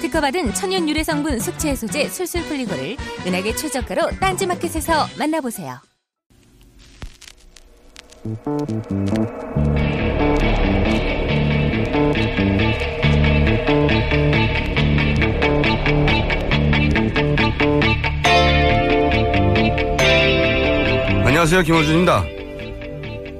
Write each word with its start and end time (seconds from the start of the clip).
특허받은 0.00 0.54
천연 0.54 0.88
유래 0.88 1.02
성분 1.02 1.38
숙취 1.40 1.68
해소제 1.68 2.08
술술 2.08 2.42
풀리고를 2.44 2.96
은하계 3.26 3.54
최저가로 3.54 4.10
딴지마켓에서 4.20 5.06
만나보세요. 5.18 5.80
안녕하세요. 21.24 21.62
김호준입니다. 21.62 22.24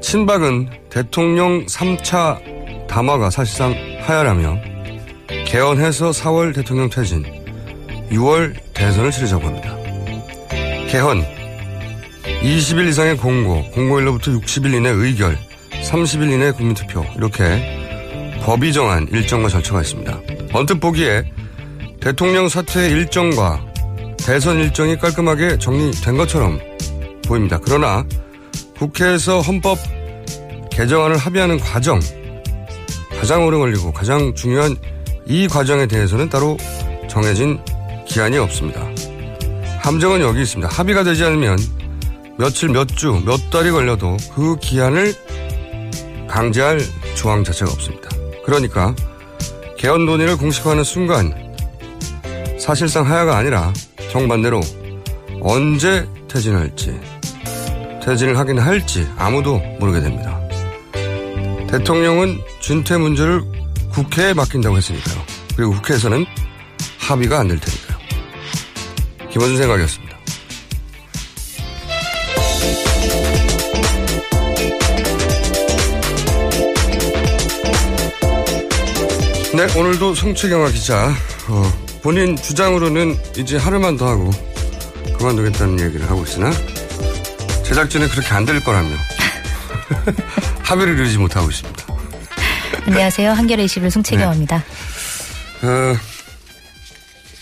친박은 0.01 0.69
대통령 0.89 1.67
3차 1.67 2.87
담화가 2.87 3.31
사실상 3.31 3.75
하야라며 4.01 4.78
개헌해서 5.49 6.11
4월 6.11 6.55
대통령 6.55 6.91
퇴진, 6.91 7.25
6월 8.11 8.55
대선을 8.75 9.11
치르자고 9.11 9.47
합니다. 9.47 9.75
개헌, 10.91 11.25
20일 12.43 12.89
이상의 12.89 13.17
공고, 13.17 13.63
공고일로부터 13.71 14.33
60일 14.33 14.75
이내 14.75 14.91
의결, 14.91 15.39
30일 15.71 16.35
이내 16.35 16.51
국민투표 16.51 17.03
이렇게 17.17 18.39
법이 18.43 18.75
정한 18.75 19.09
일정과 19.11 19.49
절차가 19.49 19.81
있습니다. 19.81 20.21
언뜻 20.53 20.75
보기에 20.81 21.25
대통령 21.99 22.51
사퇴 22.51 22.91
일정과 22.91 23.65
대선 24.19 24.59
일정이 24.59 24.99
깔끔하게 24.99 25.57
정리된 25.57 26.19
것처럼 26.19 26.61
보입니다. 27.27 27.59
그러나 27.65 28.05
국회에서 28.77 29.41
헌법 29.41 29.79
개정안을 30.71 31.17
합의하는 31.17 31.59
과정 31.59 32.01
가장 33.19 33.47
오래 33.47 33.57
걸리고 33.57 33.93
가장 33.93 34.35
중요한 34.35 34.77
이 35.29 35.47
과정에 35.47 35.87
대해서는 35.87 36.31
따로 36.31 36.57
정해진 37.09 37.59
기한이 38.07 38.39
없습니다. 38.39 38.83
함정은 39.81 40.21
여기 40.21 40.43
있습니다. 40.43 40.73
합의가 40.73 41.05
되지 41.05 41.25
않으면 41.25 41.59
며칠, 42.39 42.71
몇 42.71 42.89
주, 42.89 43.23
몇 43.25 43.51
달이 43.51 43.71
걸려도 43.71 44.17
그 44.35 44.57
기한을 44.57 45.15
강제할 46.29 46.81
조항 47.15 47.45
자체가 47.45 47.71
없습니다. 47.71 48.09
그러니까 48.45 48.95
개헌 49.77 50.07
논의를 50.07 50.37
공식화하는 50.37 50.83
순간 50.83 51.35
사실상 52.59 53.07
하야가 53.07 53.37
아니라 53.37 53.73
정반대로 54.11 54.61
언제 55.41 56.07
퇴진할지 56.29 56.99
퇴진을 58.03 58.39
하긴 58.39 58.59
할지 58.59 59.07
아무도 59.17 59.59
모르게 59.79 60.01
됩니다. 60.01 60.41
대통령은 61.69 62.39
준퇴 62.61 62.97
문제를 62.97 63.43
국회에 63.91 64.33
맡긴다고 64.33 64.77
했으니까요. 64.77 65.18
그리고 65.59 65.73
국회에서는 65.73 66.25
합의가 67.01 67.41
안 67.41 67.49
될 67.49 67.59
테니까요. 67.59 67.99
김원준 69.33 69.59
생각이었습니다. 69.59 70.17
네, 79.55 79.67
오늘도 79.79 80.15
송채경화 80.15 80.71
기자, 80.71 81.13
어, 81.49 81.73
본인 82.03 82.37
주장으로는 82.37 83.17
이제 83.37 83.57
하루만 83.57 83.97
더 83.97 84.09
하고 84.09 84.31
그만두겠다는 85.19 85.81
얘기를 85.81 86.09
하고 86.09 86.23
있으나 86.23 86.53
제작진은 87.65 88.09
그렇게 88.09 88.29
안 88.35 88.45
될 88.45 88.63
거라며 88.63 88.91
합의를 90.63 90.95
이루지 90.95 91.19
못하고 91.19 91.51
있습니다. 91.51 91.85
안녕하세요. 92.87 93.33
한겨레 93.33 93.65
21 93.65 93.91
송채경입니다. 93.91 94.63
어, 95.63 95.97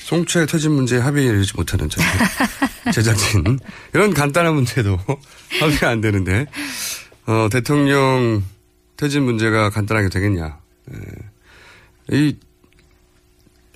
송채 0.05 0.47
퇴진 0.47 0.73
문제에 0.73 0.99
합의를 1.01 1.35
이루지 1.35 1.55
못하는 1.57 1.89
저희 1.89 2.05
제작진. 2.93 3.59
이런 3.93 4.15
간단한 4.15 4.55
문제도 4.55 4.99
합의가 5.61 5.91
안 5.91 6.01
되는데, 6.01 6.47
어, 7.27 7.49
대통령 7.51 8.43
퇴진 8.97 9.25
문제가 9.25 9.71
간단하게 9.71 10.09
되겠냐. 10.09 10.59
예. 10.95 12.17
이, 12.17 12.37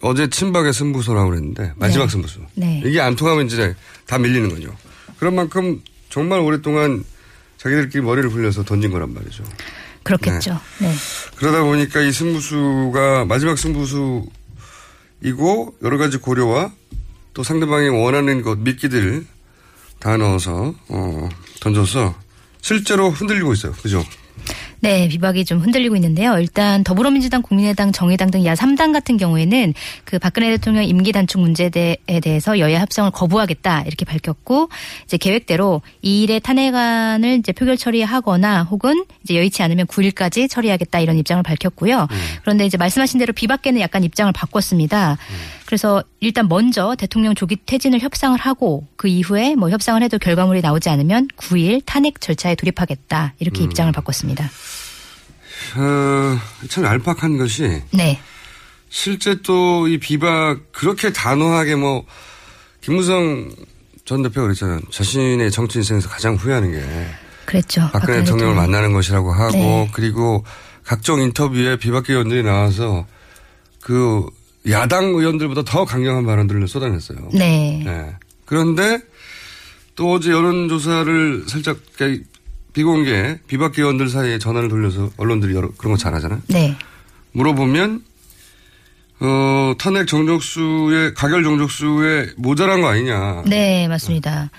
어제 0.03 0.29
친박의 0.29 0.73
승부소라고 0.73 1.31
그랬는데, 1.31 1.73
마지막 1.77 2.07
네. 2.07 2.13
승부소. 2.13 2.41
네. 2.55 2.83
이게 2.87 3.01
안 3.01 3.17
통하면 3.17 3.47
이제 3.47 3.75
다 4.07 4.17
밀리는 4.17 4.49
거죠. 4.49 4.75
그런 5.19 5.35
만큼 5.35 5.83
정말 6.09 6.41
오랫동안 6.41 7.05
자기들끼리 7.59 8.03
머리를 8.03 8.31
굴려서 8.31 8.65
던진 8.65 8.91
거란 8.91 9.13
말이죠. 9.13 9.45
그렇겠죠. 10.03 10.59
네. 10.79 10.95
그러다 11.37 11.63
보니까 11.63 12.01
이 12.01 12.11
승부수가 12.13 13.27
마지막 13.27 13.59
승부수 13.59 14.27
이고 15.23 15.75
여러 15.83 15.99
가지 15.99 16.17
고려와 16.19 16.73
또 17.35 17.43
상대방이 17.43 17.89
원하는 17.89 18.43
것 18.43 18.59
미끼들 18.59 19.27
다 19.99 20.17
넣어서 20.17 20.75
어, 20.89 21.29
던져서 21.61 22.15
실제로 22.63 23.11
흔들리고 23.11 23.53
있어요. 23.53 23.73
그죠? 23.73 24.05
네, 24.83 25.09
비박이 25.09 25.45
좀 25.45 25.59
흔들리고 25.61 25.95
있는데요. 25.97 26.39
일단 26.39 26.83
더불어민주당, 26.85 27.43
국민의당, 27.43 27.93
정의당 27.93 28.31
등 28.31 28.41
야 28.45 28.55
3당 28.55 28.93
같은 28.93 29.19
경우에는 29.19 29.75
그 30.05 30.19
박근혜 30.19 30.51
대통령 30.51 30.85
임기 30.85 31.13
단축 31.13 31.41
문제에 31.41 31.69
대해서 31.69 32.59
여야 32.59 32.81
합성을 32.81 33.11
거부하겠다 33.11 33.83
이렇게 33.83 34.07
밝혔고 34.07 34.71
이제 35.05 35.19
계획대로 35.19 35.83
2일에 36.03 36.43
탄핵안을 36.43 37.39
이제 37.39 37.53
표결 37.53 37.77
처리하거나 37.77 38.63
혹은 38.65 39.05
이제 39.23 39.37
여의치 39.37 39.63
않으면 39.63 39.87
9일까지 39.87 40.49
처리하겠다 40.49 41.01
이런 41.01 41.19
입장을 41.19 41.43
밝혔고요. 41.43 42.09
그런데 42.41 42.65
이제 42.65 42.79
말씀하신 42.79 43.19
대로 43.19 43.35
비박계는 43.35 43.81
약간 43.81 44.03
입장을 44.05 44.33
바꿨습니다. 44.33 45.19
그래서 45.67 46.03
일단 46.21 46.49
먼저 46.49 46.95
대통령 46.97 47.35
조기 47.35 47.57
퇴진을 47.65 48.01
협상을 48.01 48.39
하고 48.39 48.87
그 48.97 49.07
이후에 49.07 49.55
뭐 49.55 49.71
협상을 49.71 50.03
해도 50.03 50.19
결과물이 50.19 50.63
나오지 50.63 50.89
않으면 50.89 51.29
9일 51.37 51.83
탄핵 51.85 52.21
절차에 52.21 52.55
돌입하겠다 52.55 53.35
이렇게 53.39 53.63
음. 53.63 53.65
입장을 53.67 53.93
바꿨습니다. 53.93 54.51
어, 55.77 56.39
참 56.69 56.85
얄팍한 56.85 57.39
것이 57.39 57.83
네. 57.93 58.21
실제 58.89 59.41
또 59.43 59.87
이 59.89 59.99
비박 59.99 60.59
그렇게 60.73 61.13
단호하게 61.13 61.77
뭐 61.77 62.05
김무성 62.81 63.51
전 64.05 64.23
대표가 64.23 64.43
그랬잖아요. 64.49 64.81
자신의 64.91 65.51
정치 65.51 65.79
인생에서 65.79 66.09
가장 66.09 66.35
후회하는 66.35 66.73
게 66.73 66.83
그랬죠. 67.45 67.89
박근혜 67.93 68.21
대통령을 68.21 68.55
만나는 68.55 68.93
것이라고 68.93 69.33
하고 69.33 69.53
네. 69.53 69.91
그리고 69.93 70.45
각종 70.85 71.21
인터뷰에 71.21 71.77
비박계 71.77 72.13
의원들이 72.13 72.43
나와서 72.43 73.07
그 73.81 74.27
야당 74.69 75.07
의원들보다 75.07 75.63
더 75.63 75.85
강경한 75.85 76.27
발언들을 76.27 76.67
쏟아냈어요. 76.69 77.31
네. 77.33 77.83
네. 77.85 78.17
그런데 78.45 79.01
또 79.95 80.13
어제 80.13 80.31
여론조사를 80.31 81.45
살짝 81.49 81.79
비공개 82.73 83.39
비박계 83.47 83.83
의원들 83.83 84.09
사이에 84.09 84.39
전화를 84.39 84.69
돌려서 84.69 85.11
언론들이 85.17 85.55
여러, 85.55 85.71
그런 85.77 85.93
거 85.93 85.99
잘하잖아요. 85.99 86.41
네. 86.49 86.77
물어보면 87.33 88.03
어, 89.21 89.75
탄핵 89.79 90.07
정족수의 90.07 91.15
가결 91.15 91.45
정족수에 91.45 92.31
모자란 92.37 92.81
거 92.81 92.89
아니냐. 92.89 93.43
네, 93.47 93.87
맞습니다. 93.89 94.51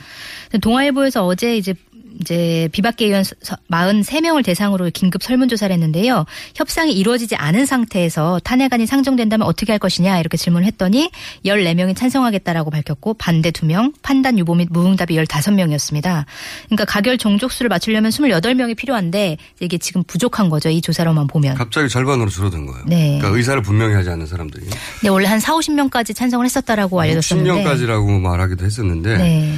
동아일보에서 0.61 1.25
어제 1.25 1.57
이제 1.57 1.73
이제 2.19 2.69
비박계 2.71 3.05
의원 3.05 3.23
43명을 3.23 4.43
대상으로 4.43 4.89
긴급 4.93 5.23
설문조사를 5.23 5.73
했는데요. 5.73 6.25
협상이 6.55 6.93
이루어지지 6.93 7.35
않은 7.35 7.65
상태에서 7.65 8.39
탄핵안이 8.43 8.85
상정된다면 8.85 9.47
어떻게 9.47 9.71
할 9.71 9.79
것이냐 9.79 10.19
이렇게 10.19 10.37
질문을 10.37 10.67
했더니 10.67 11.11
14명이 11.45 11.95
찬성하겠다라고 11.95 12.69
밝혔고 12.71 13.13
반대 13.15 13.51
2명, 13.51 13.93
판단 14.01 14.37
유보 14.37 14.55
및 14.55 14.67
무응답이 14.71 15.15
15명이었습니다. 15.15 16.25
그러니까 16.65 16.85
가결 16.85 17.17
종족수를 17.17 17.69
맞추려면 17.69 18.11
28명이 18.11 18.75
필요한데 18.75 19.37
이게 19.59 19.77
지금 19.77 20.03
부족한 20.03 20.49
거죠. 20.49 20.69
이 20.69 20.81
조사로만 20.81 21.27
보면. 21.27 21.55
갑자기 21.55 21.89
절반으로 21.89 22.29
줄어든 22.29 22.65
거예요. 22.65 22.83
네. 22.87 23.17
그러니까 23.17 23.37
의사를 23.37 23.61
분명히 23.61 23.95
하지 23.95 24.09
않는 24.09 24.25
사람들이. 24.25 24.65
네, 25.03 25.09
원래 25.09 25.27
한 25.27 25.39
4, 25.39 25.53
50명까지 25.53 26.15
찬성을 26.15 26.43
했었다라고 26.45 26.99
알려졌었는데. 26.99 27.63
10명까지라고 27.63 28.19
말하기도 28.19 28.65
했었는데. 28.65 29.17
네. 29.17 29.53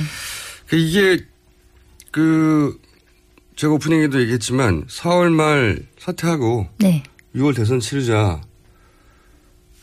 그 0.67 0.77
이게 0.77 1.23
그 2.13 2.79
제가 3.55 3.73
오프닝에도 3.73 4.21
얘기했지만 4.21 4.85
4월 4.85 5.31
말 5.31 5.79
사퇴하고 5.99 6.67
네. 6.77 7.03
6월 7.35 7.55
대선 7.55 7.79
치르자 7.79 8.39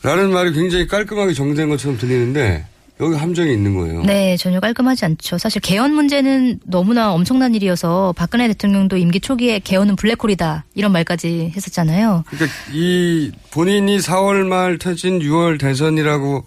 라는 0.01 0.31
말이 0.31 0.53
굉장히 0.53 0.87
깔끔하게 0.87 1.33
정된 1.33 1.69
것처럼 1.69 1.97
들리는데 1.97 2.65
여기 3.01 3.15
함정이 3.15 3.51
있는 3.51 3.75
거예요. 3.75 4.03
네, 4.03 4.37
전혀 4.37 4.59
깔끔하지 4.59 5.05
않죠. 5.05 5.37
사실 5.37 5.59
개헌 5.61 5.93
문제는 5.93 6.59
너무나 6.65 7.11
엄청난 7.11 7.53
일이어서 7.53 8.13
박근혜 8.15 8.47
대통령도 8.47 8.95
임기 8.95 9.19
초기에 9.19 9.59
개헌은 9.59 9.97
블랙홀이다 9.97 10.65
이런 10.75 10.91
말까지 10.93 11.51
했었잖아요. 11.55 12.23
그러니까 12.27 12.57
이 12.71 13.31
본인이 13.51 13.97
4월 13.97 14.45
말 14.45 14.77
퇴진 14.77 15.19
6월 15.19 15.59
대선이라고 15.59 16.45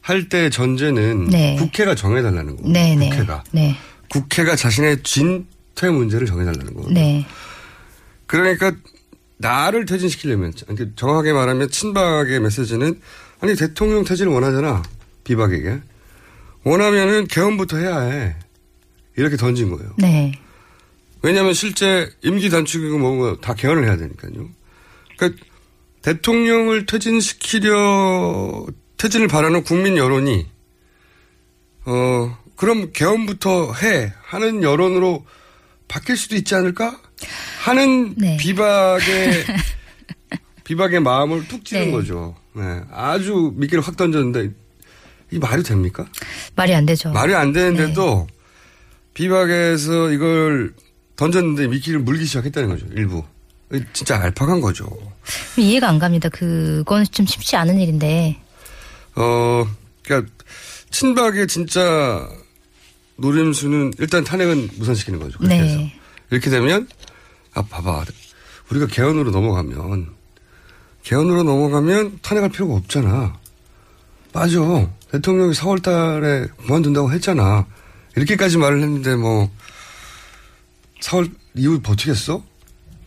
할 0.00 0.28
때 0.28 0.50
전제는 0.50 1.26
네. 1.26 1.56
국회가 1.56 1.94
정해달라는 1.94 2.56
거예요. 2.56 2.72
네, 2.72 2.96
네. 2.96 3.10
국회가. 3.10 3.44
네. 3.52 3.76
국회가 4.10 4.56
자신의 4.56 5.02
진퇴 5.02 5.88
문제를 5.88 6.26
정해달라는 6.26 6.74
거예요. 6.74 6.90
네. 6.90 7.26
그러니까 8.26 8.72
나를 9.38 9.86
퇴진시키려면 9.86 10.52
이렇게 10.68 10.90
정확하게 10.96 11.32
말하면 11.32 11.70
친박의 11.70 12.40
메시지는 12.40 13.00
아니 13.40 13.56
대통령 13.56 14.04
퇴진을 14.04 14.32
원하잖아 14.32 14.82
비박에게 15.24 15.80
원하면은 16.64 17.26
개헌부터 17.26 17.78
해야 17.78 18.00
해 18.00 18.36
이렇게 19.16 19.36
던진 19.36 19.70
거예요. 19.70 19.94
네. 19.96 20.32
왜냐하면 21.22 21.54
실제 21.54 22.10
임기 22.22 22.50
단축이고 22.50 22.98
뭐고 22.98 23.40
다 23.40 23.54
개헌을 23.54 23.84
해야 23.84 23.96
되니까요. 23.96 24.48
그러니까 25.16 25.44
대통령을 26.02 26.86
퇴진시키려 26.86 28.66
퇴진을 28.96 29.28
바라는 29.28 29.62
국민 29.64 29.96
여론이 29.96 30.46
어 31.86 32.38
그럼 32.60 32.92
개헌부터 32.92 33.72
해 33.72 34.12
하는 34.22 34.62
여론으로 34.62 35.24
바뀔 35.88 36.18
수도 36.18 36.36
있지 36.36 36.54
않을까 36.54 37.00
하는 37.62 38.14
네. 38.18 38.36
비박의 38.36 39.46
비박의 40.64 41.00
마음을 41.00 41.48
툭 41.48 41.64
찌른 41.64 41.86
네. 41.86 41.90
거죠. 41.90 42.36
네. 42.52 42.82
아주 42.92 43.54
미끼를 43.56 43.82
확 43.82 43.96
던졌는데 43.96 44.50
이 45.30 45.38
말이 45.38 45.62
됩니까? 45.62 46.04
말이 46.54 46.74
안 46.74 46.84
되죠. 46.84 47.10
말이 47.12 47.34
안 47.34 47.54
되는데도 47.54 48.26
비박에서 49.14 50.10
이걸 50.10 50.74
던졌는데 51.16 51.66
미끼를 51.68 52.00
물기 52.00 52.26
시작했다는 52.26 52.68
거죠. 52.68 52.84
일부. 52.92 53.24
진짜 53.94 54.20
알팍한 54.20 54.60
거죠. 54.60 54.86
이해가 55.56 55.88
안 55.88 55.98
갑니다. 55.98 56.28
그건 56.28 57.06
좀 57.10 57.24
쉽지 57.24 57.56
않은 57.56 57.80
일인데. 57.80 58.38
어, 59.16 59.64
그러니까 60.02 60.30
친박의 60.90 61.46
진짜 61.46 62.28
노림수는 63.20 63.92
일단 63.98 64.24
탄핵은 64.24 64.70
무산시키는 64.76 65.20
거죠. 65.20 65.38
그렇게 65.38 65.56
네. 65.56 65.62
해서. 65.62 65.80
이렇게 66.30 66.50
되면 66.50 66.88
아 67.54 67.62
봐봐 67.62 68.04
우리가 68.70 68.86
개헌으로 68.86 69.30
넘어가면 69.30 70.08
개헌으로 71.02 71.42
넘어가면 71.42 72.20
탄핵할 72.22 72.50
필요가 72.50 72.74
없잖아. 72.74 73.38
빠져. 74.32 74.90
대통령이 75.10 75.52
4월 75.54 75.82
달에 75.82 76.46
그만둔다고 76.64 77.10
했잖아. 77.12 77.66
이렇게까지 78.16 78.58
말을 78.58 78.80
했는데 78.82 79.16
뭐 79.16 79.50
4월 81.00 81.30
이후 81.56 81.80
버티겠어? 81.80 82.42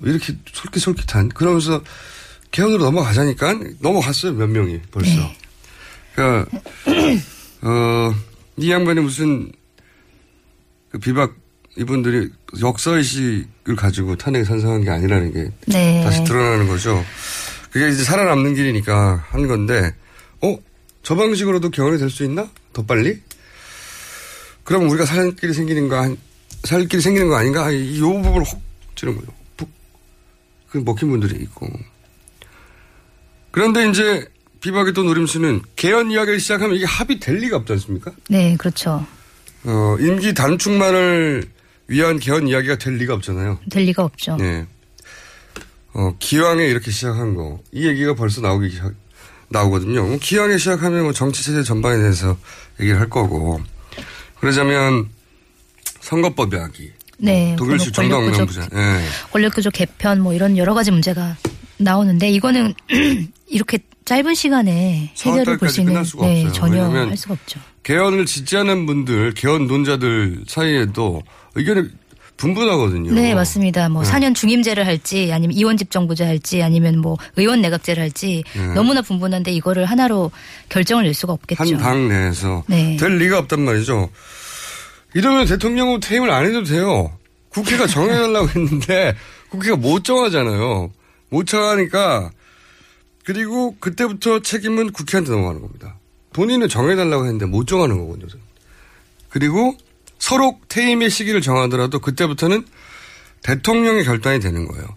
이렇게 0.02 0.36
솔깃솔깃한 0.52 1.30
그러면서 1.30 1.82
개헌으로 2.52 2.84
넘어가자니까 2.84 3.60
넘어갔어요 3.80 4.34
몇 4.34 4.48
명이 4.48 4.82
벌써. 4.92 5.12
네. 5.16 5.38
그러니까 6.14 6.52
어, 7.64 8.16
이 8.58 8.70
양반이 8.70 9.00
무슨 9.00 9.52
그 10.94 11.00
비박 11.00 11.34
이분들이 11.76 12.30
역사의식을 12.62 13.76
가지고 13.76 14.16
탄핵에 14.16 14.44
찬성한 14.46 14.84
게 14.84 14.92
아니라는 14.92 15.34
게 15.34 15.52
네. 15.66 16.04
다시 16.04 16.24
드러나는 16.24 16.68
거죠. 16.68 17.04
그게 17.72 17.90
이제 17.90 18.04
살아남는 18.04 18.54
길이니까 18.54 19.26
한 19.30 19.48
건데, 19.48 19.92
어? 20.42 20.56
저 21.02 21.16
방식으로도 21.16 21.72
개헌이 21.72 21.98
될 21.98 22.12
수 22.12 22.24
있나? 22.24 22.48
더 22.74 22.86
빨리? 22.86 23.20
그럼 24.64 24.88
우리가 24.88 25.06
살 25.06 25.32
길이 25.36 25.52
생기는 25.52 25.88
거, 25.90 26.00
한- 26.00 26.16
살 26.64 26.86
길이 26.86 27.02
생기는 27.02 27.28
거 27.28 27.36
아닌가? 27.38 27.72
이, 27.72 27.96
이 27.96 28.00
부분을 28.00 28.44
혹 28.46 28.62
찌는 28.96 29.16
거죠. 29.18 29.34
푹. 29.58 29.68
그 30.70 30.78
먹힌 30.78 31.10
분들이 31.10 31.42
있고. 31.42 31.68
그런데 33.50 33.90
이제 33.90 34.28
비박의 34.62 34.94
또 34.94 35.04
노림수는 35.04 35.62
개헌 35.76 36.12
이야기를 36.12 36.40
시작하면 36.40 36.76
이게 36.76 36.86
합의 36.86 37.20
될 37.20 37.38
리가 37.38 37.58
없지 37.58 37.74
않습니까? 37.74 38.12
네, 38.30 38.56
그렇죠. 38.58 39.06
어, 39.66 39.98
임기 40.00 40.34
단축만을 40.34 41.46
위한 41.88 42.20
개헌 42.20 42.48
이야기가 42.48 42.78
될 42.78 42.96
리가 42.96 43.14
없잖아요. 43.16 43.60
될 43.70 43.84
리가 43.86 44.04
없죠. 44.04 44.36
네. 44.38 44.66
어, 45.94 46.16
기왕에 46.20 46.66
이렇게 46.66 46.92
시작한 46.92 47.36
거, 47.36 47.60
이 47.72 47.88
얘기가 47.88 48.16
벌써 48.16 48.42
나오기 48.42 48.70
시작, 48.70 48.94
나오거든요. 49.50 50.06
뭐 50.06 50.18
기왕에 50.20 50.58
시작하면 50.58 51.04
뭐 51.04 51.14
정치체제 51.14 51.64
전반에 51.64 52.02
대해서 52.02 52.38
얘기를 52.80 53.00
할 53.00 53.10
거고, 53.10 53.62
그러자면 54.40 55.10
선거법 56.02 56.54
이야기. 56.54 56.92
네. 57.18 57.56
독일식 57.58 57.94
뭐 57.96 58.04
권력 58.04 58.22
정당명부제. 58.26 58.62
구조, 58.62 58.78
예. 58.78 59.04
권력구조 59.32 59.72
개편 59.72 60.20
뭐 60.20 60.34
이런 60.34 60.58
여러 60.58 60.74
가지 60.74 60.92
문제가 60.92 61.38
나오는데 61.78 62.30
이거는 62.30 62.74
이렇게 63.48 63.80
짧은 64.06 64.34
시간에 64.34 65.14
해결을 65.18 65.58
볼 65.58 65.70
4월달까지 65.70 65.72
수 65.72 65.80
있는 65.82 65.94
네, 65.94 66.00
없어요. 66.00 66.52
전혀 66.52 66.84
할 66.90 67.16
수가 67.16 67.36
없죠. 67.36 67.60
개헌을 67.84 68.26
지지하는 68.26 68.86
분들, 68.86 69.34
개헌 69.34 69.68
논자들 69.68 70.44
사이에도 70.48 71.22
의견이 71.56 71.90
분분하거든요. 72.38 73.12
네, 73.14 73.36
맞습니다. 73.36 73.90
뭐 73.90 74.04
네. 74.04 74.10
4년 74.12 74.34
중임제를 74.36 74.86
할지 74.88 75.32
아니면 75.32 75.56
이원집 75.56 75.92
정부제 75.92 76.24
할지 76.26 76.64
아니면 76.64 77.00
뭐 77.00 77.18
의원 77.36 77.62
내각제를 77.62 78.02
할지 78.02 78.44
네. 78.56 78.74
너무나 78.74 79.02
분분한데 79.02 79.52
이거를 79.52 79.86
하나로 79.86 80.32
결정을 80.70 81.04
낼 81.04 81.14
수가 81.14 81.34
없겠죠. 81.34 81.62
한 81.76 81.78
당 81.78 82.08
내에서 82.10 82.64
네. 82.68 82.98
될 82.98 83.18
리가 83.18 83.38
없단 83.40 83.62
말이죠. 83.62 84.10
이러면 85.14 85.46
대통령은 85.46 86.00
퇴임을 86.00 86.32
안 86.32 86.46
해도 86.46 86.64
돼요. 86.64 87.16
국회가 87.50 87.86
정해달라고 87.86 88.48
했는데 88.56 89.16
국회가 89.50 89.76
못 89.76 90.04
정하잖아요. 90.04 90.90
못 91.30 91.46
정하니까 91.46 92.32
그리고 93.26 93.76
그때부터 93.80 94.40
책임은 94.42 94.92
국회한테 94.92 95.32
넘어가는 95.32 95.62
겁니다. 95.62 95.98
본인은 96.34 96.68
정해달라고 96.70 97.26
했는데 97.26 97.46
못 97.46 97.68
정하는 97.68 98.00
거거든요. 98.00 98.28
그리고 99.30 99.78
서로 100.20 100.60
퇴임의 100.68 101.10
시기를 101.10 101.42
정하더라도 101.42 102.00
그때부터는 102.00 102.66
대통령의 103.42 104.04
결단이 104.04 104.40
되는 104.40 104.68
거예요. 104.68 104.88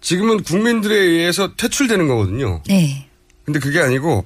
지금은 0.00 0.42
국민들에 0.42 0.94
의해서 0.94 1.54
퇴출되는 1.56 2.06
거거든요. 2.08 2.62
네. 2.68 3.08
근데 3.44 3.58
그게 3.58 3.80
아니고 3.80 4.24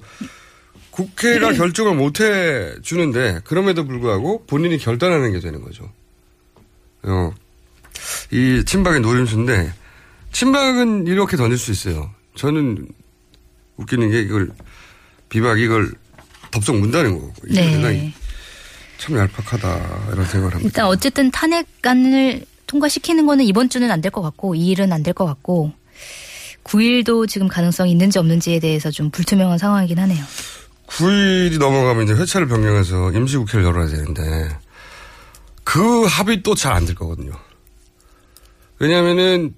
국회가 0.91 1.53
결정을 1.53 1.95
못 1.95 2.21
해 2.21 2.75
주는데 2.83 3.41
그럼에도 3.45 3.85
불구하고 3.85 4.45
본인이 4.47 4.79
결단하는 4.79 5.33
게 5.33 5.41
되는 5.41 5.63
거죠. 5.63 5.91
어, 7.05 7.33
이 8.33 8.65
친박의 8.67 9.01
노림수인데 9.01 9.73
친박은 10.33 11.07
이렇게 11.07 11.37
던질 11.37 11.57
수 11.57 11.71
있어요. 11.71 12.11
저는 12.35 12.89
웃기는 13.77 14.11
게 14.11 14.21
이걸 14.23 14.51
비박 15.29 15.61
이걸 15.61 15.93
덥석 16.51 16.77
문다는 16.77 17.19
거고. 17.19 17.33
이게 17.49 17.61
네. 17.61 18.15
참 18.99 19.17
얄팍하다 19.17 20.09
이런 20.13 20.25
생각을 20.27 20.55
합니다. 20.55 20.61
일단 20.65 20.87
어쨌든 20.87 21.31
탄핵안을 21.31 22.45
통과시키는 22.67 23.27
거는 23.27 23.45
이번 23.45 23.69
주는 23.69 23.91
안 23.91 24.01
될 24.01 24.11
것 24.11 24.23
같고 24.23 24.55
2일은 24.55 24.93
안 24.93 25.03
될 25.03 25.13
것 25.15 25.25
같고 25.25 25.73
9일도 26.65 27.29
지금 27.29 27.49
가능성이 27.49 27.93
있는지 27.93 28.19
없는지에 28.19 28.59
대해서 28.61 28.91
좀 28.91 29.11
불투명한 29.11 29.57
상황이긴 29.59 29.99
하네요. 30.01 30.25
9일이 30.89 31.59
넘어가면 31.59 32.05
이제 32.05 32.15
회차를 32.15 32.47
변경해서 32.49 33.13
임시국회를 33.13 33.65
열어야 33.65 33.87
되는데 33.89 34.23
그 35.65 36.05
합의 36.05 36.43
또 36.43 36.55
잘 36.55 36.73
안 36.75 36.85
될 36.87 36.95
거거든요. 36.95 37.33
왜냐하면은 38.79 39.55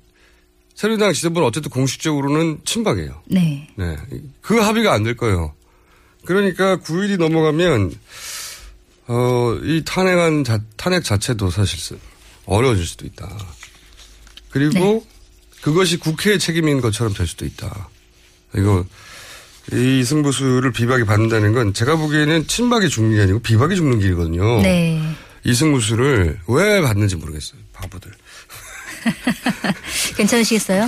새누리당 0.75 1.13
지도부는 1.13 1.47
어쨌든 1.47 1.71
공식적으로는 1.71 2.61
친박이에요. 2.65 3.23
네. 3.27 3.69
네. 3.77 3.97
그 4.41 4.59
합의가 4.59 4.93
안 4.95 5.03
될 5.05 5.17
거예요. 5.17 5.53
그러니까 6.31 6.77
9일이 6.77 7.19
넘어가면 7.19 7.93
어, 9.09 9.59
이 9.65 9.83
탄핵안 9.85 10.45
자, 10.45 10.61
탄핵 10.77 11.03
자체도 11.03 11.51
사실 11.51 11.99
어려워질 12.47 12.87
수도 12.87 13.05
있다. 13.05 13.29
그리고 14.51 15.05
그것이 15.61 15.97
국회의 15.97 16.39
책임인 16.39 16.83
것처럼 16.83 17.15
될 17.15 17.27
수도 17.27 17.45
있다. 17.45 17.89
이거 18.55 18.85
이 19.73 20.05
승부수를 20.05 20.71
비박이 20.71 21.03
받는다는 21.03 21.53
건 21.53 21.75
제가 21.75 21.97
보기에는 21.97 22.47
친박이 22.47 22.89
죽는 22.91 23.17
게 23.17 23.23
아니고 23.23 23.41
비박이 23.41 23.75
죽는 23.75 23.99
길이거든요. 23.99 24.63
네. 24.63 25.03
이 25.43 25.53
승부수를 25.53 26.39
왜 26.47 26.81
받는지 26.81 27.17
모르겠어요. 27.17 27.61
바보들. 27.73 28.13
괜찮으시겠어요? 30.17 30.83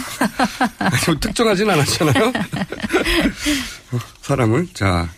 아니, 0.78 0.96
뭐 1.06 1.16
특정하진 1.18 1.68
않았잖아요. 1.68 2.32
사람을. 4.22 4.68
자. 4.72 5.08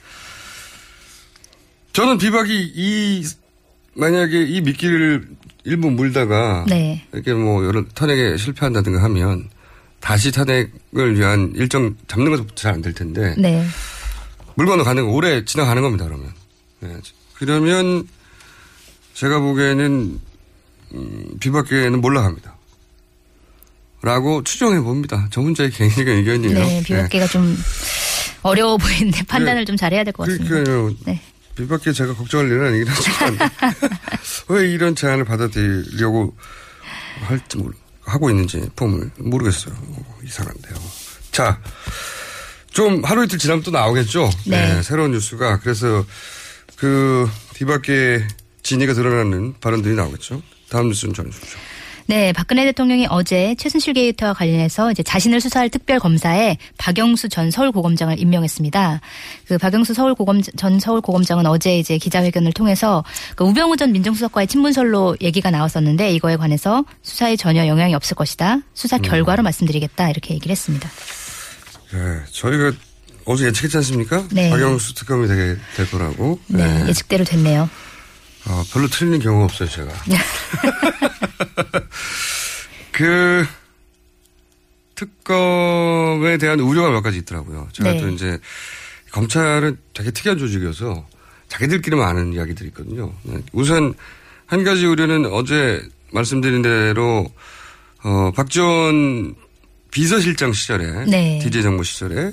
저는 1.95 2.19
비박이 2.19 2.73
이, 2.75 3.25
만약에 3.95 4.43
이 4.45 4.61
미끼를 4.61 5.29
일부 5.63 5.91
물다가. 5.91 6.65
네. 6.69 7.05
이렇게 7.13 7.33
뭐 7.33 7.65
여러 7.65 7.85
탄핵에 7.95 8.37
실패한다든가 8.37 9.03
하면 9.05 9.49
다시 10.01 10.33
탄핵을 10.33 11.17
위한 11.17 11.53
일정 11.55 11.97
잡는 12.09 12.31
것도 12.33 12.47
잘안 12.57 12.83
될 12.83 12.93
텐데. 12.93 13.35
네. 13.39 13.65
물 14.57 14.67
건너 14.67 14.83
가는 14.85 15.05
거 15.07 15.13
오래 15.13 15.45
지나가는 15.45 15.81
겁니다, 15.83 16.05
그러면. 16.05 16.33
네. 16.81 16.97
그러면 17.35 18.07
제가 19.15 19.39
보기에는, 19.39 20.21
음, 20.95 21.25
비박계는 21.39 22.01
몰락합니다. 22.01 22.57
라고 24.03 24.43
추정해 24.43 24.81
봅니다. 24.81 25.29
저 25.31 25.41
혼자의 25.41 25.71
개인적인 25.71 26.09
의견이에요. 26.19 26.55
네. 26.55 26.83
비박계가 26.85 27.29
좀 27.29 27.57
어려워 28.43 28.77
보이는데 28.77 29.23
판단을 29.23 29.65
좀 29.65 29.77
잘해야 29.77 30.03
될 30.05 30.13
것 30.13 30.25
같습니다. 30.25 30.49
그러니까요. 30.49 30.95
네. 31.07 31.21
비박계 31.57 31.93
제가 31.93 32.15
걱정할 32.15 32.47
일은 32.49 32.67
아니긴 32.67 32.87
하지만 32.89 33.51
왜 34.49 34.71
이런 34.71 34.95
제안을 34.95 35.25
받아들이려고 35.25 36.37
할지 37.21 37.57
모르, 37.59 37.73
하고 38.03 38.31
있는지 38.31 38.69
폼을 38.77 39.11
모르겠어요. 39.19 39.75
이상한데요. 40.25 40.75
자, 41.31 41.61
좀 42.71 43.05
하루 43.05 43.25
이틀 43.25 43.39
지나면 43.39 43.63
또 43.63 43.71
나오겠죠. 43.71 44.31
네. 44.47 44.83
새로운 44.83 45.13
뉴스가 45.13 45.61
그래서 45.61 46.05
그 46.77 47.29
비박계 47.55 48.27
진위가 48.63 48.95
드러나는 48.95 49.55
발언들이 49.61 49.95
나오겠죠. 49.95 50.43
다음 50.69 50.89
뉴스는 50.89 51.15
전해주십시오. 51.15 51.59
네, 52.07 52.33
박근혜 52.33 52.65
대통령이 52.67 53.07
어제 53.09 53.55
최순실 53.59 53.95
게이트와 53.95 54.35
관련해서 54.35 54.91
이제 54.91 55.03
자신을 55.03 55.41
수사할 55.41 55.71
특별 55.71 55.99
검사에 55.99 56.59
박영수 56.77 57.31
전 57.31 57.51
서울고검장을 57.51 58.19
임명했습니다. 58.19 59.01
그 59.49 59.57
박영수 59.57 59.95
서울고검 59.95 60.43
전 60.57 60.79
서울고검장은 60.79 61.47
어제 61.47 61.79
이제 61.79 61.97
기자회견을 61.97 62.53
통해서 62.53 63.05
그 63.37 63.45
우병우 63.45 63.79
전 63.79 63.93
민정수석과의 63.93 64.47
친분설로 64.49 65.17
얘기가 65.23 65.51
나왔었는데 65.51 66.13
이거에 66.13 66.37
관해서 66.37 66.85
수사에 67.03 67.37
전혀 67.37 67.67
영향이 67.67 67.95
없을 67.95 68.15
것이다. 68.15 68.59
수사 68.75 68.99
결과로 68.99 69.43
말씀드리겠다 69.43 70.11
이렇게 70.11 70.35
얘기를 70.35 70.53
했습니다. 70.53 70.91
네, 71.93 71.99
저희가 72.31 72.73
어제 73.25 73.47
예측했지 73.47 73.79
않습니까? 73.79 74.27
네. 74.31 74.51
박영수 74.51 74.95
특검이 74.95 75.27
되게 75.27 75.57
될 75.77 75.91
거라고. 75.91 76.39
네, 76.49 76.85
예측대로 76.89 77.25
됐네요. 77.25 77.71
어, 78.47 78.63
별로 78.73 78.89
틀리는 78.89 79.21
경우가 79.21 79.45
없어요, 79.45 79.69
제가. 79.69 79.93
그, 82.93 83.47
특검에 84.95 86.37
대한 86.39 86.61
우려가 86.61 86.91
몇 86.91 87.03
가지 87.03 87.19
있더라고요. 87.19 87.69
제가 87.73 87.93
네. 87.93 88.01
또 88.01 88.09
이제, 88.09 88.39
검찰은 89.13 89.79
되게 89.95 90.11
특이한 90.11 90.39
조직이어서 90.39 91.07
자기들끼리만 91.49 92.07
아는 92.07 92.33
이야기들이 92.33 92.69
있거든요. 92.69 93.13
네. 93.23 93.39
우선, 93.53 93.95
한 94.47 94.63
가지 94.63 94.87
우려는 94.87 95.27
어제 95.27 95.83
말씀드린 96.13 96.63
대로, 96.63 97.27
어, 98.03 98.31
박지원 98.37 99.35
비서실장 99.91 100.53
시절에, 100.53 101.07
네. 101.07 101.39
DJ 101.43 101.63
정부 101.63 101.83
시절에, 101.83 102.33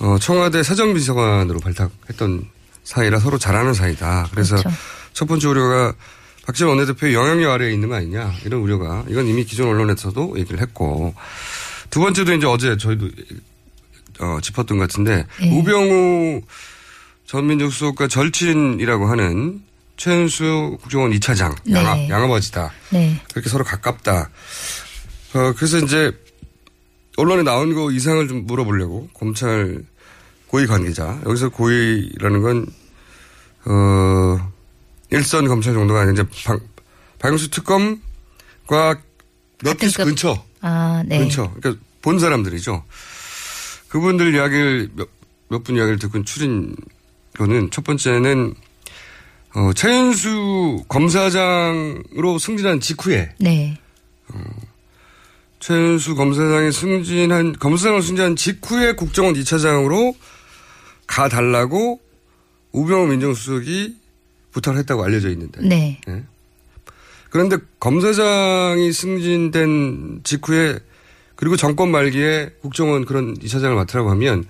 어, 0.00 0.16
청와대 0.20 0.62
사정비서관으로 0.62 1.58
발탁했던 1.58 2.48
사이라 2.84 3.18
서로 3.18 3.36
잘 3.36 3.56
아는 3.56 3.74
사이다. 3.74 4.28
그래서 4.30 4.56
그렇죠. 4.56 4.70
첫 5.18 5.26
번째 5.26 5.48
우려가 5.48 5.94
박지원 6.46 6.76
원내대표의 6.76 7.12
영향력 7.12 7.50
아래에 7.50 7.72
있는 7.72 7.88
거 7.88 7.96
아니냐 7.96 8.34
이런 8.44 8.60
우려가 8.60 9.04
이건 9.08 9.26
이미 9.26 9.44
기존 9.44 9.66
언론에서도 9.66 10.38
얘기를 10.38 10.60
했고 10.60 11.12
두 11.90 11.98
번째도 11.98 12.34
이제 12.34 12.46
어제 12.46 12.76
저희도 12.76 13.08
어, 14.20 14.38
짚었던 14.40 14.78
것 14.78 14.88
같은데 14.88 15.26
네. 15.40 15.50
우병우 15.50 16.42
전 17.26 17.46
민정수석과 17.48 18.06
절친이라고 18.06 19.06
하는 19.06 19.60
최은수 19.96 20.78
국정원 20.82 21.10
2차장 21.10 21.56
네. 21.64 21.80
양아, 21.80 22.08
양아버지다 22.08 22.70
네. 22.90 23.20
그렇게 23.32 23.48
서로 23.48 23.64
가깝다. 23.64 24.30
어, 25.34 25.52
그래서 25.56 25.78
이제 25.78 26.12
언론에 27.16 27.42
나온 27.42 27.74
거 27.74 27.90
이상을 27.90 28.28
좀 28.28 28.46
물어보려고 28.46 29.08
검찰 29.14 29.82
고위 30.46 30.68
관계자 30.68 31.20
여기서 31.26 31.48
고위라는 31.48 32.42
건 32.42 32.66
어, 33.64 34.57
일선 35.10 35.48
검찰 35.48 35.74
정도가 35.74 36.00
아니라 36.00 36.12
이제 36.12 36.24
박, 36.44 36.60
박영수 37.18 37.50
특검과 37.50 38.94
급. 39.58 40.04
근처 40.04 40.44
아, 40.60 41.02
네. 41.06 41.18
근처 41.18 41.52
그러니까 41.54 41.82
본 42.02 42.18
사람들이죠. 42.18 42.84
그분들 43.88 44.34
이야기를 44.34 44.90
몇, 44.94 45.08
몇분 45.48 45.76
이야기를 45.76 45.98
듣고 45.98 46.22
추린 46.24 46.76
거는 47.36 47.70
첫 47.70 47.84
번째는 47.84 48.54
어, 49.54 49.72
최은수 49.72 50.84
검사장으로 50.88 52.38
승진한 52.38 52.80
직후에 52.80 53.34
네. 53.38 53.78
최은수 55.58 56.14
검사장이 56.14 56.70
승진한 56.70 57.54
검사장으로 57.54 58.02
승진한 58.02 58.36
직후에 58.36 58.92
국정원 58.92 59.34
2차장으로 59.34 60.14
가달라고 61.06 62.00
우병우 62.72 63.06
민정수석이 63.08 63.97
부탁을 64.58 64.78
했다고 64.80 65.04
알려져 65.04 65.30
있는데 65.30 65.60
네. 65.62 66.00
예. 66.08 66.22
그런데 67.30 67.58
검사장이 67.78 68.92
승진된 68.92 70.20
직후에 70.24 70.78
그리고 71.36 71.56
정권 71.56 71.90
말기에 71.90 72.50
국정원 72.60 73.04
그런 73.04 73.38
2차장을 73.38 73.74
맡으라고 73.74 74.10
하면 74.10 74.44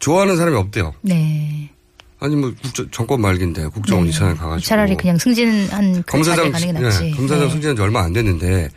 좋아하는 0.00 0.36
사람이 0.36 0.56
없대요. 0.56 0.94
네. 1.02 1.70
아니 2.18 2.36
뭐 2.36 2.52
국정, 2.60 2.90
정권 2.90 3.20
말기인데 3.20 3.68
국정원 3.68 4.06
네. 4.06 4.10
2차장 4.10 4.36
가가지고 4.36 4.66
차라리 4.66 4.96
그냥 4.96 5.18
승진한 5.18 5.94
그 5.94 6.02
검사장 6.02 6.50
가는 6.50 6.72
게 6.72 6.78
예, 6.78 6.82
낫지. 6.82 7.10
검사장 7.12 7.46
네. 7.46 7.52
승진한 7.52 7.76
지 7.76 7.82
얼마 7.82 8.02
안 8.02 8.12
됐는데 8.12 8.70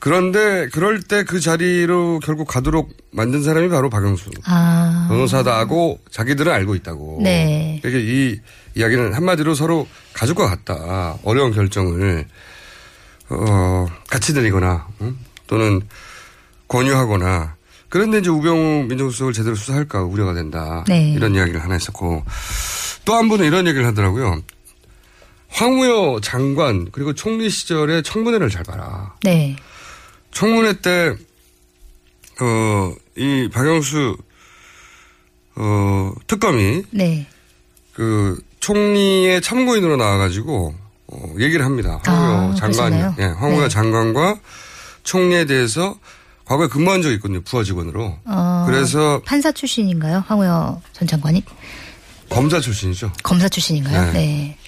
그런데 0.00 0.68
그럴 0.68 1.00
때 1.02 1.24
그 1.24 1.40
자리로 1.40 2.20
결국 2.22 2.46
가도록 2.46 2.96
만든 3.10 3.42
사람이 3.42 3.68
바로 3.68 3.90
박영수 3.90 4.30
아. 4.44 5.06
변호사다고 5.10 5.98
자기들은 6.10 6.52
알고 6.52 6.74
있다고. 6.76 7.20
네. 7.22 7.80
그러니까 7.82 8.02
이 8.12 8.38
이야기는 8.76 9.12
한마디로 9.14 9.54
서로 9.54 9.88
가족과 10.12 10.48
같다. 10.48 11.18
어려운 11.24 11.52
결정을 11.52 12.26
어 13.30 13.86
같이 14.08 14.32
드리거나 14.34 14.86
응? 15.02 15.16
또는 15.48 15.82
권유하거나 16.68 17.56
그런데 17.88 18.18
이제 18.18 18.30
우병우 18.30 18.84
민정수석을 18.88 19.32
제대로 19.32 19.54
수사할까 19.56 20.02
우려가 20.04 20.32
된다. 20.34 20.84
네. 20.86 21.10
이런 21.12 21.34
이야기를 21.34 21.62
하나 21.62 21.74
했었고 21.74 22.24
또 23.04 23.14
한 23.14 23.28
분은 23.28 23.44
이런 23.46 23.66
얘기를 23.66 23.86
하더라고요. 23.86 24.42
황우여 25.48 26.20
장관 26.22 26.88
그리고 26.92 27.14
총리 27.14 27.48
시절에 27.50 28.02
청문회를 28.02 28.50
잘 28.50 28.62
봐라. 28.64 29.14
네. 29.22 29.56
청문회 30.38 30.74
때, 30.74 31.16
어, 32.40 32.94
이 33.16 33.48
박영수, 33.52 34.16
어, 35.56 36.12
특검이 36.28 36.84
네. 36.92 37.26
그 37.92 38.40
총리의 38.60 39.42
참고인으로 39.42 39.96
나와가지고 39.96 40.76
어, 41.08 41.34
얘기를 41.40 41.64
합니다. 41.64 42.00
황우여 42.04 42.52
아, 42.52 42.54
장관? 42.54 43.16
예, 43.18 43.24
황우여 43.24 43.62
네. 43.62 43.68
장관과 43.68 44.38
총리에 45.02 45.46
대해서 45.46 45.98
과거에 46.44 46.68
근무한 46.68 47.02
적이 47.02 47.16
있거든요. 47.16 47.40
부하 47.40 47.64
직원으로. 47.64 48.18
어, 48.24 48.64
그래서 48.68 49.20
판사 49.24 49.50
출신인가요? 49.50 50.22
황우여 50.28 50.80
전 50.92 51.08
장관이? 51.08 51.42
검사 52.30 52.60
출신이죠. 52.60 53.10
검사 53.24 53.48
출신인가요? 53.48 54.12
네. 54.12 54.12
네. 54.12 54.58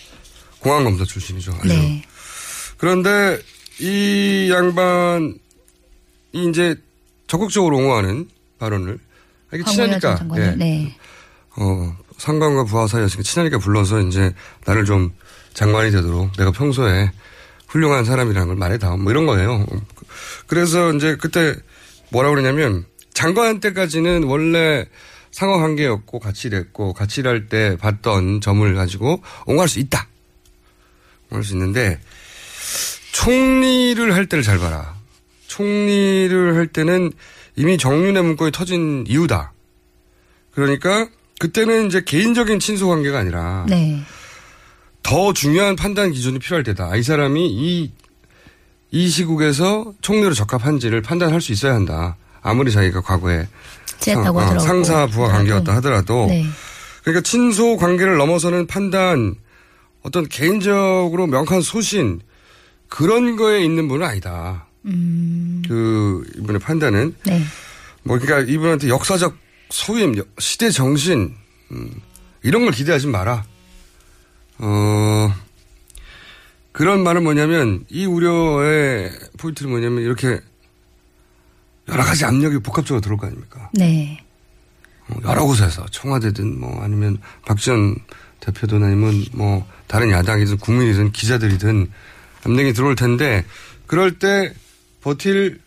공안 0.58 0.82
검사 0.82 1.04
출신이죠. 1.04 1.52
아주. 1.60 1.68
네. 1.68 2.02
그런데 2.76 3.38
이 3.78 4.50
양반 4.52 5.38
이 6.32 6.48
이제 6.48 6.76
적극적으로 7.26 7.78
옹호하는 7.78 8.28
발언을 8.58 8.98
이게 9.52 9.64
친하니까. 9.64 10.26
예. 10.36 10.50
네. 10.56 10.96
어, 11.56 11.96
상관과 12.18 12.64
부하 12.64 12.86
사이였으니까 12.86 13.22
친하니까 13.22 13.58
불러서 13.58 14.00
이제 14.00 14.34
나를 14.64 14.84
좀 14.84 15.12
장관이 15.54 15.90
되도록 15.90 16.32
내가 16.36 16.50
평소에 16.52 17.10
훌륭한 17.68 18.04
사람이라는 18.04 18.48
걸 18.48 18.56
말해다. 18.56 18.96
뭐 18.96 19.10
이런 19.10 19.26
거예요. 19.26 19.66
그래서 20.46 20.92
이제 20.92 21.16
그때 21.16 21.54
뭐라고 22.10 22.34
그러냐면 22.34 22.84
장관 23.14 23.60
때까지는 23.60 24.24
원래 24.24 24.86
상하 25.30 25.58
관계였고 25.58 26.18
같이 26.18 26.48
일했고 26.48 26.92
같이 26.92 27.20
일할 27.20 27.48
때 27.48 27.76
봤던 27.78 28.40
점을 28.40 28.74
가지고 28.74 29.22
옹호할 29.46 29.68
수 29.68 29.78
있다. 29.78 30.08
옹호할 31.30 31.44
수 31.44 31.54
있는데 31.54 32.00
총리를 33.12 34.14
할 34.14 34.26
때를 34.26 34.42
잘 34.42 34.58
봐라. 34.58 34.99
총리를 35.70 36.56
할 36.56 36.66
때는 36.66 37.12
이미 37.56 37.76
정윤의 37.76 38.22
문건이 38.22 38.50
터진 38.52 39.04
이유다. 39.06 39.52
그러니까 40.54 41.06
그때는 41.38 41.86
이제 41.86 42.02
개인적인 42.04 42.58
친소 42.60 42.88
관계가 42.88 43.18
아니라 43.18 43.66
네. 43.68 44.00
더 45.02 45.32
중요한 45.32 45.76
판단 45.76 46.12
기준이 46.12 46.38
필요할 46.38 46.64
때다. 46.64 46.90
아, 46.92 46.96
이 46.96 47.02
사람이 47.02 47.46
이, 47.46 47.92
이 48.90 49.08
시국에서 49.08 49.92
총리로 50.00 50.32
적합한지를 50.34 51.02
판단할 51.02 51.40
수 51.40 51.52
있어야 51.52 51.74
한다. 51.74 52.16
아무리 52.42 52.72
자기가 52.72 53.02
과거에 53.02 53.46
상- 53.98 54.26
어. 54.26 54.58
상사 54.58 55.06
부하 55.06 55.28
관계였다 55.30 55.74
하더라도 55.76 56.26
네. 56.26 56.44
그러니까 57.02 57.22
친소 57.22 57.76
관계를 57.76 58.16
넘어서는 58.16 58.66
판단 58.66 59.34
어떤 60.02 60.26
개인적으로 60.26 61.26
명확한 61.26 61.60
소신 61.60 62.20
그런 62.88 63.36
거에 63.36 63.62
있는 63.62 63.88
분은 63.88 64.06
아니다. 64.06 64.66
음. 64.86 65.62
그 65.68 66.24
이분의 66.36 66.60
판단은 66.60 67.14
네. 67.26 67.42
뭐 68.02 68.18
그러니까 68.18 68.50
이분한테 68.50 68.88
역사적 68.88 69.36
소임, 69.70 70.16
여- 70.18 70.24
시대 70.38 70.70
정신 70.70 71.34
음, 71.70 72.00
이런 72.42 72.64
걸 72.64 72.72
기대하지 72.72 73.06
마라. 73.08 73.44
어 74.58 75.34
그런 76.72 77.02
말은 77.02 77.22
뭐냐면 77.24 77.84
이 77.88 78.04
우려의 78.06 79.10
포인트는 79.38 79.70
뭐냐면 79.70 80.02
이렇게 80.02 80.40
여러 81.88 82.02
가지 82.04 82.24
압력이 82.24 82.58
복합적으로 82.60 83.00
들어올 83.00 83.18
거 83.18 83.26
아닙니까? 83.26 83.70
네. 83.74 84.22
어, 85.08 85.16
여러 85.24 85.44
곳에서 85.44 85.84
청와대든 85.90 86.58
뭐 86.60 86.82
아니면 86.82 87.18
박지원 87.46 87.96
대표든 88.40 88.82
아니면 88.82 89.24
뭐 89.32 89.66
다른 89.86 90.10
야당이든 90.10 90.58
국민이든 90.58 91.12
기자들이든 91.12 91.90
압력이 92.44 92.72
들어올 92.72 92.94
텐데 92.96 93.44
그럴 93.86 94.18
때 94.18 94.54
버틸 95.02 95.60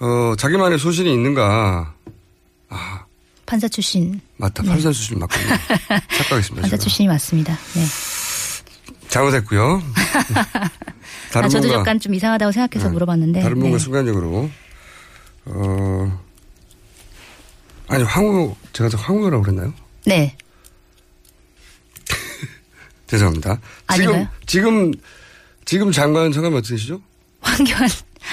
어 0.00 0.34
자기만의 0.36 0.78
소신이 0.78 1.12
있는가 1.12 1.94
판사 3.46 3.66
출신. 3.68 4.20
맞다 4.36 4.62
네. 4.62 4.68
판사 4.68 4.92
수준 4.92 5.18
맞군요 5.20 5.46
착각했습니다 6.18 6.54
판사 6.62 6.68
제가. 6.68 6.76
출신이 6.76 7.08
맞습니다. 7.08 7.58
네. 7.74 7.84
잘못했고요 9.08 9.82
다른 11.32 11.46
아, 11.46 11.48
저도 11.48 11.62
분과 11.68 11.80
약간 11.80 11.98
좀 11.98 12.14
이상하다고 12.14 12.52
생각해서 12.52 12.88
네. 12.88 12.92
물어봤는데. 12.92 13.40
다른 13.40 13.58
분과 13.58 13.78
네. 13.78 13.82
순간적으로 13.82 14.50
어 15.46 16.24
아니 17.88 18.02
황우 18.04 18.54
제가 18.74 18.90
저 18.90 18.98
황우라고 18.98 19.42
그랬나요? 19.42 19.72
네. 20.04 20.36
죄송합니다. 23.08 23.58
아닌가요? 23.86 24.28
지금 24.46 24.92
지금 24.92 24.92
지금 25.64 25.90
장관 25.92 26.30
성함이 26.32 26.56
어떻게 26.56 26.74
되시죠? 26.74 27.00
황교안 27.40 27.88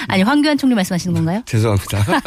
아니 0.08 0.22
황교안 0.22 0.58
총리 0.58 0.74
말씀하시는 0.74 1.14
건가요? 1.14 1.42
죄송합니다. 1.46 2.04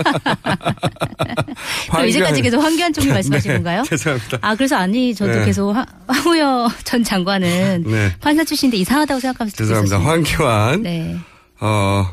그럼 1.92 2.08
이제까지 2.08 2.42
계속 2.42 2.60
황교안 2.60 2.94
총리 2.94 3.12
말씀하신 3.12 3.52
네, 3.52 3.58
건가요? 3.58 3.84
죄송합니다. 3.88 4.38
아 4.42 4.56
그래서 4.56 4.76
아니 4.78 5.14
저도 5.14 5.40
네. 5.40 5.46
계속 5.46 5.72
화- 5.76 5.86
황우여 6.08 6.70
전 6.84 7.04
장관은 7.04 7.84
네. 7.86 8.14
판사 8.20 8.44
출신인데 8.44 8.78
이상하다고 8.78 9.20
생각하면서 9.20 9.58
죄송합니다. 9.58 10.00
황교안 10.00 10.82
네. 10.84 11.18
어 11.60 12.08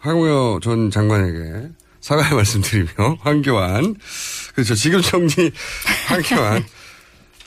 황우여 0.00 0.60
전 0.62 0.90
장관에게 0.90 1.68
사과의 2.00 2.34
말씀드리며 2.34 3.18
황교안 3.20 3.94
그렇죠 4.54 4.74
지금 4.74 5.02
총리 5.02 5.50
황교안 6.08 6.64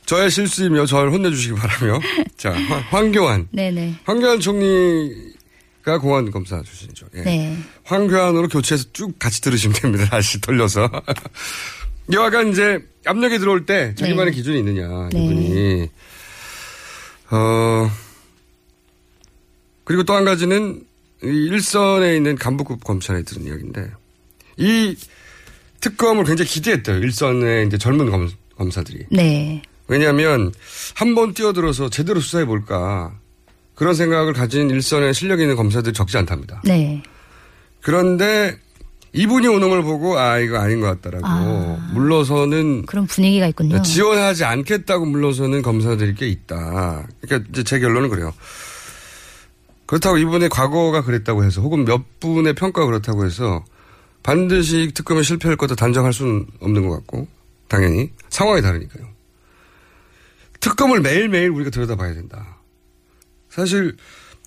저의 0.05 0.29
실수이며 0.29 0.85
저를 0.85 1.11
혼내주시기 1.13 1.55
바라며 1.55 1.99
자 2.37 2.51
황- 2.51 2.83
황교안 2.89 3.47
네네. 3.51 3.95
황교안 4.05 4.39
총리 4.39 5.31
가 5.83 5.97
공안 5.97 6.29
검사 6.31 6.61
출신이죠. 6.61 7.07
예. 7.15 7.21
네. 7.23 7.57
황교안으로 7.83 8.47
교체해서 8.49 8.85
쭉 8.93 9.17
같이 9.17 9.41
들으시면 9.41 9.75
됩니다. 9.75 10.05
다시 10.11 10.39
돌려서. 10.39 10.89
여하간 12.11 12.49
이제 12.49 12.79
압력이 13.05 13.39
들어올 13.39 13.65
때 13.65 13.95
자기만의 13.95 14.31
네. 14.31 14.35
기준이 14.37 14.59
있느냐 14.59 15.09
네. 15.11 15.23
이분이 15.23 15.89
어 17.31 17.89
그리고 19.83 20.03
또 20.03 20.13
한 20.13 20.25
가지는 20.25 20.83
이 21.23 21.27
일선에 21.27 22.15
있는 22.15 22.35
간부급 22.35 22.83
검찰에 22.83 23.23
들은 23.23 23.45
이야기인데 23.45 23.91
이 24.57 24.95
특검을 25.79 26.25
굉장히 26.25 26.49
기대했대요. 26.49 26.97
일선의 26.97 27.67
이제 27.67 27.77
젊은 27.77 28.09
검, 28.11 28.29
검사들이. 28.57 29.05
네. 29.11 29.61
왜냐하면 29.87 30.51
한 30.95 31.15
번 31.15 31.33
뛰어들어서 31.33 31.89
제대로 31.89 32.19
수사해 32.19 32.45
볼까 32.45 33.17
그런 33.75 33.95
생각을 33.95 34.33
가진 34.33 34.69
일선에 34.69 35.13
실력 35.13 35.39
있는 35.39 35.55
검사들이 35.55 35.93
적지 35.93 36.17
않답니다. 36.17 36.61
네. 36.65 37.01
그런데 37.81 38.57
이분이 39.13 39.47
오는 39.47 39.69
걸 39.69 39.83
보고 39.83 40.17
아 40.17 40.37
이거 40.39 40.57
아닌 40.57 40.79
것 40.79 40.87
같다라고 40.87 41.25
아. 41.25 41.91
물러서는 41.93 42.85
그런 42.85 43.07
분위기가 43.07 43.47
있군요. 43.47 43.81
지원하지 43.81 44.45
않겠다고 44.45 45.05
물러서는 45.05 45.61
검사들이 45.61 46.15
꽤 46.15 46.27
있다. 46.27 47.07
그러니까 47.21 47.49
이제 47.51 47.63
제 47.63 47.79
결론은 47.79 48.09
그래요. 48.09 48.33
그렇다고 49.85 50.17
이분의 50.17 50.47
과거가 50.47 51.03
그랬다고 51.03 51.43
해서 51.43 51.61
혹은 51.61 51.83
몇 51.83 52.21
분의 52.21 52.53
평가가 52.53 52.85
그렇다고 52.85 53.25
해서 53.25 53.65
반드시 54.23 54.91
특검에 54.93 55.23
실패할 55.23 55.57
거다 55.57 55.75
단정할 55.75 56.13
수는 56.13 56.45
없는 56.61 56.87
것 56.87 56.95
같고 56.95 57.27
당연히 57.67 58.11
상황이 58.29 58.61
다르니까요. 58.61 59.05
특검을 60.61 61.01
매일매일 61.01 61.49
우리가 61.49 61.71
들여다봐야 61.71 62.13
된다. 62.13 62.60
사실 63.51 63.95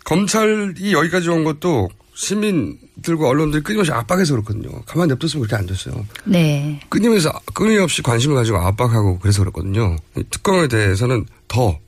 검찰이 0.04 0.92
여기까지 0.92 1.28
온 1.30 1.44
것도 1.44 1.88
시민들과 2.14 3.28
언론들이 3.28 3.62
끊임없이 3.62 3.90
압박해서 3.92 4.34
그렇거든요. 4.34 4.70
가만히 4.86 5.10
냅뒀으면 5.12 5.46
그렇게 5.46 5.56
안 5.56 5.66
됐어요. 5.66 6.06
네. 6.24 6.80
끊임에서 6.88 7.32
끊임없이 7.52 8.02
관심을 8.02 8.36
가지고 8.36 8.58
압박하고 8.58 9.18
그래서 9.18 9.40
그렇거든요. 9.40 9.96
이 10.16 10.22
특검에 10.30 10.68
대해서는 10.68 11.26
더, 11.48 11.78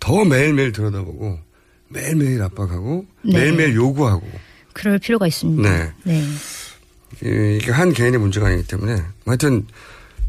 더 0.00 0.24
매일매일 0.24 0.72
들여다보고 0.72 1.38
매일매일 1.88 2.42
압박하고 2.42 3.06
네. 3.22 3.38
매일매일 3.38 3.74
요구하고 3.76 4.28
그럴 4.72 4.98
필요가 4.98 5.26
있습니다. 5.26 5.68
네. 5.68 5.92
네. 6.04 6.22
이- 7.24 7.58
이게 7.62 7.70
한 7.70 7.92
개인의 7.92 8.18
문제가 8.20 8.48
아니기 8.48 8.66
때문에 8.66 9.00
하여튼 9.24 9.66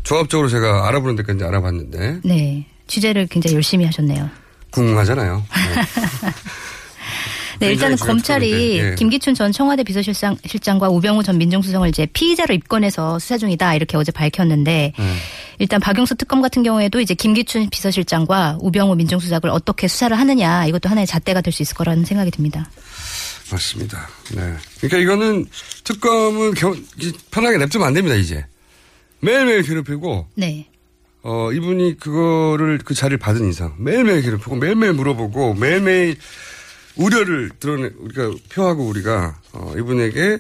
종합적으로 0.03 0.47
제가 0.49 0.87
알아보는 0.87 1.15
데까지 1.17 1.43
알아봤는데 1.43 2.21
네. 2.23 2.67
취재를 2.87 3.27
굉장히 3.27 3.55
열심히 3.55 3.83
하셨네요. 3.85 4.29
궁금하잖아요. 4.75 5.43
네, 7.59 7.67
일단은 7.69 7.95
굉장히 7.95 7.97
중요한 7.97 8.17
검찰이 8.17 8.77
예. 8.79 8.95
김기춘 8.95 9.33
전 9.33 9.51
청와대 9.53 9.83
비서실장 9.83 10.35
실장과 10.45 10.89
우병우 10.89 11.23
전 11.23 11.37
민정수석을 11.37 11.87
이제 11.87 12.05
피의자로 12.07 12.53
입건해서 12.53 13.17
수사 13.17 13.37
중이다 13.37 13.75
이렇게 13.75 13.95
어제 13.95 14.11
밝혔는데 14.11 14.91
네. 14.97 15.15
일단 15.59 15.79
박용수 15.79 16.15
특검 16.15 16.41
같은 16.41 16.63
경우에도 16.63 16.99
이제 16.99 17.13
김기춘 17.13 17.69
비서실장과 17.69 18.57
우병우 18.59 18.95
민정수석을 18.97 19.49
어떻게 19.49 19.87
수사를 19.87 20.17
하느냐 20.19 20.65
이것도 20.65 20.89
하나의 20.89 21.07
잣대가 21.07 21.39
될 21.39 21.53
수 21.53 21.61
있을 21.63 21.75
거라는 21.75 22.03
생각이 22.03 22.29
듭니다. 22.31 22.69
맞습니다. 23.49 24.09
네. 24.33 24.53
그러니까 24.81 24.97
이거는 24.97 25.45
특검은 25.85 26.53
겨- 26.55 26.75
이- 26.99 27.13
편하게 27.31 27.57
냅두면 27.59 27.87
안 27.87 27.93
됩니다, 27.93 28.15
이제. 28.17 28.43
매일매일 29.21 29.61
괴롭히고, 29.63 30.27
네. 30.35 30.67
어, 31.27 31.51
이분이 31.51 31.97
그거를 31.97 32.77
그 32.85 32.93
자리를 32.93 33.17
받은 33.17 33.49
이상 33.49 33.73
매일매일 33.79 34.21
괴롭히고 34.21 34.57
매일매일 34.57 34.93
물어보고 34.93 35.55
매일매일 35.55 36.17
우려를 36.97 37.49
드러내, 37.59 37.89
우리가 37.97 38.31
표하고 38.53 38.85
우리가, 38.85 39.35
어, 39.53 39.73
이분에게 39.75 40.37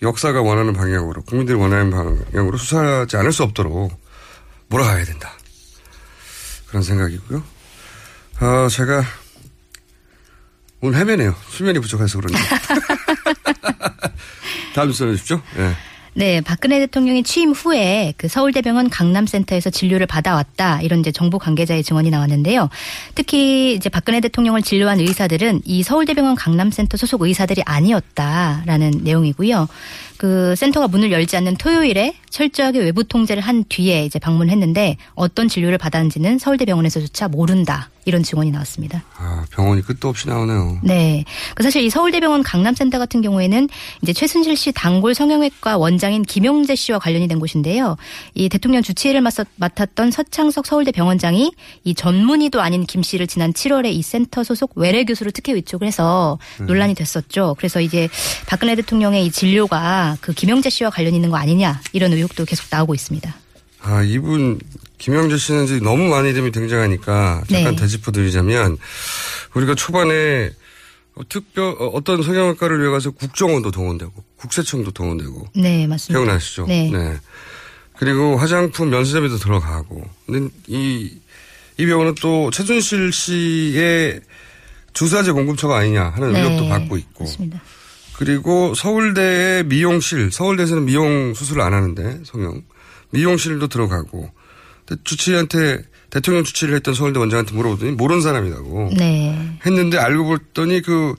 역사가 0.00 0.40
원하는 0.40 0.72
방향으로, 0.72 1.22
국민들이 1.22 1.58
원하는 1.58 1.90
방향으로 1.90 2.56
수사하지 2.58 3.16
않을 3.16 3.32
수 3.32 3.42
없도록 3.42 4.00
몰아가야 4.68 5.04
된다. 5.04 5.32
그런 6.68 6.84
생각이고요. 6.84 7.42
어, 8.40 8.68
제가 8.68 9.02
오늘 10.80 11.00
헤매네요. 11.00 11.34
수면이 11.48 11.80
부족해서 11.80 12.20
그런지. 12.20 12.38
다음 14.76 14.92
주 14.92 14.98
전해주십시오. 14.98 15.42
네. 15.56 15.74
네, 16.14 16.40
박근혜 16.40 16.78
대통령이 16.80 17.22
취임 17.22 17.52
후에 17.52 18.14
그 18.16 18.28
서울대병원 18.28 18.90
강남센터에서 18.90 19.70
진료를 19.70 20.06
받아왔다 20.06 20.82
이런 20.82 21.00
이제 21.00 21.12
정부 21.12 21.38
관계자의 21.38 21.82
증언이 21.82 22.10
나왔는데요. 22.10 22.68
특히 23.14 23.74
이제 23.74 23.88
박근혜 23.88 24.20
대통령을 24.20 24.62
진료한 24.62 25.00
의사들은 25.00 25.62
이 25.64 25.82
서울대병원 25.82 26.34
강남센터 26.34 26.96
소속 26.96 27.22
의사들이 27.22 27.62
아니었다라는 27.64 29.00
내용이고요. 29.04 29.68
그 30.16 30.56
센터가 30.56 30.88
문을 30.88 31.12
열지 31.12 31.36
않는 31.36 31.56
토요일에 31.56 32.14
철저하게 32.30 32.80
외부 32.80 33.04
통제를 33.04 33.42
한 33.42 33.64
뒤에 33.68 34.04
이제 34.04 34.18
방문했는데 34.18 34.96
어떤 35.14 35.48
진료를 35.48 35.78
받았는지는 35.78 36.38
서울대병원에서조차 36.38 37.28
모른다. 37.28 37.90
이런 38.08 38.22
증언이 38.22 38.50
나왔습니다. 38.50 39.04
아, 39.18 39.44
병원이 39.50 39.82
끝도 39.82 40.08
없이 40.08 40.28
나오네요. 40.28 40.80
네. 40.82 41.26
그 41.54 41.62
사실 41.62 41.82
이 41.82 41.90
서울대병원 41.90 42.42
강남센터 42.42 42.98
같은 42.98 43.20
경우에는 43.20 43.68
이제 44.00 44.14
최순실 44.14 44.56
씨 44.56 44.72
단골 44.72 45.14
성형외과 45.14 45.76
원장인 45.76 46.22
김용재 46.22 46.74
씨와 46.74 46.98
관련이 46.98 47.28
된 47.28 47.38
곳인데요. 47.38 47.98
이 48.32 48.48
대통령 48.48 48.82
주치의를 48.82 49.20
맡았던 49.56 50.10
서창석 50.10 50.64
서울대 50.64 50.90
병원장이 50.90 51.52
이 51.84 51.94
전문의도 51.94 52.62
아닌 52.62 52.86
김 52.86 53.02
씨를 53.02 53.26
지난 53.26 53.52
7월에 53.52 53.92
이 53.92 54.00
센터 54.00 54.42
소속 54.42 54.72
외래 54.74 55.04
교수로 55.04 55.30
특혜 55.30 55.54
위촉을 55.54 55.86
해서 55.86 56.38
음. 56.60 56.66
논란이 56.66 56.94
됐었죠. 56.94 57.56
그래서 57.58 57.82
이제 57.82 58.08
박근혜 58.46 58.74
대통령의 58.74 59.26
이 59.26 59.30
진료가 59.30 60.16
그 60.22 60.32
김용재 60.32 60.70
씨와 60.70 60.88
관련 60.88 61.14
있는 61.14 61.28
거 61.28 61.36
아니냐 61.36 61.82
이런 61.92 62.14
의혹도 62.14 62.46
계속 62.46 62.64
나오고 62.70 62.94
있습니다. 62.94 63.34
아, 63.82 64.02
이분, 64.02 64.58
김영재 64.98 65.36
씨는 65.36 65.64
이제 65.64 65.78
너무 65.80 66.08
많은 66.08 66.30
이름이 66.30 66.52
등장하니까 66.52 67.44
잠깐 67.48 67.76
네. 67.76 67.80
되짚어 67.80 68.12
드리자면 68.12 68.76
우리가 69.54 69.74
초반에 69.74 70.50
특별, 71.28 71.74
어, 71.78 71.86
어떤 71.86 72.22
성형외과를 72.22 72.80
위해 72.80 72.90
가서 72.90 73.10
국정원도 73.10 73.70
동원되고 73.70 74.12
국세청도 74.36 74.92
동원되고 74.92 75.48
네, 75.56 75.86
맞습니다. 75.86 76.18
기억나시죠? 76.18 76.66
네. 76.66 77.18
그리고 77.96 78.36
화장품 78.36 78.90
면세점에도 78.90 79.38
들어가고. 79.38 80.08
근데 80.26 80.54
이, 80.68 81.18
이 81.76 81.86
병원은 81.86 82.14
또 82.20 82.50
최순실 82.52 83.12
씨의 83.12 84.20
주사제 84.92 85.32
공급처가 85.32 85.78
아니냐 85.78 86.10
하는 86.10 86.32
네, 86.32 86.40
의혹도 86.40 86.68
받고 86.68 86.96
있고. 86.96 87.24
맞습니다. 87.24 87.60
그리고 88.16 88.74
서울대의 88.74 89.64
미용실, 89.64 90.30
서울대에서는 90.32 90.84
미용 90.84 91.34
수술을 91.34 91.62
안 91.62 91.72
하는데 91.72 92.20
성형 92.24 92.62
미용실도 93.10 93.68
들어가고 93.68 94.30
주치의한테 95.04 95.82
대통령 96.10 96.44
주치를 96.44 96.74
했던 96.74 96.94
서울대 96.94 97.18
원장한테 97.18 97.54
물어보더니 97.54 97.92
모르는 97.92 98.22
사람이라고 98.22 98.90
네. 98.96 99.58
했는데 99.66 99.98
알고 99.98 100.28
봤더니 100.28 100.82
그 100.82 101.14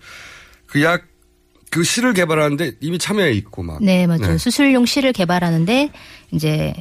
그 0.69 0.83
약그 0.83 1.83
실을 1.83 2.13
개발하는데 2.13 2.73
이미 2.79 2.97
참여해 2.99 3.31
있고 3.33 3.63
막. 3.63 3.83
네, 3.83 4.07
맞아요. 4.07 4.37
수술용 4.37 4.85
실을 4.85 5.13
개발하는데 5.13 5.91
이제 6.31 6.73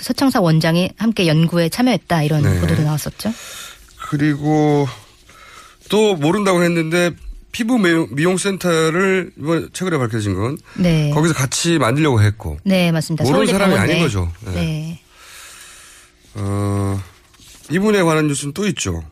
서청사 0.00 0.40
원장이 0.40 0.90
함께 0.96 1.26
연구에 1.26 1.68
참여했다 1.68 2.22
이런 2.22 2.42
네. 2.42 2.60
보도도 2.60 2.82
나왔었죠. 2.82 3.32
그리고 4.10 4.88
또 5.90 6.16
모른다고 6.16 6.62
했는데 6.62 7.12
피부 7.52 7.78
미용, 7.78 8.08
미용센터를 8.12 9.32
이번 9.38 9.68
최근에 9.72 9.98
밝혀진 9.98 10.34
건 10.34 10.58
네. 10.76 11.10
거기서 11.10 11.34
같이 11.34 11.78
만들려고 11.78 12.22
했고 12.22 12.58
네, 12.64 12.92
맞습니다. 12.92 13.24
모르는 13.24 13.46
사람이 13.46 13.74
아닌 13.74 13.96
내. 13.96 14.02
거죠. 14.02 14.30
네. 14.54 15.00
네. 16.34 16.42
어, 16.42 17.00
이분에 17.70 18.02
관한 18.02 18.26
뉴스는 18.28 18.54
또 18.54 18.66
있죠. 18.68 19.02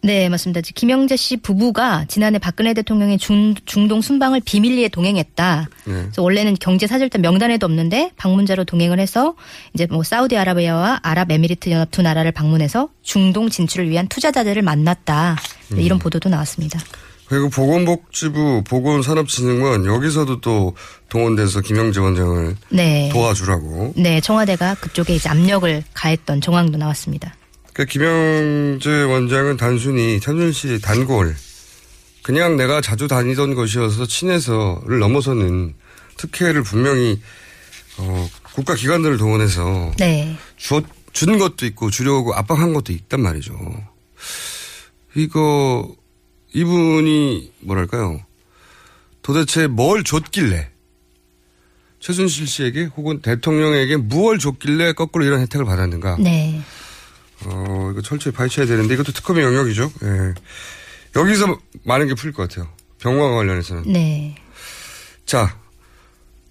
네, 0.00 0.28
맞습니다. 0.28 0.60
김영재 0.62 1.16
씨 1.16 1.36
부부가 1.36 2.04
지난해 2.06 2.38
박근혜 2.38 2.72
대통령의 2.72 3.18
중, 3.18 3.54
중동 3.64 4.00
순방을 4.00 4.40
비밀리에 4.44 4.88
동행했다. 4.88 5.68
네. 5.86 5.92
그래서 5.92 6.22
원래는 6.22 6.56
경제 6.60 6.86
사절단 6.86 7.20
명단에도 7.20 7.66
없는데 7.66 8.12
방문자로 8.16 8.64
동행을 8.64 9.00
해서 9.00 9.34
이제 9.74 9.86
뭐 9.90 10.04
사우디아라비아와 10.04 11.00
아랍에미리트 11.02 11.70
연합 11.70 11.90
두 11.90 12.02
나라를 12.02 12.30
방문해서 12.30 12.90
중동 13.02 13.50
진출을 13.50 13.90
위한 13.90 14.06
투자자들을 14.08 14.62
만났다. 14.62 15.36
네, 15.72 15.82
이런 15.82 15.98
보도도 15.98 16.28
나왔습니다. 16.28 16.78
그리고 17.28 17.50
보건복지부 17.50 18.64
보건산업진흥원 18.64 19.84
여기서도 19.84 20.40
또 20.40 20.74
동원돼서 21.10 21.60
김영재 21.60 22.00
원장을 22.00 22.56
네. 22.70 23.10
도와주라고. 23.12 23.94
네, 23.96 24.20
청와대가 24.20 24.74
그쪽에 24.74 25.14
이제 25.14 25.28
압력을 25.28 25.84
가했던 25.92 26.40
정황도 26.40 26.78
나왔습니다. 26.78 27.34
그러니까 27.74 27.92
김영재 27.92 29.02
원장은 29.02 29.58
단순히 29.58 30.20
최순실 30.20 30.80
단골 30.80 31.36
그냥 32.22 32.56
내가 32.56 32.80
자주 32.80 33.08
다니던 33.08 33.54
것이어서 33.54 34.06
친해서를 34.06 34.98
넘어서는 34.98 35.74
특혜를 36.16 36.62
분명히 36.62 37.20
어, 37.98 38.28
국가 38.54 38.74
기관들을 38.74 39.18
동원해서 39.18 39.92
네. 39.98 40.36
주, 40.56 40.82
준 41.12 41.38
것도 41.38 41.66
있고 41.66 41.90
주려고 41.90 42.34
압박한 42.34 42.72
것도 42.72 42.92
있단 42.92 43.20
말이죠. 43.20 43.54
이거 45.14 45.94
이분이 46.52 47.52
뭐랄까요? 47.60 48.20
도대체 49.22 49.66
뭘 49.66 50.04
줬길래 50.04 50.70
최순실 52.00 52.46
씨에게 52.46 52.84
혹은 52.84 53.20
대통령에게 53.20 53.96
무얼 53.96 54.38
줬길래 54.38 54.92
거꾸로 54.92 55.24
이런 55.24 55.40
혜택을 55.40 55.66
받았는가? 55.66 56.16
네. 56.20 56.62
어, 57.44 57.90
이거 57.92 58.02
철저히 58.02 58.32
파헤쳐야 58.32 58.66
되는데 58.66 58.94
이것도 58.94 59.12
특검의 59.12 59.44
영역이죠. 59.44 59.92
예. 60.02 60.34
여기서 61.16 61.58
많은 61.84 62.06
게 62.06 62.14
풀릴 62.14 62.32
것 62.32 62.48
같아요. 62.48 62.68
병원과 63.00 63.36
관련해서는. 63.36 63.92
네. 63.92 64.36
자, 65.26 65.56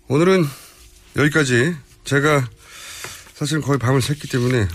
오늘은 0.07 0.45
여기까지 1.15 1.75
제가 2.03 2.47
사실 3.37 3.61
거의 3.61 3.77
밤을 3.77 3.99
샜기 3.99 4.31
때문에 4.31 4.67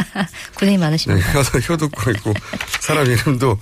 고생이 0.58 0.78
네, 0.78 0.84
많으십니다. 0.84 1.32
혀도, 1.32 1.58
혀도 1.60 1.88
꺼 1.90 2.10
있고 2.12 2.32
사람 2.80 3.04
이름도 3.06 3.58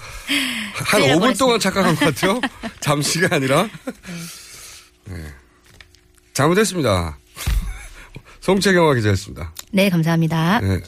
한 0.75 1.01
큰일 1.01 1.09
날 1.11 1.19
5분 1.19 1.37
동안. 1.39 1.59
착각한 1.59 1.97
것 1.97 2.05
같아요. 2.15 2.41
잠시가 2.81 3.35
아니라. 3.35 3.69
네. 5.07 5.25
잘못했습니다. 6.33 7.19
송채경화 8.41 8.95
기자였습니다. 8.95 9.53
네, 9.73 9.91
감사합니다. 9.91 10.61
네. 10.61 10.81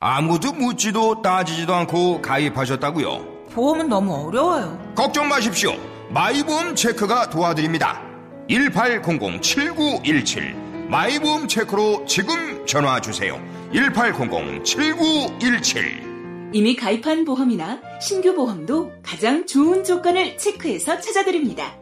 아무도 0.00 0.52
묻지도 0.52 1.20
따지지도 1.20 1.74
않고 1.74 2.22
가입하셨다고요? 2.22 3.48
보험은 3.52 3.88
너무 3.90 4.26
어려워요. 4.26 4.92
걱정 4.94 5.28
마십시오. 5.28 5.72
마이보험 6.10 6.74
체크가 6.76 7.28
도와드립니다. 7.28 8.00
1800-7917 8.48 10.67
마이보험 10.88 11.48
체크로 11.48 12.04
지금 12.06 12.64
전화 12.66 13.00
주세요. 13.00 13.40
1800-7917 13.72 16.08
이미 16.54 16.74
가입한 16.74 17.26
보험이나 17.26 17.78
신규 18.00 18.34
보험도 18.34 18.90
가장 19.02 19.46
좋은 19.46 19.84
조건을 19.84 20.38
체크해서 20.38 20.98
찾아드립니다. 20.98 21.76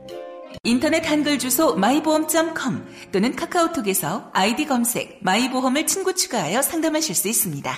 인터넷 0.65 1.09
한글 1.09 1.39
주소 1.39 1.77
마이보험.com 1.77 2.85
또는 3.13 3.37
카카오톡에서 3.37 4.31
아이디 4.33 4.67
검색 4.67 5.21
마이보험을 5.23 5.87
친구 5.87 6.13
추가하여 6.13 6.61
상담하실 6.63 7.15
수 7.15 7.29
있습니다. 7.29 7.73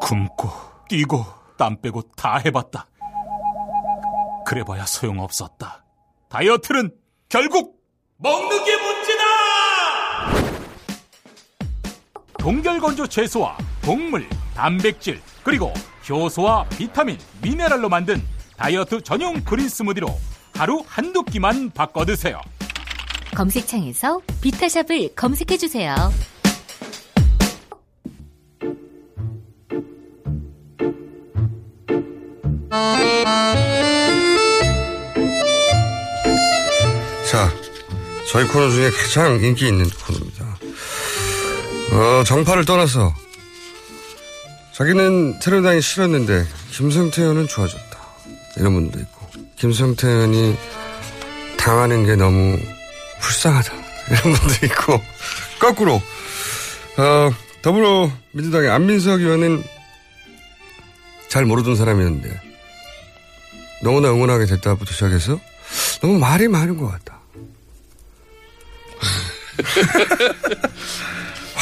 굶고 0.00 0.48
뛰고 0.88 1.24
땀 1.56 1.80
빼고 1.80 2.02
다 2.16 2.38
해봤다. 2.38 2.88
그래봐야 4.44 4.84
소용없었다. 4.84 5.84
다이어트는 6.28 6.90
결국 7.28 7.80
먹는 8.16 8.64
게 8.64 8.76
문제다! 8.76 8.93
동결건조 12.44 13.06
채소와 13.06 13.56
동물, 13.80 14.28
단백질, 14.54 15.18
그리고 15.42 15.72
효소와 16.06 16.68
비타민, 16.68 17.16
미네랄로 17.40 17.88
만든 17.88 18.22
다이어트 18.58 19.00
전용 19.00 19.42
그린 19.44 19.66
스무디로 19.66 20.06
하루 20.54 20.84
한두 20.86 21.22
끼만 21.22 21.70
바꿔 21.70 22.04
드세요. 22.04 22.42
검색창에서 23.34 24.20
비타샵을 24.42 25.14
검색해 25.16 25.56
주세요. 25.56 25.94
자, 37.30 37.50
저희 38.30 38.46
코너 38.46 38.68
중에 38.68 38.90
가장 38.90 39.42
인기 39.42 39.66
있는 39.66 39.88
코너입니다. 39.88 40.43
어, 41.92 42.24
정파를 42.24 42.64
떠나서 42.64 43.14
자기는 44.72 45.38
새누리당이 45.40 45.80
싫었는데 45.80 46.46
김성태 46.72 47.22
의원은 47.22 47.46
좋아졌다. 47.46 47.98
이런 48.56 48.74
분도 48.74 48.98
있고 48.98 49.28
김성태 49.56 50.08
의원이 50.08 50.56
당하는 51.56 52.04
게 52.04 52.16
너무 52.16 52.58
불쌍하다. 53.20 53.72
이런 54.10 54.22
분도 54.34 54.66
있고 54.66 55.00
거꾸로 55.60 55.94
어, 56.96 57.30
더불어민주당의 57.62 58.70
안민석 58.70 59.20
의원은 59.20 59.62
잘 61.28 61.44
모르던 61.44 61.76
사람이었는데 61.76 62.40
너무나 63.82 64.10
응원하게 64.10 64.46
됐다부터 64.46 64.92
시작해서 64.92 65.40
너무 66.00 66.18
말이 66.18 66.48
많은 66.48 66.76
것 66.76 66.88
같다. 66.88 67.20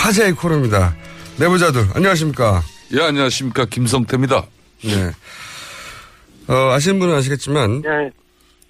화제의 0.03 0.33
코너입니다. 0.33 0.97
내부자들 1.39 1.81
안녕하십니까? 1.95 2.61
예 2.93 3.03
안녕하십니까 3.03 3.67
김성태입니다. 3.67 4.45
네. 4.83 6.53
어, 6.53 6.73
아시는 6.73 6.99
분은 6.99 7.15
아시겠지만 7.15 7.83
네. 7.83 8.11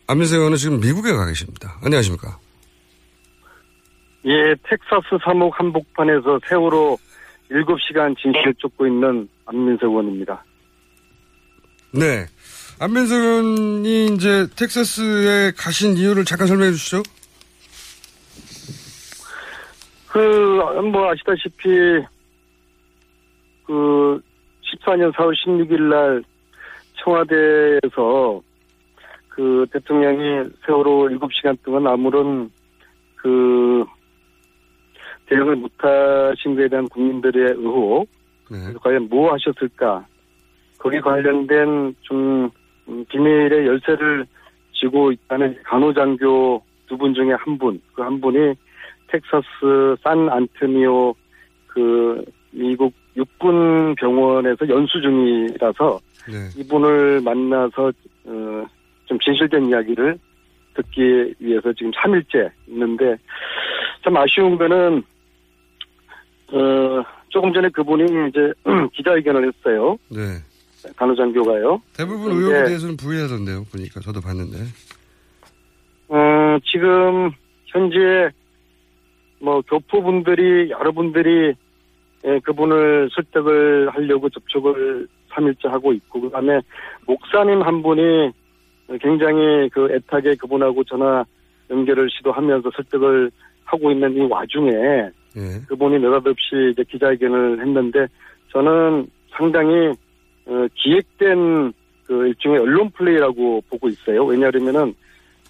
안민석 0.06 0.36
의원은 0.36 0.58
지금 0.58 0.78
미국에 0.80 1.10
가 1.12 1.24
계십니다. 1.24 1.78
안녕하십니까? 1.82 2.38
예, 4.26 4.54
텍사스 4.62 5.24
사목 5.24 5.58
한복판에서 5.58 6.38
세월호 6.46 6.98
7시간 7.50 8.14
진실을 8.20 8.54
쫓고 8.58 8.86
있는 8.86 9.26
안민석 9.46 9.86
의원입니다. 9.86 10.44
네. 11.94 12.26
안민석 12.78 13.16
의원이 13.16 14.14
이제 14.14 14.46
텍사스에 14.54 15.52
가신 15.56 15.96
이유를 15.96 16.26
잠깐 16.26 16.46
설명해 16.46 16.72
주시죠. 16.72 17.02
그, 20.12 20.18
뭐, 20.92 21.10
아시다시피, 21.10 22.04
그, 23.66 24.20
14년 24.62 25.12
4월 25.12 25.34
16일 25.34 25.80
날 25.88 26.22
청와대에서 27.02 28.42
그 29.28 29.66
대통령이 29.72 30.50
세월호 30.66 31.08
7시간 31.08 31.56
동안 31.64 31.86
아무런 31.86 32.50
그 33.16 33.84
대응을 35.26 35.56
못하신 35.56 36.54
것에 36.56 36.68
대한 36.68 36.88
국민들의 36.88 37.54
의혹, 37.56 38.06
그래서 38.44 38.78
과연 38.80 39.08
뭐 39.08 39.32
하셨을까? 39.32 40.06
거기 40.78 41.00
관련된 41.00 41.94
좀 42.02 42.50
음, 42.88 43.04
비밀의 43.08 43.66
열쇠를 43.66 44.26
쥐고 44.74 45.12
있다는 45.12 45.56
간호장교 45.62 46.62
두 46.86 46.96
분 46.98 47.14
중에 47.14 47.32
한 47.32 47.56
분, 47.56 47.80
그 47.94 48.02
한 48.02 48.20
분이 48.20 48.54
텍사스 49.12 49.96
산 50.02 50.28
안토니오 50.28 51.14
그 51.66 52.24
미국 52.50 52.94
육군 53.14 53.94
병원에서 53.96 54.66
연수 54.68 55.00
중이라서 55.00 56.00
이분을 56.56 57.20
만나서 57.20 57.92
어, 58.24 58.66
좀 59.04 59.18
진실된 59.18 59.68
이야기를 59.68 60.18
듣기 60.74 61.34
위해서 61.38 61.72
지금 61.74 61.90
3일째 61.92 62.50
있는데 62.68 63.16
참 64.02 64.16
아쉬운 64.16 64.56
거는 64.56 65.02
어, 66.52 67.04
조금 67.28 67.52
전에 67.52 67.68
그분이 67.68 68.04
이제 68.28 68.52
기자회견을 68.94 69.48
했어요. 69.48 69.96
네. 70.08 70.38
간호장교가요. 70.96 71.80
대부분 71.96 72.32
의혹에 72.32 72.64
대해서는 72.64 72.96
부인하던데요. 72.96 73.64
보니까 73.70 74.00
저도 74.00 74.20
봤는데. 74.20 74.58
어, 76.08 76.58
지금 76.64 77.30
현재 77.66 78.30
뭐 79.42 79.60
교포분들이 79.62 80.70
여러분들이 80.70 81.52
예, 82.24 82.38
그분을 82.44 83.10
설득을 83.12 83.90
하려고 83.90 84.28
접촉을 84.30 85.08
3일째 85.30 85.68
하고 85.68 85.92
있고 85.92 86.20
그다음에 86.20 86.60
목사님 87.06 87.60
한 87.62 87.82
분이 87.82 88.30
굉장히 89.00 89.68
그 89.70 89.92
애타게 89.92 90.36
그분하고 90.36 90.84
전화 90.84 91.24
연결을 91.70 92.08
시도하면서 92.10 92.70
설득을 92.76 93.30
하고 93.64 93.90
있는 93.90 94.14
이 94.16 94.20
와중에 94.20 95.10
그분이 95.66 95.98
느닷없이 95.98 96.70
이제 96.72 96.84
기자회견을 96.84 97.60
했는데 97.60 98.06
저는 98.52 99.06
상당히 99.30 99.92
어, 100.46 100.66
기획된 100.74 101.72
그 102.04 102.28
일종의 102.28 102.60
언론 102.60 102.90
플레이라고 102.90 103.62
보고 103.68 103.88
있어요. 103.88 104.24
왜냐하면은 104.24 104.94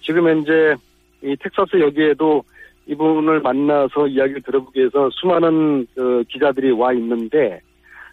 지금 0.01 0.27
현재 0.27 0.75
이 1.21 1.35
텍사스 1.35 1.79
여기에도 1.79 2.43
이분을 2.87 3.41
만나서 3.41 4.07
이야기를 4.07 4.41
들어보기 4.41 4.79
위해서 4.79 5.09
수많은 5.11 5.87
그 5.95 6.23
기자들이 6.29 6.71
와 6.71 6.93
있는데 6.93 7.61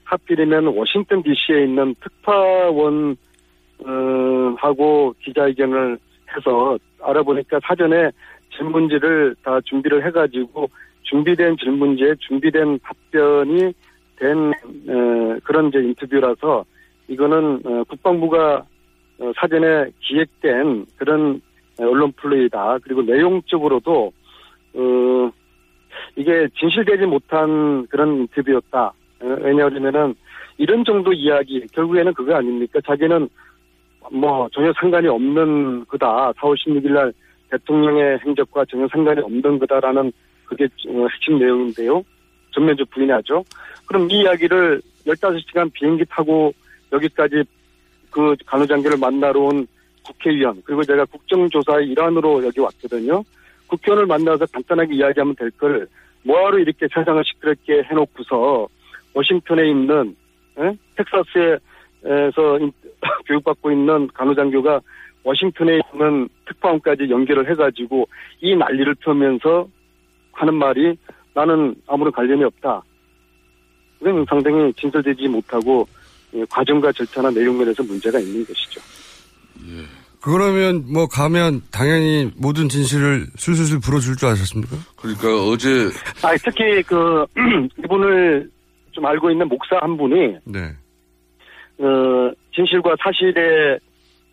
하필이면 0.04 0.66
워싱턴 0.68 1.22
DC에 1.22 1.64
있는 1.64 1.94
특파원 2.00 3.16
어, 3.84 4.54
하고 4.58 5.14
기자회견을 5.22 5.98
해서 6.36 6.78
알아보니까 7.02 7.60
사전에 7.64 8.10
질문지를 8.56 9.36
다 9.42 9.60
준비를 9.64 10.04
해가지고 10.06 10.68
준비된 11.02 11.56
질문지에 11.56 12.14
준비된 12.20 12.80
답변이 12.82 13.72
된 14.16 14.52
어, 14.88 15.38
그런 15.44 15.68
이제 15.68 15.78
인터뷰라서 15.78 16.64
이거는 17.08 17.60
어, 17.64 17.84
국방부가 17.84 18.64
어, 19.18 19.32
사전에 19.36 19.90
기획된 20.00 20.86
그런 20.96 21.40
언론 21.78 22.12
플레이다. 22.12 22.78
그리고 22.82 23.02
내용적으로도 23.02 24.12
어, 24.74 25.30
이게 26.16 26.48
진실되지 26.58 27.06
못한 27.06 27.86
그런 27.88 28.18
인터뷰였다. 28.20 28.92
어, 29.20 29.36
왜냐하면은 29.42 30.14
이런 30.58 30.84
정도 30.84 31.12
이야기 31.12 31.66
결국에는 31.72 32.12
그거 32.14 32.34
아닙니까? 32.34 32.80
자기는 32.86 33.28
뭐 34.12 34.48
전혀 34.52 34.72
상관이 34.78 35.08
없는 35.08 35.86
거다. 35.86 36.32
4월 36.32 36.56
16일 36.56 36.92
날 36.92 37.12
대통령의 37.50 38.18
행적과 38.24 38.64
전혀 38.66 38.86
상관이 38.88 39.20
없는 39.20 39.58
거다라는 39.58 40.12
그게 40.44 40.64
어, 40.88 41.06
핵심 41.08 41.38
내용인데요. 41.38 42.02
전면적 42.52 42.90
부인하죠. 42.90 43.44
그럼 43.86 44.10
이 44.10 44.20
이야기를 44.20 44.80
15시간 45.06 45.72
비행기 45.72 46.04
타고 46.08 46.52
여기까지 46.92 47.44
그 48.10 48.34
간호장교를 48.46 48.98
만나러 48.98 49.40
온 49.40 49.66
국회의원 50.04 50.60
그리고 50.64 50.82
제가 50.82 51.04
국정조사의 51.06 51.88
일환으로 51.88 52.44
여기 52.44 52.60
왔거든요. 52.60 53.22
국회의원을 53.70 54.06
만나서 54.06 54.46
간단하게 54.46 54.94
이야기하면 54.94 55.34
될 55.36 55.50
걸 55.52 55.88
뭐하러 56.22 56.58
이렇게 56.58 56.86
세상을 56.92 57.22
시끄럽게 57.24 57.82
해놓고서 57.84 58.68
워싱턴에 59.14 59.68
있는 59.70 60.14
에? 60.58 60.76
텍사스에서 60.96 62.58
교육받고 63.26 63.70
있는 63.70 64.08
간호장교가 64.12 64.80
워싱턴에 65.24 65.80
있는 65.92 66.28
특파원까지 66.46 67.08
연결을 67.10 67.50
해가지고 67.50 68.08
이 68.40 68.54
난리를 68.56 68.94
펴면서 68.96 69.68
하는 70.32 70.54
말이 70.54 70.96
나는 71.34 71.74
아무런 71.86 72.12
관련이 72.12 72.44
없다. 72.44 72.82
이건 74.00 74.24
상당히 74.28 74.72
진설되지 74.74 75.28
못하고 75.28 75.86
예, 76.34 76.44
과정과 76.48 76.92
절차나 76.92 77.30
내용 77.30 77.58
면에서 77.58 77.82
문제가 77.82 78.18
있는 78.18 78.44
것이죠. 78.44 78.80
그러면 80.22 80.84
뭐 80.92 81.06
가면 81.06 81.62
당연히 81.72 82.30
모든 82.36 82.68
진실을 82.68 83.26
술술술 83.36 83.80
불어줄 83.80 84.16
줄 84.16 84.28
아셨습니까? 84.28 84.76
그러니까 84.96 85.28
어제 85.44 85.68
아, 86.22 86.36
특히 86.44 86.82
그 86.82 87.24
이분을 87.82 88.50
좀 88.92 89.06
알고 89.06 89.30
있는 89.30 89.48
목사 89.48 89.78
한 89.80 89.96
분이 89.96 90.36
네. 90.44 90.74
어, 91.78 92.32
진실과 92.54 92.96
사실에 93.02 93.78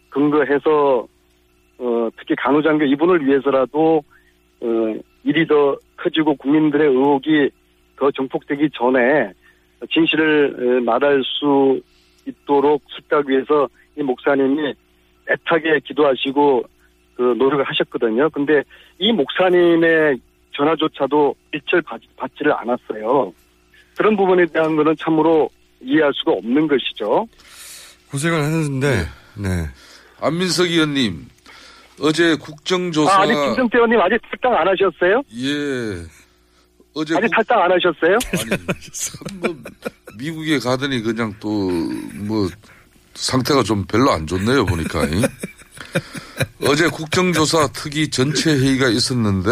근거해서 0.10 1.08
어, 1.78 2.10
특히 2.18 2.36
간호장교 2.36 2.86
이분을 2.86 3.26
위해서라도 3.26 4.04
어, 4.62 4.68
일이 5.24 5.48
더 5.48 5.78
커지고 5.96 6.36
국민들의 6.36 6.88
의혹이 6.88 7.50
더 7.96 8.12
정폭되기 8.12 8.70
전에 8.74 9.32
진실을 9.90 10.80
어, 10.80 10.84
말할 10.84 11.22
수 11.24 11.80
있도록 12.26 12.82
숙다하기 12.88 13.30
위해서 13.30 13.70
이 13.98 14.04
목사님이 14.04 14.74
애타게 15.30 15.80
기도하시고 15.86 16.64
그 17.16 17.22
노력을 17.38 17.64
하셨거든요. 17.64 18.30
근데 18.30 18.64
이 19.00 19.12
목사님의 19.12 20.20
전화조차도 20.56 21.36
빛을 21.52 21.82
받, 21.82 22.00
받지를 22.16 22.54
않았어요. 22.54 23.34
그런 23.98 24.16
부분에 24.16 24.46
대한 24.48 24.76
거는 24.76 24.96
참으로 25.00 25.50
이해할 25.82 26.12
수가 26.16 26.32
없는 26.34 26.68
것이죠. 26.68 27.28
고생을 28.12 28.42
하는데, 28.42 29.06
네. 29.36 29.48
안민석 30.20 30.66
의원님 30.68 31.28
어제 32.02 32.36
국정조사 32.36 33.12
아, 33.12 33.22
아직 33.24 33.34
김성태 33.34 33.78
의원님 33.78 34.00
아직 34.00 34.20
탈당 34.30 34.60
안 34.60 34.68
하셨어요? 34.68 35.22
예 35.36 36.04
어제 36.94 37.16
아직 37.16 37.30
탈당 37.32 37.62
안 37.62 37.72
하셨어요? 37.72 38.18
미국에 40.18 40.58
가더니 40.60 41.02
그냥 41.02 41.34
또 41.40 41.50
뭐 42.28 42.48
상태가 43.18 43.64
좀 43.64 43.86
별로 43.86 44.12
안 44.12 44.28
좋네요 44.28 44.66
보니까 44.66 45.06
이. 45.06 45.22
어제 46.66 46.88
국정조사 46.88 47.70
특위 47.74 48.10
전체 48.10 48.52
회의가 48.52 48.90
있었는데 48.90 49.50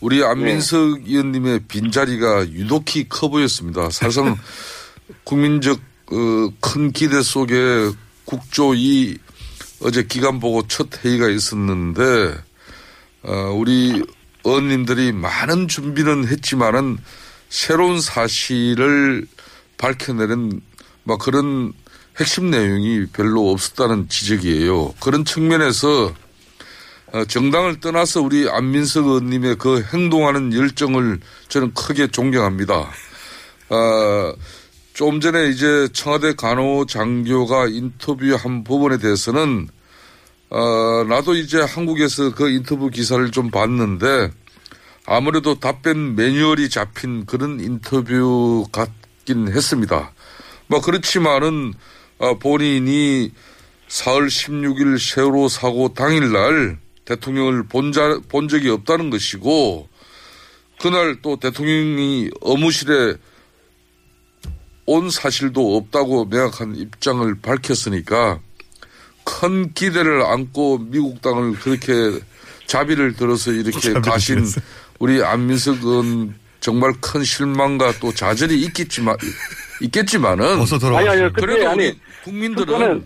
우리 0.00 0.22
안민석 0.22 1.06
의원님의 1.06 1.60
빈자리가 1.68 2.50
유독히 2.50 3.08
커 3.08 3.28
보였습니다. 3.28 3.90
사실상 3.90 4.36
국민적 5.24 5.80
어, 6.10 6.52
큰 6.60 6.92
기대 6.92 7.22
속에 7.22 7.90
국조 8.24 8.74
이 8.74 9.18
어제 9.80 10.02
기간 10.02 10.38
보고 10.38 10.66
첫 10.68 11.04
회의가 11.04 11.28
있었는데 11.28 12.36
어, 13.22 13.32
우리 13.56 14.02
의원님들이 14.44 15.12
많은 15.12 15.68
준비는 15.68 16.28
했지만은 16.28 16.98
새로운 17.48 18.00
사실을 18.00 19.26
밝혀내는 19.78 20.60
막 21.04 21.18
그런 21.18 21.72
핵심 22.18 22.50
내용이 22.50 23.06
별로 23.12 23.50
없었다는 23.50 24.08
지적이에요. 24.08 24.94
그런 25.00 25.24
측면에서 25.24 26.12
어, 27.12 27.24
정당을 27.24 27.80
떠나서 27.80 28.20
우리 28.20 28.48
안민석 28.48 29.06
의원님의 29.06 29.56
그 29.56 29.82
행동하는 29.92 30.52
열정을 30.52 31.20
저는 31.48 31.72
크게 31.72 32.08
존경합니다. 32.08 32.74
어, 33.70 34.34
좀 34.92 35.20
전에 35.20 35.48
이제 35.48 35.88
청와대 35.92 36.34
간호장교가 36.34 37.68
인터뷰한 37.68 38.64
부분에 38.64 38.98
대해서는 38.98 39.68
어, 40.50 41.04
나도 41.08 41.36
이제 41.36 41.60
한국에서 41.60 42.34
그 42.34 42.50
인터뷰 42.50 42.90
기사를 42.90 43.30
좀 43.30 43.50
봤는데 43.50 44.30
아무래도 45.06 45.58
답변 45.58 46.16
매뉴얼이 46.16 46.68
잡힌 46.68 47.24
그런 47.26 47.60
인터뷰 47.60 48.66
같긴 48.72 49.48
했습니다. 49.48 50.12
뭐 50.66 50.80
그렇지만은 50.80 51.72
어, 51.72 51.78
본인이 52.40 53.32
4월 53.88 54.26
16일 54.26 54.98
세월호 54.98 55.48
사고 55.48 55.94
당일날 55.94 56.78
대통령을 57.04 57.64
본, 57.64 57.92
자, 57.92 58.20
본 58.28 58.48
적이 58.48 58.70
없다는 58.70 59.10
것이고 59.10 59.88
그날 60.80 61.16
또 61.22 61.36
대통령이 61.36 62.30
업무실에 62.40 63.14
온 64.86 65.10
사실도 65.10 65.76
없다고 65.76 66.26
명확한 66.26 66.76
입장을 66.76 67.34
밝혔으니까 67.40 68.40
큰 69.24 69.72
기대를 69.74 70.22
안고 70.22 70.78
미국 70.78 71.20
땅을 71.20 71.54
그렇게 71.54 71.92
자비를 72.66 73.14
들어서 73.14 73.52
이렇게 73.52 73.92
가신 73.94 74.46
우리 74.98 75.22
안민석 75.22 75.86
은 75.86 76.34
정말 76.60 76.92
큰 77.00 77.22
실망과 77.22 77.92
또 78.00 78.12
좌절이 78.12 78.60
있겠지만 78.62 79.16
있겠지만은 79.82 80.58
어서 80.60 80.78
돌아와. 80.78 81.00
아니, 81.00 81.08
아니요. 81.10 81.32
근데 81.32 81.40
그래도 81.40 81.68
아니, 81.68 81.86
우리 81.86 82.00
국민들은 82.24 83.02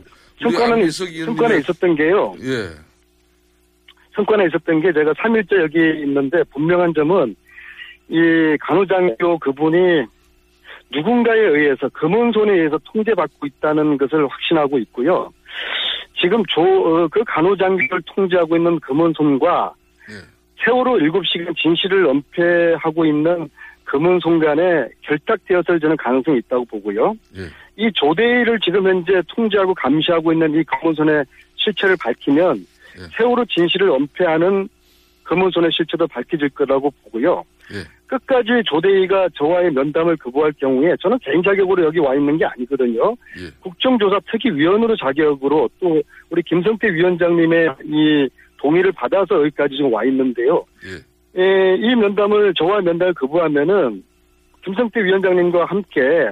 의원님의- 0.80 0.86
성과는 1.26 1.58
있었던 1.60 1.94
게요. 1.96 2.34
예. 2.42 2.68
성과는 4.14 4.48
있었던 4.48 4.80
게 4.80 4.92
제가 4.92 5.12
3일째 5.14 5.56
여기 5.62 5.78
있는데 6.02 6.42
분명한 6.52 6.92
점은 6.94 7.34
이 8.08 8.56
간호장교 8.60 9.38
그분이 9.38 10.04
누군가에 10.90 11.38
의해서 11.38 11.88
금은손에 11.90 12.52
의해서 12.52 12.78
통제받고 12.84 13.46
있다는 13.46 13.96
것을 13.96 14.26
확신하고 14.28 14.78
있고요. 14.80 15.32
지금 16.20 16.42
조, 16.48 16.60
어, 16.62 17.08
그 17.08 17.22
간호장교를 17.24 18.02
통제하고 18.06 18.56
있는 18.56 18.78
금은손과 18.80 19.72
세월호 20.64 20.98
7시간 20.98 21.56
진실을 21.56 22.04
은폐하고 22.06 23.06
있는 23.06 23.48
금은손 23.84 24.38
간에 24.38 24.86
결탁되었을 25.02 25.80
저는 25.80 25.96
가능성이 25.96 26.38
있다고 26.38 26.64
보고요. 26.66 27.14
예. 27.36 27.42
이 27.76 27.90
조대희를 27.94 28.60
지금 28.60 28.86
현재 28.86 29.22
통제하고 29.28 29.74
감시하고 29.74 30.32
있는 30.32 30.54
이 30.54 30.62
금은손의 30.64 31.24
실체를 31.56 31.96
밝히면 32.00 32.66
세월호 33.16 33.44
진실을 33.46 33.88
은폐하는 33.88 34.68
금은손의 35.24 35.70
실체도 35.72 36.06
밝혀질 36.08 36.50
거라고 36.50 36.92
보고요. 37.02 37.44
예. 37.72 37.78
끝까지 38.06 38.62
조대희가 38.66 39.30
저와의 39.34 39.72
면담을 39.72 40.16
거부할 40.18 40.52
경우에 40.58 40.94
저는 41.00 41.18
개인 41.20 41.42
자격으로 41.42 41.84
여기 41.84 41.98
와 41.98 42.14
있는 42.14 42.36
게 42.36 42.44
아니거든요. 42.44 43.12
예. 43.38 43.50
국정조사 43.60 44.20
특위위원으로 44.30 44.96
자격으로 44.96 45.70
또 45.80 46.02
우리 46.28 46.42
김성태 46.42 46.92
위원장님의 46.92 47.74
이 47.84 48.28
동의를 48.58 48.92
받아서 48.92 49.40
여기까지 49.40 49.76
지금 49.76 49.92
와 49.92 50.04
있는데요. 50.04 50.64
예, 51.38 51.76
이 51.76 51.94
면담을 51.94 52.52
저와 52.54 52.82
면담을 52.82 53.14
거부하면은 53.14 54.04
김성태 54.64 55.02
위원장님과 55.02 55.64
함께 55.64 56.28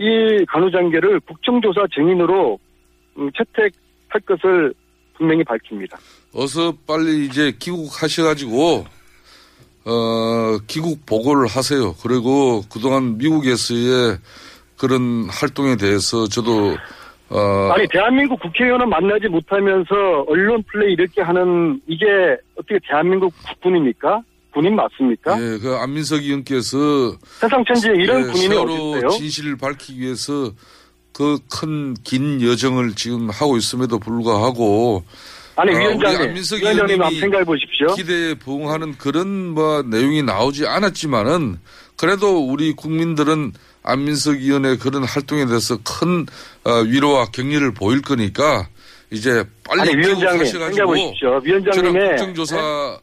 이 0.00 0.46
간호장계를 0.46 1.20
국정조사 1.20 1.86
증인으로 1.94 2.58
음, 3.18 3.30
채택할 3.36 4.20
것을 4.26 4.72
분명히 5.14 5.44
밝힙니다. 5.44 5.98
어서 6.32 6.72
빨리 6.86 7.26
이제 7.26 7.52
귀국하셔가지고 7.58 8.86
어 9.84 10.58
귀국 10.68 11.04
보고를 11.04 11.46
하세요. 11.48 11.94
그리고 12.02 12.62
그동안 12.72 13.18
미국에서의 13.18 14.16
그런 14.78 15.28
활동에 15.28 15.76
대해서 15.76 16.26
저도 16.26 16.76
어 17.28 17.70
아니 17.72 17.86
대한민국 17.88 18.40
국회의원은 18.40 18.88
만나지 18.88 19.28
못하면서 19.28 20.24
언론 20.26 20.62
플레이 20.62 20.94
이렇게 20.94 21.20
하는 21.20 21.78
이게 21.86 22.06
어떻게 22.56 22.78
대한민국 22.88 23.34
국군입니까? 23.46 24.22
군인 24.52 24.74
맞습니까? 24.76 25.36
예, 25.40 25.58
그 25.58 25.74
안민석 25.76 26.22
의원께서 26.22 27.16
세상 27.40 27.64
천지에 27.66 27.92
이런 27.94 28.22
군인이 28.32 28.48
세월호 28.48 28.72
어디 28.92 28.98
있어요? 28.98 29.10
진실을 29.10 29.56
밝히기 29.56 30.00
위해서 30.00 30.52
그 31.12 31.38
큰 31.50 31.94
긴 32.04 32.40
여정을 32.42 32.94
지금 32.94 33.28
하고 33.30 33.56
있음에도 33.56 33.98
불구하고 33.98 35.04
아니 35.56 35.72
어, 35.72 35.74
우리 35.74 35.80
위원장님, 35.84 36.20
안민석 36.22 36.60
위원장님 36.60 37.02
한번 37.02 37.20
생각해 37.20 37.44
보십시오. 37.44 37.94
기대에 37.94 38.34
부응하는 38.34 38.96
그런 38.96 39.50
뭐 39.50 39.82
내용이 39.82 40.22
나오지 40.22 40.66
않았지만은 40.66 41.58
그래도 41.96 42.38
우리 42.48 42.72
국민들은 42.72 43.52
안민석 43.82 44.36
의원의 44.36 44.78
그런 44.78 45.04
활동에 45.04 45.44
대해서 45.46 45.78
큰 45.84 46.26
어, 46.64 46.72
위로와 46.86 47.26
격려를 47.26 47.74
보일 47.74 48.00
거니까 48.02 48.68
이제 49.12 49.42
빨리 49.68 49.80
아니, 49.80 49.96
위원장님, 49.96 50.44
귀국하셔가지고 50.44 50.70
생각해 50.70 50.84
보십시오. 51.08 51.40
위원장님의, 51.42 51.92
저는 51.92 52.16
국정조사 52.16 52.56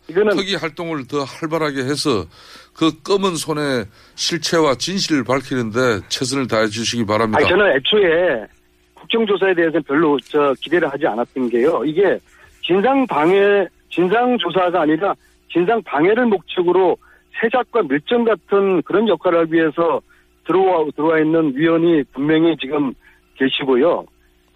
네? 0.08 0.14
이거는- 0.14 0.38
특위 0.38 0.56
활동을 0.56 1.08
더 1.08 1.24
활발하게 1.24 1.82
해서 1.82 2.26
그 2.74 2.92
검은 3.04 3.36
손의 3.36 3.86
실체와 4.16 4.76
진실을 4.76 5.24
밝히는데 5.26 6.08
최선을 6.08 6.48
다해 6.48 6.68
주시기 6.68 7.06
바랍니다. 7.06 7.40
아니 7.40 7.50
저는 7.50 7.76
애초에 7.76 8.46
국정조사에 8.94 9.54
대해서는 9.54 9.84
별로 9.84 10.18
저 10.22 10.54
기대를 10.62 10.90
하지 10.92 11.06
않았던 11.08 11.50
게요. 11.50 11.84
이게 11.86 12.18
진상 12.64 13.06
방해, 13.08 13.68
진상 13.90 14.38
조사가 14.38 14.82
아니라 14.82 15.14
진상 15.52 15.82
방해를 15.84 16.26
목적으로 16.28 16.98
세작과 17.42 17.84
밀정 17.84 18.24
같은 18.24 18.82
그런 18.84 19.08
역할을 19.08 19.48
위해서 19.52 20.02
들어와 20.46 20.86
들어와 20.96 21.20
있는 21.20 21.54
위원이 21.56 22.04
분명히 22.14 22.56
지금 22.62 22.94
계시고요. 23.38 24.06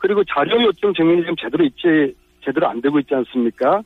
그리고 0.01 0.23
자료 0.23 0.61
요청 0.63 0.93
증인이 0.93 1.21
지금 1.21 1.35
제대로 1.39 1.63
있지 1.63 2.15
제대로 2.43 2.67
안 2.67 2.81
되고 2.81 2.99
있지 2.99 3.13
않습니까? 3.13 3.81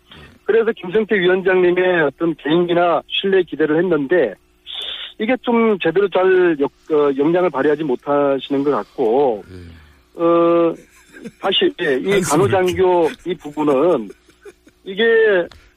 그래서 0.45 0.71
김성태 0.71 1.19
위원장님의 1.19 2.03
어떤 2.03 2.33
개인기나 2.35 3.01
신뢰 3.07 3.43
기대를 3.43 3.77
했는데 3.77 4.33
이게 5.19 5.35
좀 5.41 5.77
제대로 5.79 6.07
잘 6.09 6.57
역, 6.59 6.71
어, 6.91 7.11
역량을 7.17 7.49
발휘하지 7.49 7.83
못하시는 7.83 8.63
것 8.63 8.71
같고 8.71 9.43
어 10.15 10.73
다시 11.41 11.73
예, 11.81 11.95
이 11.95 12.21
간호장교 12.21 13.09
이 13.25 13.33
부분은 13.35 14.09
이게 14.83 15.03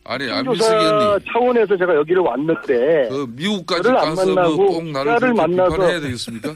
아니 0.04 0.26
조사 0.44 1.18
차원에서 1.32 1.76
제가 1.76 1.94
여기를 1.96 2.22
왔는데 2.22 3.08
그 3.10 3.26
미국까지 3.30 3.88
가서 3.88 4.34
만나고 4.34 4.56
뭐꼭 4.56 4.90
나를 4.90 5.34
만나서 5.34 5.70
비판해야 5.76 6.00
되겠습니까? 6.00 6.54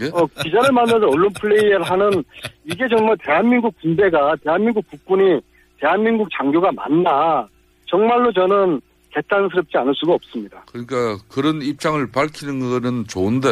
예? 0.00 0.10
어, 0.12 0.26
기자를 0.42 0.72
만나서 0.72 1.06
언론 1.08 1.32
플레이를 1.40 1.82
하는 1.82 2.22
이게 2.64 2.86
정말 2.88 3.16
대한민국 3.24 3.74
군대가 3.80 4.34
대한민국 4.42 4.88
국군이 4.90 5.40
대한민국 5.80 6.28
장교가 6.36 6.70
맞나 6.72 7.46
정말로 7.86 8.32
저는 8.32 8.80
개탄스럽지 9.12 9.76
않을 9.76 9.92
수가 9.96 10.14
없습니다. 10.14 10.64
그러니까 10.70 11.18
그런 11.28 11.60
입장을 11.62 12.04
밝히는 12.12 12.60
거는 12.60 13.06
좋은데 13.08 13.48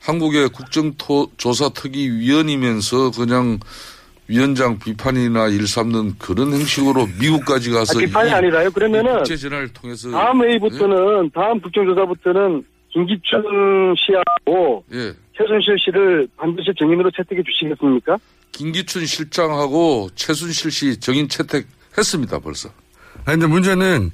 한국의 0.00 0.48
국정조사 0.50 1.70
특위 1.74 2.08
위원이면서 2.10 3.10
그냥 3.12 3.58
위원장 4.28 4.78
비판이나 4.78 5.48
일삼는 5.48 6.18
그런 6.18 6.52
형식으로 6.52 7.06
미국까지 7.20 7.70
가서 7.70 7.98
아, 7.98 8.00
비판이 8.00 8.30
이- 8.30 8.32
아니라요. 8.32 8.70
그러면은 8.70 9.12
이 9.14 9.16
국제 9.18 9.36
전화를 9.36 9.68
통해서 9.72 10.10
다음 10.10 10.42
회의부터는 10.42 11.30
다음 11.34 11.60
국정조사부터는 11.60 12.64
김기춘 12.92 13.94
씨하고 13.96 14.84
예. 14.92 15.14
최순실 15.36 15.76
씨를 15.78 16.28
반드시 16.36 16.70
증인으로 16.78 17.10
채택해 17.10 17.42
주시겠습니까? 17.42 18.18
김기춘 18.52 19.06
실장하고 19.06 20.10
최순실 20.14 20.70
씨 20.70 21.00
정인 21.00 21.28
채택했습니다 21.28 22.38
벌써. 22.40 22.68
아니 23.24 23.38
근데 23.38 23.46
문제는 23.46 24.10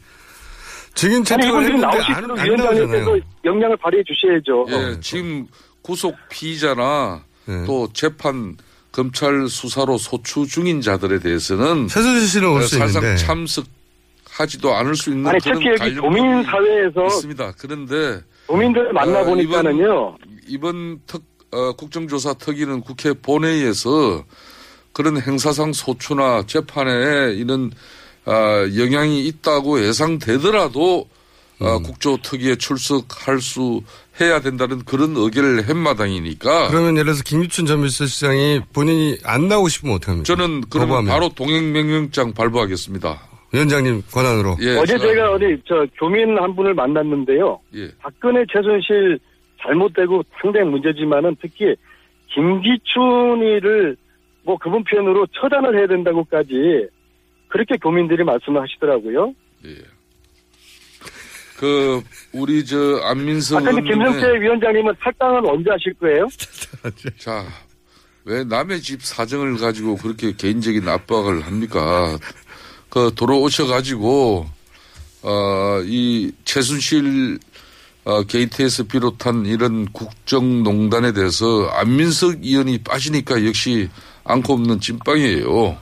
증인 0.94 1.24
채택을 1.24 1.64
했는데 1.64 1.80
나오실 1.80 2.14
안, 2.14 2.26
때안 2.26 2.46
위원장님께서 2.46 3.05
나오잖아요. 3.05 3.20
역량을 3.44 3.76
발휘해 3.78 4.02
주셔야죠. 4.05 4.66
예, 4.70 5.00
지금 5.00 5.46
구속 5.82 6.14
피의자나 6.30 7.24
네. 7.46 7.64
또 7.66 7.88
재판 7.92 8.57
검찰 8.92 9.48
수사로 9.48 9.98
소추 9.98 10.46
중인 10.46 10.80
자들에 10.80 11.18
대해서는 11.18 11.88
최순실 11.88 12.28
씨는 12.28 12.48
올수 12.48 12.78
사실상 12.78 13.02
있는데. 13.02 13.24
참석하지도 13.24 14.74
않을 14.74 14.94
수 14.94 15.11
있는 15.11 15.26
아니 15.26 15.40
그런 15.40 15.59
특히 15.59 15.70
여기 15.70 15.78
관련 15.78 15.96
도민 15.96 16.42
사회에서 16.44 17.07
있습니다. 17.07 17.52
그런데 17.59 18.20
도민들을 18.49 18.92
만나 18.92 19.20
어, 19.20 19.24
보니까는요. 19.24 20.16
이번, 20.49 20.49
이번 20.49 21.01
특 21.07 21.22
어, 21.53 21.72
국정조사 21.72 22.34
특위는 22.34 22.80
국회 22.80 23.12
본회의에서 23.12 24.24
그런 24.92 25.20
행사상 25.20 25.72
소추나 25.72 26.44
재판에 26.46 27.34
이런 27.34 27.70
어, 28.26 28.32
영향이 28.76 29.26
있다고 29.26 29.82
예상되더라도 29.84 31.09
어, 31.61 31.78
국조 31.80 32.18
특위에 32.22 32.57
출석할 32.57 33.40
수 33.40 33.82
해야 34.20 34.40
된다는 34.40 34.84
그런 34.84 35.16
의결을 35.16 35.68
한 35.68 35.76
마당이니까 35.76 36.68
그러면 36.68 36.94
예를 36.94 37.05
들어서 37.05 37.22
김유춘 37.22 37.66
전 37.66 37.82
비서실장이 37.82 38.62
본인이 38.72 39.18
안 39.24 39.49
나오고 39.49 39.68
싶으면 39.68 39.96
어떡합니까? 39.96 40.24
저는 40.24 40.62
그러면 40.68 40.88
거부하면. 41.05 41.11
바로 41.11 41.28
동행명령장 41.30 42.32
발부하겠습니다. 42.34 43.20
위원장님 43.53 44.03
권한으로. 44.12 44.57
예, 44.61 44.76
어제 44.76 44.96
제가- 44.96 45.01
저희가 45.01 45.32
어디 45.32 45.62
저 45.66 45.86
교민 45.99 46.38
한 46.38 46.55
분을 46.55 46.74
만났는데요. 46.74 47.61
예. 47.74 47.90
박근혜 47.99 48.44
최순실 48.53 49.18
잘못되고 49.62 50.22
상당히 50.40 50.68
문제지만은 50.70 51.36
특히 51.40 51.74
김기춘이를 52.34 53.96
뭐 54.44 54.57
그분 54.59 54.84
표현으로 54.84 55.26
처단을 55.40 55.76
해야 55.78 55.86
된다고까지 55.86 56.88
그렇게 57.49 57.76
교민들이 57.78 58.22
말씀을 58.24 58.61
하시더라고요. 58.62 59.34
그 61.59 62.01
우리 62.32 62.64
저 62.64 62.99
안민석 63.03 63.57
아, 63.57 63.61
근데 63.61 63.82
김성태 63.82 64.40
위원장님은 64.40 64.94
탈당은 65.01 65.44
언제 65.46 65.70
하실 65.70 65.92
거예요? 65.94 66.28
자, 67.18 67.44
왜 68.24 68.44
남의 68.44 68.80
집 68.80 69.03
사정을 69.03 69.57
가지고 69.57 69.96
그렇게 69.96 70.32
개인적인 70.32 70.88
압박을 70.88 71.40
합니까? 71.40 72.16
그 72.99 73.14
돌아오셔가지고, 73.14 74.44
어, 75.22 75.80
이 75.84 76.32
최순실, 76.44 77.38
어, 78.05 78.22
게이트에서 78.24 78.84
비롯한 78.84 79.46
이런 79.46 79.86
국정농단에 79.92 81.12
대해서 81.12 81.68
안민석 81.74 82.42
의원이 82.42 82.78
빠지니까 82.78 83.46
역시 83.46 83.88
않고 84.24 84.55
없는 84.55 84.80
찐빵이에요. 84.80 85.76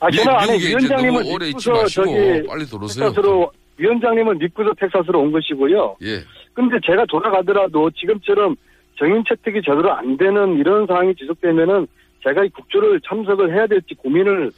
아, 0.00 0.06
미- 0.08 0.16
저는 0.18 0.58
위원장님을 0.60 1.22
너무 1.24 1.34
오래 1.34 1.48
있지 1.48 1.68
마시고 1.70 2.04
저기 2.04 2.46
빨리 2.46 2.64
들어오세요. 2.66 3.06
텍사스로 3.08 3.50
위원장님을 3.78 4.34
믿고서 4.36 4.70
텍사스로 4.78 5.20
온 5.20 5.32
것이고요. 5.32 5.96
예. 6.02 6.22
근데 6.54 6.76
제가 6.86 7.04
돌아가더라도 7.08 7.90
지금처럼 7.90 8.54
정인 8.98 9.24
채택이 9.28 9.60
제대로 9.64 9.92
안 9.92 10.16
되는 10.16 10.58
이런 10.58 10.86
상황이 10.86 11.14
지속되면은 11.16 11.86
제가 12.22 12.44
이 12.44 12.48
국조를 12.50 13.00
참석을 13.08 13.52
해야 13.54 13.66
될지 13.66 13.94
고민을 13.94 14.50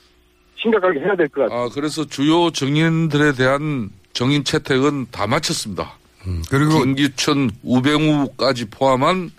심각하게 0.60 1.00
해야 1.00 1.16
될 1.16 1.28
것 1.28 1.42
같아요. 1.42 1.58
아, 1.60 1.68
그래서 1.68 2.04
주요 2.06 2.50
정인들에 2.50 3.32
대한 3.34 3.90
정인 4.12 4.44
채택은 4.44 5.08
다 5.10 5.26
마쳤습니다. 5.26 5.94
그리고 6.48 6.80
김기춘, 6.80 7.50
우병우까지 7.62 8.66
포함한 8.70 9.30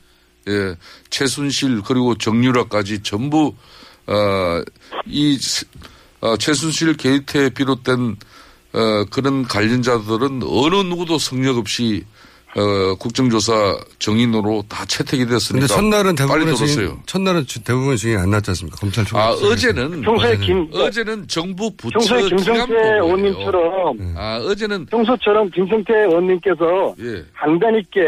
예, 0.47 0.75
최순실 1.09 1.81
그리고 1.81 2.15
정유라까지 2.15 3.01
전부 3.01 3.55
어, 4.05 4.61
이 5.07 5.35
스- 5.37 5.65
어, 6.21 6.37
최순실 6.37 6.97
게이트에 6.97 7.49
비롯된 7.49 8.15
어, 8.73 9.05
그런 9.09 9.43
관련자들은 9.43 10.41
어느 10.45 10.75
누구도 10.75 11.17
성역 11.17 11.57
없이 11.57 12.05
어, 12.57 12.95
국정조사 12.95 13.77
증인으로 13.99 14.63
다 14.69 14.85
채택이 14.85 15.25
됐으니까 15.25 15.67
근데 15.67 15.73
첫날은 15.73 16.15
들었어요. 16.55 16.67
증인, 16.87 16.97
첫날은 17.05 17.45
주- 17.45 17.61
대부분의 17.63 17.97
증인이 17.97 18.17
안 18.21 18.29
나왔지 18.29 18.51
않습니까? 18.51 18.77
검찰 18.77 19.03
총 19.03 19.19
아 19.19 19.29
어제는 19.31 20.01
평소에 20.01 20.37
김- 20.37 20.69
어제는 20.73 21.27
정부 21.27 21.69
부처 21.75 21.99
평소에 21.99 22.29
김성태. 22.29 22.73
의원님처럼 23.01 24.13
아 24.15 24.37
어제는 24.37 24.85
평소처럼 24.85 25.49
김성태 25.51 25.93
의원님께서 25.93 26.95
예. 27.01 27.25
강단 27.37 27.75
있게 27.79 27.99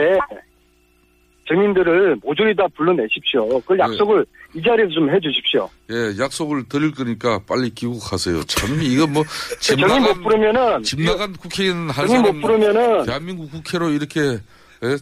증인들을 1.48 2.18
모조리 2.22 2.56
다 2.56 2.66
불러내십시오. 2.76 3.60
그 3.62 3.78
약속을 3.78 4.26
이 4.54 4.62
자리에서 4.62 4.92
좀 4.92 5.10
해주십시오. 5.10 5.70
예, 5.92 6.18
약속을 6.20 6.68
드릴 6.68 6.92
거니까 6.92 7.40
빨리 7.48 7.70
귀국하세요. 7.70 8.44
참 8.44 8.82
이거 8.82 9.08
뭐집 9.08 9.80
정인 9.80 9.88
못 9.88 10.00
나간 10.00 10.24
부르면은 10.24 10.84
집 10.84 11.02
나간 11.02 11.34
국회의원 11.34 11.90
한 11.90 12.08
정인 12.08 12.22
못 12.22 12.28
사람 12.28 12.42
부르면은 12.42 13.06
대한민국 13.06 13.52
국회로 13.52 13.92
이렇게 13.92 14.40
예, 14.84 14.98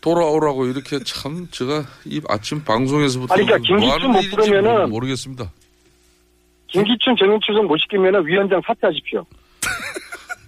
돌아오라고 0.00 0.66
이렇게 0.66 1.00
참 1.04 1.48
제가 1.50 1.84
이 2.04 2.20
아침 2.28 2.62
방송에서부터 2.62 3.34
아니, 3.34 3.44
그러니까 3.44 3.68
뭐 3.68 3.78
김기춘 3.80 4.12
못 4.12 4.18
일인지 4.18 4.36
부르면은 4.36 4.90
모르겠습니다. 4.90 5.52
김기춘 6.68 7.16
정인 7.18 7.40
출석 7.44 7.64
못 7.64 7.76
시키면은 7.78 8.24
위원장 8.24 8.60
사퇴하십시오. 8.64 9.24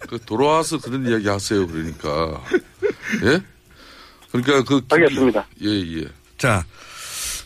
그 0.08 0.18
돌아와서 0.20 0.78
그런 0.78 1.06
이야기 1.06 1.28
하세요. 1.28 1.66
그러니까 1.66 2.40
예, 3.24 3.40
그러니까 4.32 4.62
그 4.64 4.80
알겠습니다. 4.88 5.46
예, 5.62 5.68
예. 5.98 6.04
자, 6.38 6.64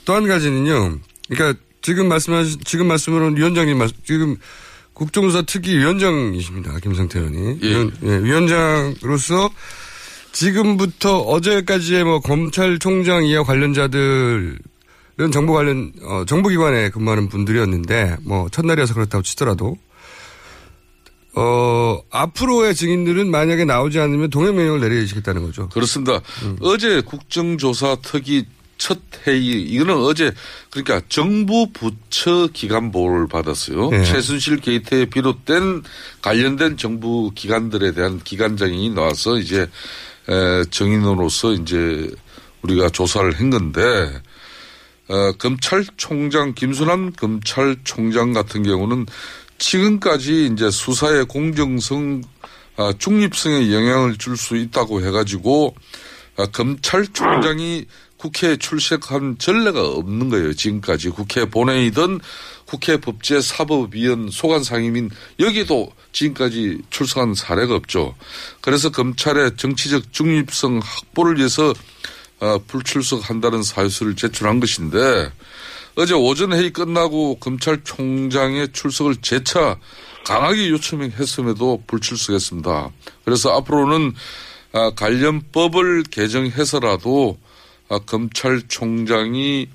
또 0.05 0.15
한 0.15 0.27
가지는요. 0.29 0.99
그러니까 1.29 1.59
지금 1.83 2.09
말씀하신, 2.09 2.61
지금 2.65 2.87
말씀으로는 2.89 3.37
위원장님 3.37 3.77
말, 3.79 3.89
지금 4.05 4.37
국정조사 4.93 5.43
특위 5.43 5.77
위원장이십니다. 5.79 6.79
김성태 6.79 7.19
의원이. 7.19 7.59
위원, 7.63 7.93
예, 8.05 8.19
위원장으로서 8.23 9.51
지금부터 10.33 11.19
어제까지의 11.21 12.05
뭐 12.05 12.21
검찰총장 12.21 13.25
이하 13.25 13.43
관련자들은 13.45 14.59
정보 15.33 15.53
관련, 15.53 15.93
어, 16.03 16.25
정보기관에 16.27 16.91
근무하는 16.91 17.29
분들이었는데 17.29 18.17
뭐 18.23 18.49
첫날이어서 18.51 18.95
그렇다고 18.95 19.23
치더라도 19.23 19.77
어, 21.37 22.01
앞으로의 22.11 22.75
증인들은 22.75 23.31
만약에 23.31 23.65
나오지 23.65 23.99
않으면 23.99 24.31
동행명령을 24.31 24.81
내리시겠다는 24.81 25.43
거죠. 25.43 25.69
그렇습니다. 25.71 26.21
음. 26.43 26.57
어제 26.61 27.01
국정조사 27.01 27.97
특위 28.03 28.45
첫 28.77 28.99
회의 29.27 29.63
이거는 29.63 29.97
어제 29.97 30.33
그러니까 30.71 31.01
정부 31.09 31.69
부처 31.73 32.49
기관 32.53 32.91
보고를 32.93 33.29
받았어요. 33.29 33.91
네. 33.91 34.05
최순실 34.05 34.59
게이트에 34.59 35.07
비롯된 35.07 35.83
관련된 36.23 36.77
정부 36.77 37.31
기관들에 37.35 37.93
대한 37.93 38.21
기관장이 38.23 38.91
나와서 38.91 39.39
이제 39.39 39.63
에, 40.29 40.65
정인으로서 40.71 41.53
이제 41.53 42.11
우리가 42.63 42.91
조사를 42.91 43.39
한 43.39 43.51
건데 43.51 43.81
어, 45.09 45.33
검찰총장 45.39 46.55
김순환 46.55 47.13
검찰총장 47.13 48.33
같은 48.33 48.63
경우는 48.63 49.07
지금까지 49.59 50.51
이제 50.53 50.71
수사의 50.71 51.27
공정성, 51.27 52.23
아, 52.77 52.93
중립성에 52.99 53.73
영향을 53.73 54.17
줄 54.17 54.37
수 54.37 54.57
있다고 54.57 55.05
해가지고 55.05 55.75
아, 56.37 56.47
검찰총장이 56.47 57.87
국회에 58.17 58.57
출석한 58.57 59.37
전례가 59.39 59.87
없는 59.87 60.31
거예요. 60.31 60.55
지금까지 60.55 61.11
국회 61.11 61.45
본회의든 61.45 62.21
국회 62.65 62.97
법제 62.97 63.43
사법위원 63.43 64.31
소관 64.31 64.65
상임인 64.65 65.11
여기도 65.41 65.93
지금까지 66.13 66.79
출석한 66.91 67.35
사례가 67.35 67.75
없죠. 67.75 68.15
그래서 68.63 68.91
검찰의 68.91 69.57
정치적 69.59 70.13
중립성 70.13 70.81
확보를 70.83 71.37
위해서 71.37 71.75
어, 72.41 72.59
불출석한다는 72.67 73.63
사유서를 73.63 74.17
제출한 74.17 74.59
것인데 74.59 75.31
어제 75.97 76.15
오전 76.15 76.53
회의 76.53 76.71
끝나고 76.71 77.37
검찰총장의 77.37 78.73
출석을 78.73 79.17
재차 79.17 79.79
강하게 80.25 80.71
요청했음에도 80.71 81.85
불출석했습니다. 81.87 82.91
그래서 83.25 83.57
앞으로는 83.57 84.13
아, 84.73 84.91
관련 84.97 85.43
법을 85.53 86.03
개정해서라도 86.11 87.39
아, 87.89 87.99
검찰총장이 88.01 89.69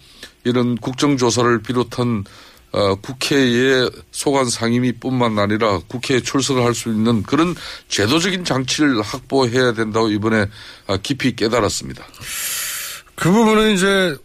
이런 0.44 0.76
국정조사를 0.76 1.62
비롯한 1.62 2.26
어, 2.72 2.96
국회의 2.96 3.90
소관 4.12 4.46
상임위뿐만 4.50 5.40
아니라 5.40 5.80
국회에 5.88 6.20
출석을 6.20 6.64
할 6.64 6.74
수 6.76 6.90
있는 6.90 7.24
그런 7.24 7.56
제도적인 7.88 8.44
장치를 8.44 9.02
확보해야 9.02 9.74
된다고 9.74 10.10
이번에 10.10 10.48
아, 10.88 10.98
깊이 10.98 11.36
깨달았습니다. 11.36 12.06
그 13.16 13.32
부분은 13.32 13.74
이제 13.74 14.18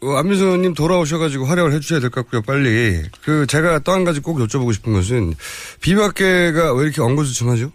어, 0.00 0.12
안민석 0.16 0.44
의원님 0.46 0.74
돌아오셔가지고 0.74 1.44
활약을 1.46 1.72
해주셔야 1.72 2.00
될 2.00 2.10
것 2.10 2.22
같고요. 2.22 2.42
빨리. 2.42 3.02
그 3.24 3.46
제가 3.48 3.80
또 3.80 3.92
한 3.92 4.04
가지 4.04 4.20
꼭 4.20 4.38
여쭤보고 4.38 4.72
싶은 4.72 4.92
것은 4.92 5.34
비박계가 5.80 6.72
왜 6.74 6.84
이렇게 6.84 7.00
엉거주춤하죠? 7.02 7.72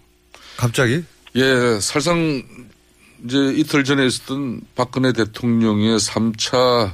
갑자기? 0.57 1.03
예, 1.35 1.79
사실상 1.81 2.43
이제 3.25 3.37
이틀 3.55 3.83
전에 3.83 4.05
있었던 4.05 4.61
박근혜 4.75 5.11
대통령의 5.11 5.97
3차 5.97 6.91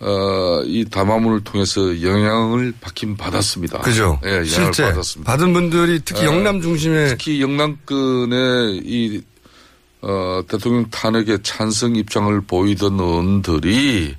어, 0.00 0.62
이 0.66 0.84
담화문을 0.90 1.44
통해서 1.44 2.02
영향을 2.02 2.72
받긴 2.80 3.16
받았습니다. 3.16 3.78
그죠? 3.78 4.18
예, 4.24 4.28
영향을 4.30 4.46
실제 4.46 4.82
받았습니다. 4.84 5.30
받은 5.32 5.52
분들이 5.52 6.00
특히 6.04 6.22
어, 6.22 6.24
영남 6.26 6.60
중심의 6.60 7.08
특히 7.10 7.40
영남권의 7.40 8.82
이 8.84 9.22
어, 10.02 10.42
대통령 10.48 10.90
탄핵에 10.90 11.38
찬성 11.44 11.94
입장을 11.94 12.40
보이던 12.42 12.98
의원들이 12.98 14.16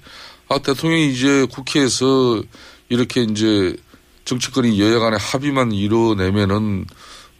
아 0.53 0.59
대통령이 0.59 1.11
이제 1.11 1.47
국회에서 1.51 2.43
이렇게 2.89 3.23
이제 3.23 3.75
정치권이 4.25 4.79
여야 4.79 4.99
간의 4.99 5.17
합의만 5.19 5.71
이뤄내면은 5.71 6.85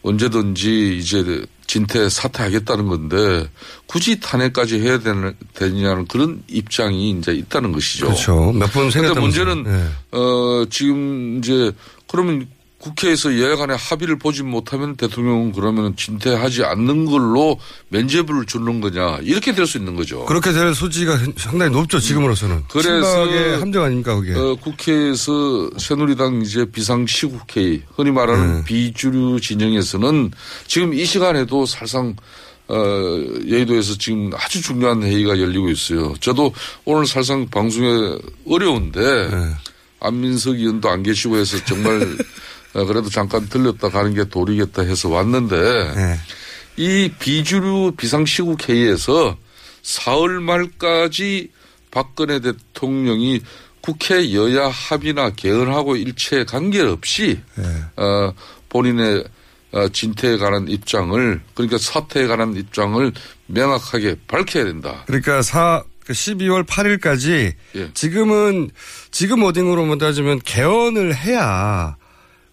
언제든지 0.02 0.98
이제 0.98 1.46
진퇴 1.66 2.08
사퇴하겠다는 2.08 2.88
건데 2.88 3.48
굳이 3.86 4.20
탄핵까지 4.20 4.80
해야 4.80 4.98
되는, 4.98 5.34
되냐는 5.54 6.06
그런 6.06 6.42
입장이 6.48 7.10
이제 7.10 7.32
있다는 7.32 7.72
것이죠. 7.72 8.06
그렇죠. 8.06 8.52
몇번 8.52 8.90
근데 8.90 8.90
생겼다면서요. 8.90 9.44
문제는 9.46 9.64
예. 10.12 10.16
어 10.16 10.66
지금 10.68 11.38
이제 11.38 11.72
그러면 12.06 12.46
국회에서 12.84 13.38
여야 13.40 13.56
간의 13.56 13.78
합의를 13.78 14.18
보지 14.18 14.42
못하면 14.42 14.94
대통령은 14.96 15.52
그러면 15.52 15.96
진퇴하지 15.96 16.64
않는 16.64 17.06
걸로 17.06 17.58
면죄부를 17.88 18.44
주는 18.44 18.80
거냐 18.80 19.20
이렇게 19.22 19.54
될 19.54 19.64
수 19.64 19.78
있는 19.78 19.96
거죠. 19.96 20.26
그렇게 20.26 20.52
될 20.52 20.74
소지가 20.74 21.18
상당히 21.38 21.72
높죠 21.72 21.98
지금으로서는. 21.98 22.64
그래서 22.68 23.58
함정 23.58 23.82
아닙니까 23.84 24.14
그게. 24.14 24.34
어, 24.34 24.54
국회에서 24.56 25.70
새누리당 25.78 26.42
이제 26.42 26.66
비상시국회의 26.66 27.82
흔히 27.96 28.10
말하는 28.10 28.56
네. 28.56 28.64
비주류 28.64 29.40
진영에서는 29.40 30.30
지금 30.66 30.92
이 30.92 31.06
시간에도 31.06 31.64
사실상 31.64 32.14
어, 32.68 32.76
여의도에서 33.48 33.96
지금 33.96 34.30
아주 34.34 34.60
중요한 34.60 35.02
회의가 35.02 35.38
열리고 35.40 35.70
있어요. 35.70 36.12
저도 36.20 36.52
오늘 36.84 37.06
사실상 37.06 37.48
방송에 37.48 38.18
어려운데 38.46 39.28
네. 39.30 39.50
안민석 40.00 40.56
의원도 40.56 40.90
안 40.90 41.02
계시고 41.02 41.36
해서 41.38 41.56
정말 41.64 42.02
어, 42.02 42.06
그래도 42.82 43.08
잠깐 43.08 43.48
들렸다 43.48 43.88
가는 43.88 44.14
게 44.14 44.24
도리겠다 44.24 44.82
해서 44.82 45.08
왔는데 45.08 45.94
네. 45.94 46.18
이 46.76 47.10
비주류 47.18 47.94
비상시국 47.96 48.68
회의에서 48.68 49.36
사흘 49.82 50.40
말까지 50.40 51.50
박근혜 51.90 52.40
대통령이 52.40 53.40
국회 53.80 54.32
여야 54.32 54.68
합의나 54.68 55.30
개헌하고 55.30 55.96
일체 55.96 56.44
관계없이 56.44 57.40
어, 57.96 58.32
본인의 58.68 59.24
어, 59.72 59.88
진퇴에 59.88 60.36
관한 60.38 60.68
입장을 60.68 61.40
그러니까 61.54 61.78
사퇴에 61.78 62.26
관한 62.26 62.56
입장을 62.56 63.12
명확하게 63.46 64.16
밝혀야 64.26 64.64
된다. 64.64 65.02
그러니까 65.06 65.42
사 65.42 65.84
12월 66.06 66.66
8일까지 66.66 67.52
예. 67.76 67.90
지금은 67.94 68.70
지금 69.10 69.42
워딩으로만 69.42 69.98
따지면 69.98 70.40
개헌을 70.44 71.14
해야 71.14 71.96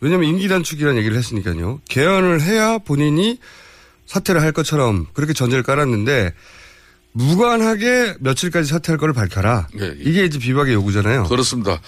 왜냐하면 0.02 0.30
임기 0.30 0.47
단축이라는 0.47 0.97
얘기를 0.97 1.16
했으니까요. 1.18 1.80
개헌을 1.88 2.41
해야 2.41 2.80
본인이 2.80 3.39
사퇴를 4.08 4.41
할 4.41 4.52
것처럼 4.52 5.08
그렇게 5.14 5.32
전제를 5.34 5.64
깔았는데 5.64 6.34
무관하게 7.14 8.16
며칠까지 8.20 8.70
사퇴할 8.70 8.97
거를 8.97 9.14
밝혀라. 9.14 9.68
예, 9.80 9.95
이게 9.99 10.26
이제 10.26 10.39
비박의 10.39 10.74
요구잖아요. 10.74 11.24
그렇습니다. 11.26 11.80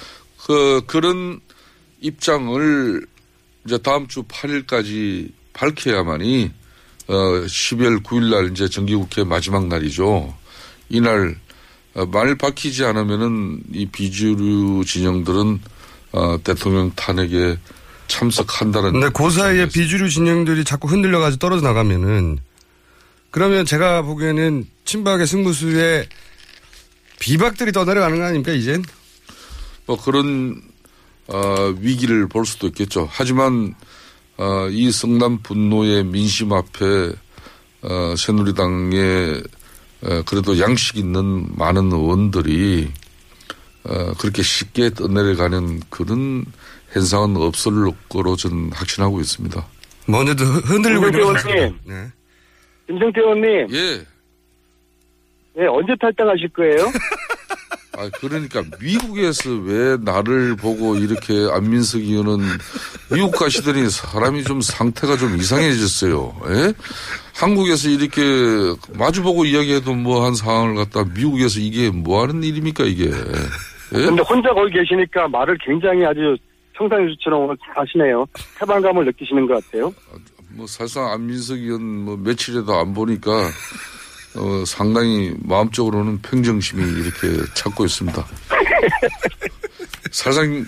그 0.45 0.81
그런 0.85 1.39
입장을 2.01 3.05
이제 3.65 3.77
다음 3.79 4.07
주 4.07 4.23
8일까지 4.23 5.31
밝혀야만이 5.53 6.51
어 7.07 7.13
12월 7.13 8.03
9일 8.03 8.29
날 8.29 8.51
이제 8.51 8.67
정기국회 8.67 9.23
마지막 9.23 9.67
날이죠. 9.67 10.33
이날 10.89 11.35
어, 11.93 12.05
만일 12.05 12.35
밝히지 12.35 12.83
않으면은 12.85 13.63
이 13.71 13.85
비주류 13.85 14.83
진영들은 14.85 15.59
어 16.11 16.37
대통령 16.43 16.91
탄핵에 16.95 17.57
참석한다는 18.07 18.93
근데 18.93 19.09
그 19.13 19.29
사이에 19.29 19.67
비주류 19.67 20.09
진영들이 20.09 20.63
자꾸 20.63 20.87
흔들려가지고 20.87 21.39
떨어져 21.39 21.67
나가면은 21.67 22.39
그러면 23.31 23.65
제가 23.65 24.03
보기에는 24.03 24.65
친박의 24.85 25.25
승부수에 25.25 26.07
비박들이 27.19 27.71
떠내려가는 27.71 28.17
거 28.17 28.25
아닙니까 28.25 28.51
이젠? 28.51 28.83
뭐 29.85 29.99
그런 29.99 30.61
어, 31.27 31.73
위기를 31.79 32.27
볼 32.27 32.45
수도 32.45 32.67
있겠죠. 32.67 33.07
하지만 33.09 33.73
어, 34.37 34.67
이 34.69 34.91
성남 34.91 35.39
분노의 35.41 36.03
민심 36.05 36.53
앞에 36.53 37.13
어, 37.81 38.15
새누리당의 38.17 39.43
어, 40.03 40.21
그래도 40.25 40.59
양식 40.59 40.97
있는 40.97 41.47
많은 41.55 41.91
의원들이 41.91 42.91
어, 43.85 44.13
그렇게 44.17 44.43
쉽게 44.43 44.91
떠내려가는 44.91 45.81
그런 45.89 46.45
현상은 46.93 47.35
없을 47.37 47.71
거로 48.07 48.35
저는 48.35 48.71
확신하고 48.73 49.19
있습니다. 49.19 49.65
먼저도 50.07 50.43
흔들리고 50.43 51.07
있는 51.07 51.21
것 51.23 51.33
같습니다. 51.33 51.59
의원님. 51.61 52.11
김성태 52.87 53.21
의원님. 53.21 53.67
예. 53.71 54.05
네, 55.55 55.67
언제 55.67 55.93
탈당하실 55.99 56.49
거예요? 56.49 56.91
아, 57.95 58.09
그러니까 58.19 58.63
미국에서 58.81 59.51
왜 59.51 59.97
나를 60.01 60.55
보고 60.55 60.95
이렇게 60.95 61.47
안민석 61.51 61.99
의원은 62.01 62.39
미국 63.11 63.31
가시더니 63.37 63.87
사람이 63.89 64.43
좀 64.43 64.61
상태가 64.61 65.15
좀 65.15 65.37
이상해졌어요. 65.37 66.35
예? 66.49 66.73
한국에서 67.35 67.89
이렇게 67.89 68.21
마주보고 68.97 69.45
이야기해도 69.45 69.93
뭐 69.93 70.25
한 70.25 70.33
상황을 70.33 70.75
갖다 70.75 71.03
미국에서 71.13 71.59
이게 71.59 71.91
뭐 71.91 72.23
하는 72.23 72.43
일입니까, 72.43 72.83
이게. 72.85 73.05
예? 73.05 73.11
근데 74.05 74.23
혼자 74.23 74.49
거기 74.53 74.71
계시니까 74.73 75.27
말을 75.27 75.55
굉장히 75.63 76.03
아주 76.03 76.35
평상시처럼 76.89 77.41
오늘 77.43 77.57
잘 77.65 77.77
하시네요. 77.83 78.25
해방감을 78.61 79.05
느끼시는 79.05 79.47
것 79.47 79.63
같아요. 79.65 79.93
뭐 80.49 80.67
사실상 80.67 81.11
안민석 81.11 81.57
의원 81.57 81.81
뭐 81.83 82.17
며칠에도 82.17 82.73
안 82.75 82.93
보니까 82.93 83.31
어, 84.35 84.63
상당히 84.65 85.33
마음적으로는 85.43 86.21
평정심이 86.21 86.81
이렇게 86.83 87.43
찾고 87.55 87.85
있습니다. 87.85 88.25
사실상 90.11 90.65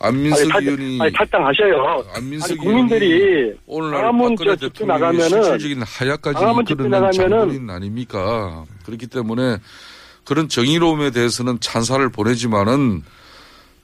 안민석 0.00 0.40
아니, 0.42 0.48
탈- 0.50 0.62
의원이 0.62 0.98
아니, 1.00 1.12
탈당하셔요. 1.12 2.04
안민석 2.14 2.50
아니, 2.52 2.58
국민들이 2.58 3.52
오늘날 3.66 4.02
박근혜 4.12 4.56
대통령의 4.56 5.28
실질적인 5.28 5.82
하야까지 5.82 6.44
이끌어낸 6.72 7.12
장본인 7.12 7.70
아닙니까? 7.70 8.64
그렇기 8.86 9.08
때문에 9.08 9.58
그런 10.24 10.48
정의로움에 10.48 11.10
대해서는 11.10 11.58
찬사를 11.60 12.06
보내지만은 12.10 13.02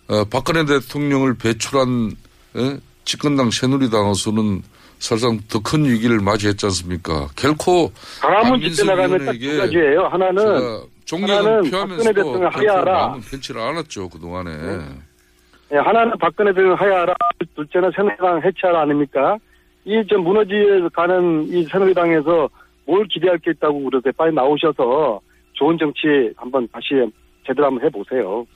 어, 0.08 0.24
박근혜 0.30 0.64
대통령을 0.64 1.34
배출한 1.34 2.12
에? 2.56 2.78
집권당 3.04 3.50
새누리당으로서는 3.50 4.62
사실상 4.98 5.38
더 5.50 5.60
큰 5.60 5.84
위기를 5.84 6.20
맞이했지 6.20 6.66
않습니까? 6.66 7.28
결코 7.36 7.92
집회 8.20 8.36
안민석 8.36 8.86
나가면 8.86 9.26
딱 9.26 9.34
의원에게 9.34 9.48
두 9.50 9.58
가지예요. 9.58 10.04
하나는 10.06 10.80
존경을 11.04 11.44
하나는 11.44 11.70
박근혜 11.70 12.12
대통령 12.12 12.40
결코 12.50 12.58
하야하라. 12.58 12.92
마음은 12.92 13.20
편치를 13.20 13.60
않았죠 13.60 14.08
그 14.08 14.18
동안에. 14.18 14.50
예, 15.72 15.76
하나는 15.76 16.12
박근혜 16.18 16.52
대통령 16.52 16.74
하야하라. 16.78 17.14
둘째는 17.54 17.90
새누리당 17.96 18.42
해체하라 18.44 18.82
아닙니까? 18.82 19.36
이 19.86 20.02
좀 20.08 20.24
무너지에 20.24 20.88
가는 20.94 21.46
이 21.48 21.64
새누리당에서 21.64 22.48
뭘 22.86 23.06
기대할 23.08 23.38
게 23.38 23.50
있다고 23.50 23.84
그러세요. 23.84 24.12
빨리 24.16 24.34
나오셔서 24.34 25.20
좋은 25.52 25.76
정치 25.78 26.32
한번 26.36 26.66
다시 26.72 26.94
제대로 27.46 27.66
한번 27.66 27.84
해보세요. 27.84 28.46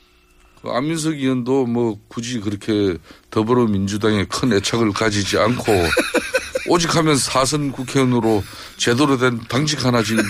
그 0.62 0.70
안민석 0.70 1.14
의원도 1.14 1.66
뭐 1.66 1.98
굳이 2.08 2.40
그렇게 2.40 2.96
더불어민주당에 3.30 4.24
큰 4.24 4.52
애착을 4.52 4.92
가지지 4.92 5.38
않고 5.38 5.64
오직 6.68 6.94
하면 6.96 7.16
사선 7.16 7.72
국회의원으로 7.72 8.42
제대로 8.76 9.16
된 9.16 9.38
당직 9.48 9.84
하나 9.84 10.02
지금 10.02 10.22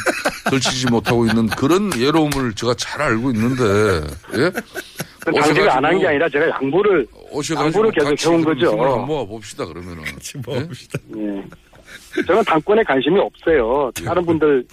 걸치지 0.51 0.87
못하고 0.91 1.27
있는 1.27 1.47
그런 1.49 1.91
예로움을 1.99 2.53
제가 2.55 2.75
잘 2.75 3.01
알고 3.03 3.31
있는데 3.33 4.07
예? 4.37 4.51
당직을 5.25 5.69
안 5.71 5.85
한 5.85 5.99
게 5.99 6.07
아니라 6.07 6.29
제가 6.29 6.49
양보를 6.51 7.07
양보를 7.55 7.91
계속 7.93 8.31
해온 8.31 8.45
거죠. 8.45 8.73
힘을 8.73 8.85
한번 8.85 9.07
모아 9.07 9.25
봅시다 9.25 9.67
그러면은. 9.67 10.05
같이 10.05 10.39
모아 10.47 10.61
봅시다. 10.61 10.99
예. 11.17 11.45
저는 12.27 12.45
당권에 12.45 12.83
관심이 12.85 13.19
없어요. 13.19 13.91
다른 14.05 14.25
분들 14.25 14.65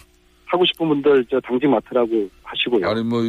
하고 0.46 0.64
싶은 0.66 0.88
분들 0.88 1.26
저 1.32 1.40
당직 1.42 1.68
맡으라고 1.68 2.30
하시고요. 2.44 2.88
아니 2.90 3.04
뭐 3.04 3.22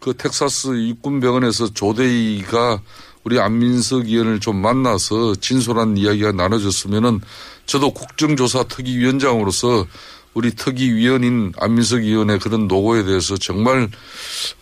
그 0.00 0.14
텍사스 0.16 0.68
육군병원에서 0.88 1.72
조대희가 1.74 2.80
우리 3.22 3.38
안민석 3.38 4.06
의원을 4.06 4.40
좀 4.40 4.56
만나서 4.56 5.34
진솔한 5.36 5.98
이야기가 5.98 6.32
나눠졌으면은 6.32 7.20
저도 7.66 7.92
국정조사 7.92 8.64
특위위원장으로서 8.64 9.86
우리 10.32 10.52
특위위원인 10.52 11.52
안민석 11.58 12.02
의원의 12.02 12.38
그런 12.38 12.66
노고에 12.66 13.04
대해서 13.04 13.36
정말 13.36 13.90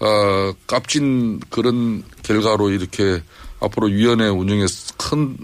어, 0.00 0.52
값진 0.66 1.40
그런 1.50 2.02
결과로 2.22 2.70
이렇게 2.70 3.22
앞으로 3.60 3.86
위원회 3.88 4.28
운영에 4.28 4.66
큰 4.96 5.36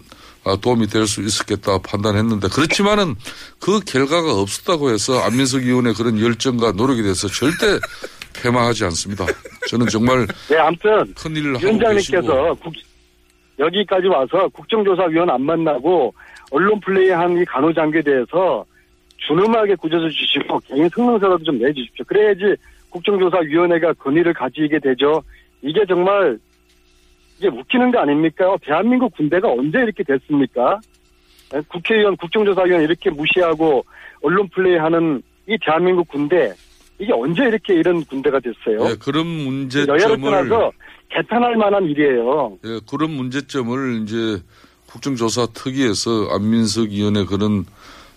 아, 0.47 0.57
도움이 0.57 0.89
될 0.89 1.07
수 1.07 1.23
있었겠다 1.23 1.79
판단했는데 1.79 2.49
그렇지만은 2.49 3.17
그 3.59 3.81
결과가 3.81 4.35
없었다고 4.35 4.91
해서 4.91 5.21
안민석 5.21 5.63
의원의 5.63 5.95
그런 5.95 6.21
열정과 6.21 6.73
노력에 6.73 7.03
대해서 7.03 7.29
절대 7.29 7.79
폐마하지 8.43 8.85
않습니다. 8.85 9.25
저는 9.69 9.87
정말 9.87 10.27
네, 10.51 10.57
아무튼 10.59 11.05
큰 11.15 11.37
일을 11.37 11.55
하고 11.57 11.67
위원장님께서 11.67 12.55
국- 12.55 12.75
여기까지 13.59 14.09
와서 14.09 14.49
국정조사위원 14.49 15.31
안 15.31 15.43
만나고 15.43 16.13
언론 16.51 16.79
플레이한 16.81 17.39
이 17.39 17.45
간호장교에 17.45 18.03
대해서 18.03 18.65
준엄하게 19.27 19.77
구제해 19.77 20.09
주시고 20.11 20.61
개인 20.67 20.89
성명서라도 20.89 21.45
좀 21.45 21.59
내주십시오. 21.59 22.05
그래야지 22.05 22.57
국정조사위원회가 22.91 23.93
권위를 23.95 24.35
가지게 24.35 24.79
되죠. 24.81 25.23
이게 25.63 25.85
정말 25.87 26.39
이게 27.39 27.49
웃기는 27.49 27.91
거 27.91 28.01
아닙니까? 28.01 28.57
대한민국 28.63 29.15
군대가 29.17 29.49
언제 29.51 29.79
이렇게 29.79 30.03
됐습니까? 30.03 30.81
에, 31.55 31.61
국회의원, 31.69 32.17
국정조사위원 32.17 32.83
이렇게 32.83 33.11
무시하고 33.11 33.85
언론 34.23 34.49
플레이하는 34.49 35.23
이 35.49 35.57
대한민국 35.65 36.09
군대 36.09 36.53
이게 36.99 37.13
언제 37.13 37.45
이렇게 37.45 37.75
이런 37.75 38.05
군대가 38.05 38.39
됐어요? 38.41 38.91
예, 38.91 38.95
그런 38.97 39.27
문제점을 39.27 40.21
떠나서 40.21 40.73
개탄할 41.11 41.57
만한 41.57 41.85
일이에요. 41.85 42.59
예, 42.65 42.81
그런 42.89 43.11
문제점을 43.11 44.03
이제 44.03 44.43
국정조사 44.87 45.49
특위에서 45.55 46.29
안민석 46.31 46.93
의원의 46.93 47.27
그런 47.27 47.65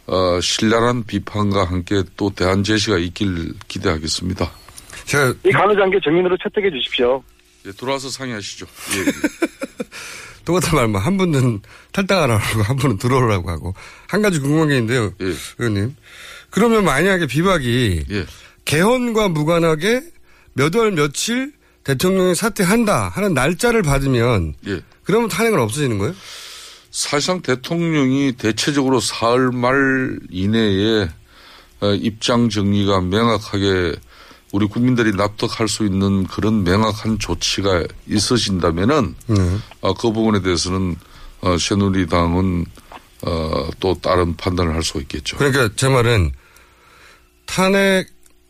어, 0.06 0.40
신랄한 0.40 1.04
비판과 1.06 1.66
함께 1.66 2.04
또 2.16 2.30
대안 2.30 2.64
제시가 2.64 2.98
있길 2.98 3.54
기대하겠습니다. 3.68 4.50
제가 5.06 5.34
이 5.44 5.52
간호장교 5.52 6.00
증인으로 6.00 6.38
채택해 6.38 6.70
주십시오. 6.70 7.24
예, 7.66 7.72
들어와서 7.72 8.10
상의하시죠. 8.10 8.66
예. 8.66 9.88
똑같은 10.46 10.78
말만 10.78 11.02
한 11.02 11.18
분은 11.18 11.60
탈당하라고 11.92 12.42
하고 12.42 12.62
한 12.64 12.76
분은 12.78 12.98
들어오라고 12.98 13.50
하고 13.50 13.74
한 14.08 14.22
가지 14.22 14.40
궁금한 14.40 14.70
게 14.70 14.78
있는데요, 14.78 15.12
예. 15.20 15.34
의원님. 15.58 15.96
그러면 16.50 16.86
만약에 16.86 17.28
비박이 17.28 18.06
개헌과 18.68 19.30
무관하게 19.30 20.02
몇 20.54 20.76
월 20.76 20.92
며칠 20.92 21.54
대통령이 21.84 22.36
사퇴한다 22.36 23.10
하는 23.10 23.34
날짜를 23.34 23.82
받으면 23.82 24.56
예. 24.68 24.82
그러면 25.04 25.30
탄핵은 25.30 25.58
없어지는 25.60 25.98
거예요? 26.00 26.14
사실상 26.92 27.42
대통령이 27.42 28.34
대체적으로 28.34 29.00
사흘 29.00 29.52
말 29.52 30.20
이내에 30.30 31.08
어, 31.80 31.94
입장 31.94 32.50
정리가 32.50 33.02
명확하게 33.02 33.96
우리 34.52 34.66
국민들이 34.66 35.12
납득할 35.12 35.68
수 35.70 35.86
있는 35.86 36.26
그런 36.26 36.64
명확한 36.64 37.20
조치가 37.20 37.84
있으신다면은 38.08 39.16
어, 39.82 39.94
그 39.94 40.12
부분에 40.12 40.42
대해서는 40.42 40.96
어, 41.42 41.58
새누리당은 41.58 42.66
어, 43.22 43.70
또 43.80 43.94
다른 44.02 44.36
판단을 44.36 44.74
할 44.74 44.84
수 44.84 44.98
있겠죠. 45.00 45.38
그러니까 45.38 45.70
제 45.76 45.88
말은 45.88 46.32
탄핵 47.46 48.08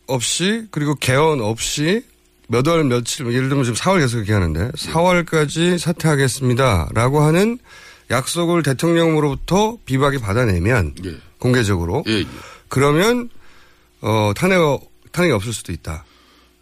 없이 0.08 0.66
그리고 0.70 0.94
개헌 0.94 1.40
없이 1.40 2.02
몇 2.48 2.66
월 2.66 2.82
며칠 2.84 3.26
예를 3.26 3.48
들면 3.48 3.64
지금 3.64 3.76
4월 3.76 3.98
계속 4.00 4.20
얘기하는데 4.20 4.70
4월까지 4.72 5.78
사퇴하겠습니다라고 5.78 7.20
하는 7.20 7.58
약속을 8.10 8.62
대통령으로부터 8.62 9.76
비박이 9.84 10.18
받아내면 10.18 10.94
공개적으로 11.38 12.04
그러면 12.68 13.28
어 14.00 14.32
탄핵 14.34 14.58
탄핵이 15.12 15.32
없을 15.32 15.52
수도 15.52 15.72
있다. 15.72 16.04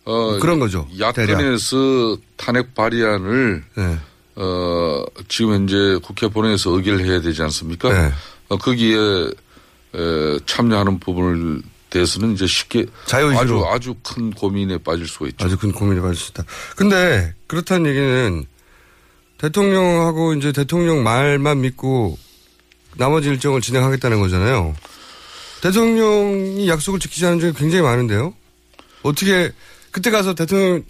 어, 0.05 0.39
그런 0.39 0.59
거죠. 0.59 0.89
야권에서 0.99 2.17
탄핵 2.37 2.75
발의안을 2.75 3.65
네. 3.77 3.99
어, 4.37 5.05
지금 5.29 5.53
현재 5.53 5.99
국회 6.03 6.29
본회의에서 6.29 6.71
의결을 6.71 7.05
해야 7.05 7.21
되지 7.21 7.43
않습니까? 7.43 7.93
네. 7.93 8.13
어, 8.49 8.57
거기에 8.57 8.97
에, 8.97 10.39
참여하는 10.47 11.01
부분을 11.01 11.63
대해서는 11.97 12.35
이제 12.35 12.47
쉽게 12.47 12.87
자유의지로. 13.07 13.41
아주 13.41 13.65
아주 13.67 13.95
큰 14.03 14.31
고민에 14.31 14.79
빠질 14.79 15.07
수가 15.07 15.29
있죠. 15.29 15.45
아주 15.45 15.57
큰 15.57 15.73
고민이 15.73 16.01
빠질 16.01 16.17
수 16.17 16.31
있다. 16.31 16.45
근데 16.77 17.35
그렇다는 17.47 17.91
얘기는 17.91 18.45
대통령하고 19.39 20.35
이제 20.35 20.53
대통령 20.53 21.03
말만 21.03 21.63
믿고 21.63 22.19
나머지 22.97 23.29
일정을 23.29 23.61
진행하겠다는 23.61 24.21
거잖아요. 24.21 24.75
대통령이 25.63 26.69
약속을 26.69 27.01
지키지 27.01 27.27
않은 27.27 27.41
적이 27.41 27.59
굉장히 27.59 27.83
많은데요. 27.83 28.35
어떻게 29.03 29.53
그때 29.91 30.11
가서 30.11 30.35
대통령 30.35 30.85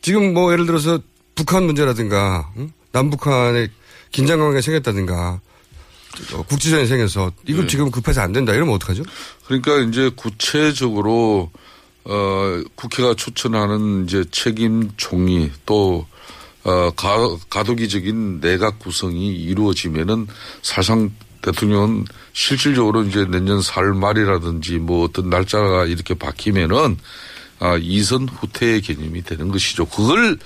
지금 0.00 0.32
뭐 0.32 0.52
예를 0.52 0.66
들어서 0.66 1.00
북한 1.34 1.64
문제라든가 1.64 2.50
응? 2.56 2.72
남북한의 2.92 3.70
긴장 4.10 4.38
관계가 4.38 4.60
생겼다든가 4.60 5.14
어, 5.26 5.40
국지전이 6.48 6.86
생겨서 6.86 7.32
이거 7.46 7.62
네. 7.62 7.66
지금 7.66 7.90
급해서 7.90 8.20
안 8.20 8.32
된다 8.32 8.52
이러면 8.52 8.74
어떡하죠? 8.74 9.02
그러니까 9.46 9.78
이제 9.80 10.10
구체적으로 10.14 11.50
어 12.04 12.62
국회가 12.74 13.14
추천하는 13.14 14.04
이제 14.04 14.24
책임 14.30 14.90
총리 14.96 15.50
또 15.64 16.06
어, 16.66 16.90
가, 16.96 17.16
가도기적인 17.48 18.40
내각 18.40 18.80
구성이 18.80 19.36
이루어지면은 19.36 20.26
사실상 20.62 21.12
대통령은 21.40 22.06
실질적으로 22.32 23.04
이제 23.04 23.24
내년 23.24 23.60
4월 23.60 23.96
말이라든지 23.96 24.78
뭐 24.78 25.04
어떤 25.04 25.30
날짜가 25.30 25.84
이렇게 25.84 26.14
바뀌면은 26.14 26.98
아, 27.60 27.78
이선 27.80 28.28
후퇴의 28.28 28.82
개념이 28.82 29.22
되는 29.22 29.48
것이죠. 29.48 29.86
그걸 29.86 30.38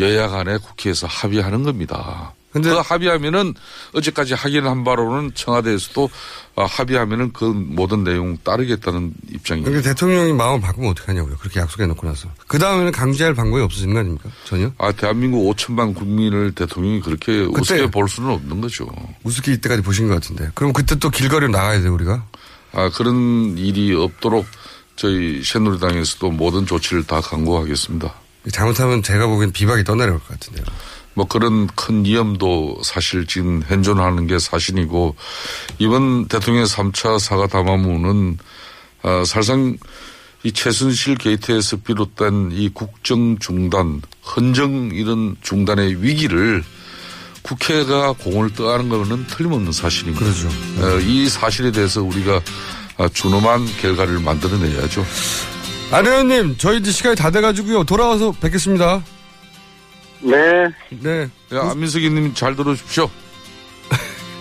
여야 0.00 0.28
간에 0.28 0.58
국회에서 0.58 1.06
합의하는 1.06 1.62
겁니다. 1.62 2.34
그 2.52 2.68
합의하면은 2.76 3.54
어제까지 3.94 4.34
확인한 4.34 4.70
한 4.70 4.84
바로는 4.84 5.32
청와대에서도 5.34 6.10
아, 6.54 6.64
합의하면은 6.64 7.32
그 7.32 7.44
모든 7.44 8.04
내용 8.04 8.36
따르겠다는 8.44 9.14
입장입니다. 9.30 9.70
그러니까 9.70 9.88
대통령이 9.88 10.32
마음을 10.34 10.60
바꾸면 10.60 10.90
어떡하냐고요. 10.90 11.36
그렇게 11.38 11.60
약속해 11.60 11.86
놓고 11.86 12.06
나서. 12.06 12.28
그 12.46 12.58
다음에는 12.58 12.92
강제할 12.92 13.34
방법이 13.34 13.62
없어지는 13.62 13.94
거 13.94 14.00
아닙니까? 14.00 14.28
전혀? 14.44 14.70
아, 14.76 14.92
대한민국 14.92 15.50
5천만 15.54 15.94
국민을 15.94 16.52
대통령이 16.52 17.00
그렇게 17.00 17.40
우습게 17.40 17.90
볼 17.90 18.08
수는 18.08 18.30
없는 18.30 18.60
거죠. 18.60 18.86
우습게 19.24 19.52
이때까지 19.54 19.82
보신 19.82 20.08
것 20.08 20.14
같은데. 20.14 20.50
그럼 20.54 20.72
그때 20.74 20.94
또 20.96 21.08
길거리로 21.08 21.50
나가야 21.50 21.80
돼요, 21.80 21.94
우리가? 21.94 22.26
아, 22.72 22.90
그런 22.90 23.56
일이 23.56 23.94
없도록 23.94 24.44
저희 24.96 25.42
새누리당에서도 25.42 26.30
모든 26.32 26.66
조치를 26.66 27.04
다 27.06 27.20
강구하겠습니다. 27.20 28.12
잘못하면 28.52 29.02
제가 29.02 29.26
보기엔 29.26 29.52
비박이 29.52 29.84
떠내려올 29.84 30.18
것 30.18 30.28
같은데요. 30.28 30.64
뭐 31.14 31.26
그런 31.26 31.66
큰 31.68 32.04
위험도 32.04 32.80
사실 32.82 33.26
지금 33.26 33.62
현존하는 33.66 34.26
게 34.26 34.38
사실이고 34.38 35.14
이번 35.78 36.26
대통령 36.26 36.64
3차 36.64 37.18
사과 37.18 37.46
담화문은 37.46 38.38
아, 39.02 39.24
사실상 39.24 39.76
이 40.44 40.52
최순실 40.52 41.16
게이트에서 41.16 41.76
비롯된 41.78 42.50
이 42.52 42.68
국정 42.68 43.38
중단, 43.38 44.02
헌정 44.24 44.90
이런 44.92 45.36
중단의 45.40 46.02
위기를 46.02 46.64
국회가 47.42 48.12
공을 48.12 48.54
떠하는 48.54 48.88
거는 48.88 49.26
틀림없는 49.26 49.72
사실입니다. 49.72 50.24
그렇죠. 50.24 50.48
어, 50.80 51.00
이 51.00 51.28
사실에 51.28 51.70
대해서 51.70 52.02
우리가 52.02 52.40
아, 52.98 53.08
준엄한 53.08 53.66
결과를 53.80 54.20
만들어내야죠. 54.20 55.04
안 55.92 56.06
의원님, 56.06 56.56
저희 56.58 56.78
이제 56.78 56.90
시간이 56.90 57.16
다 57.16 57.30
돼가지고요. 57.30 57.84
돌아와서 57.84 58.32
뵙겠습니다. 58.32 59.02
네. 60.22 60.68
네. 60.90 61.28
네, 61.50 61.58
안민석 61.58 62.00
의원님 62.00 62.34
잘 62.34 62.54
들어주십시오. 62.56 63.10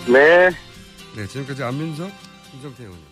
네. 0.08 0.50
네, 1.16 1.28
지금까지 1.28 1.64
안민석, 1.64 2.10
김정태 2.52 2.84
의원이었습니다. 2.84 3.12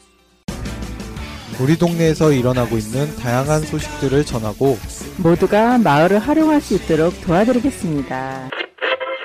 우리 1.59 1.77
동네에서 1.77 2.31
일어나고 2.31 2.77
있는 2.77 3.13
다양한 3.17 3.61
소식들을 3.63 4.25
전하고 4.25 4.77
모두가 5.17 5.77
마을을 5.77 6.19
활용할 6.19 6.61
수 6.61 6.75
있도록 6.75 7.19
도와드리겠습니다. 7.21 8.49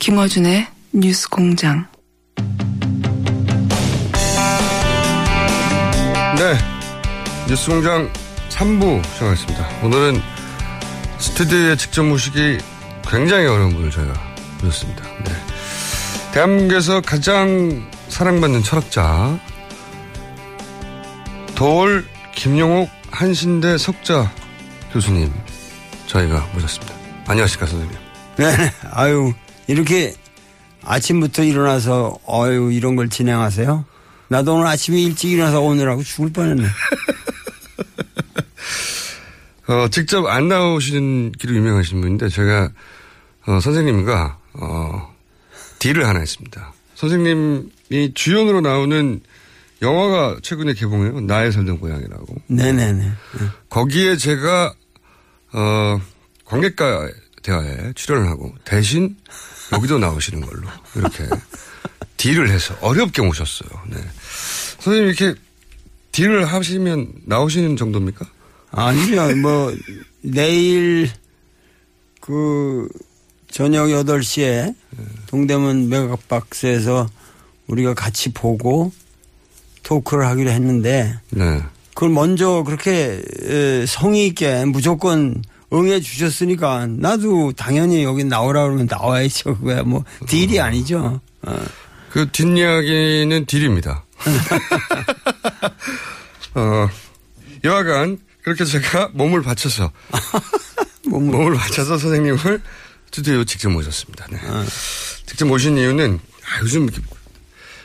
김어준의 0.00 0.66
뉴스 0.94 1.28
공장. 1.28 1.86
네. 6.38 6.56
뉴스 7.46 7.70
공장 7.70 8.10
3부 8.48 9.04
시작하겠습니다. 9.04 9.68
오늘은 9.84 10.22
스튜디오에 11.18 11.76
직접 11.76 12.02
모시기 12.04 12.56
굉장히 13.06 13.46
어려운 13.46 13.74
분을 13.74 13.90
저희가 13.90 14.14
모셨습니다. 14.62 15.02
네. 15.22 15.32
대한민국에서 16.32 17.02
가장 17.02 17.86
사랑받는 18.08 18.62
철학자, 18.62 19.38
도올 21.54 22.06
김용옥 22.36 22.88
한신대 23.10 23.76
석자 23.76 24.32
교수님 24.94 25.30
저희가 26.06 26.48
모셨습니다. 26.54 26.94
안녕하십니까 27.26 27.66
선생님. 27.66 27.98
네, 28.36 28.72
아유 28.92 29.34
이렇게 29.70 30.14
아침부터 30.82 31.44
일어나서 31.44 32.18
어유 32.28 32.72
이런 32.72 32.96
걸 32.96 33.08
진행하세요? 33.08 33.84
나도 34.26 34.54
오늘 34.54 34.66
아침에 34.66 35.00
일찍 35.00 35.30
일어나서 35.30 35.60
오느라고 35.60 36.02
죽을 36.02 36.32
뻔했네. 36.32 36.66
어, 39.68 39.86
직접 39.88 40.26
안 40.26 40.48
나오시는 40.48 41.32
길로 41.38 41.54
유명하신 41.54 42.00
분인데 42.00 42.28
제가 42.28 42.70
어, 43.46 43.60
선생님과 43.60 44.38
어, 44.54 45.14
딜을 45.78 46.04
하나 46.04 46.18
했습니다. 46.18 46.72
선생님이 46.96 48.14
주연으로 48.14 48.62
나오는 48.62 49.20
영화가 49.82 50.38
최근에 50.42 50.74
개봉해요. 50.74 51.20
나의 51.20 51.52
살던 51.52 51.78
고향이라고. 51.78 52.34
네네네. 52.48 53.12
거기에 53.68 54.16
제가 54.16 54.74
어, 55.52 56.00
관객과 56.44 57.08
대화에 57.42 57.92
출연을 57.94 58.28
하고 58.28 58.52
대신 58.64 59.16
여기도 59.72 59.98
나오시는 59.98 60.40
걸로 60.40 60.68
이렇게 60.94 61.28
딜을 62.16 62.50
해서 62.50 62.74
어렵게 62.80 63.22
모셨어요. 63.22 63.70
네. 63.88 63.96
선생님 64.80 65.08
이렇게 65.08 65.34
딜을 66.12 66.44
하시면 66.44 67.12
나오시는 67.26 67.76
정도입니까? 67.76 68.26
아니요, 68.72 69.36
뭐, 69.36 69.74
내일, 70.22 71.10
그, 72.20 72.88
저녁 73.50 73.86
8시에 73.88 74.74
동대문 75.26 75.88
메가박스에서 75.88 77.08
우리가 77.66 77.94
같이 77.94 78.32
보고 78.32 78.92
토크를 79.82 80.26
하기로 80.26 80.50
했는데, 80.50 81.18
네. 81.30 81.62
그걸 81.94 82.10
먼저 82.10 82.62
그렇게 82.64 83.20
에, 83.42 83.86
성의 83.86 84.26
있게 84.28 84.64
무조건 84.66 85.42
응해 85.72 86.00
주셨으니까 86.00 86.86
나도 86.88 87.52
당연히 87.52 88.02
여기 88.02 88.24
나오라 88.24 88.64
그러면 88.64 88.86
나와야죠. 88.90 89.56
그거야 89.58 89.82
뭐 89.82 90.04
딜이 90.26 90.60
아니죠. 90.60 91.20
어. 91.42 91.64
그 92.10 92.28
뒷이야기는 92.30 93.46
딜입니다. 93.46 94.04
어, 96.54 96.88
여하간 97.62 98.18
그렇게 98.42 98.64
제가 98.64 99.10
몸을 99.12 99.42
바쳐서 99.42 99.92
몸을, 101.06 101.54
바쳐서 101.54 101.98
선생님을 101.98 102.60
스튜디오 103.06 103.44
직접 103.44 103.70
모셨습니다. 103.70 104.26
네. 104.30 104.38
직접 105.26 105.46
모신 105.46 105.76
이유는 105.76 106.18
아, 106.18 106.60
요즘 106.62 106.88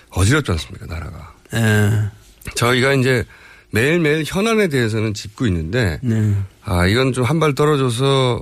어지럽지 0.10 0.52
않습니까 0.52 0.86
나라가. 0.88 1.34
예. 1.54 2.10
저희가 2.56 2.94
이제 2.94 3.26
매일매일 3.72 4.24
현안에 4.26 4.70
대해서는 4.70 5.14
짚고 5.14 5.46
있는데 5.48 6.00
네. 6.02 6.36
아 6.66 6.86
이건 6.88 7.13
좀 7.13 7.26
한 7.26 7.39
발 7.39 7.53
떨어져서 7.55 8.41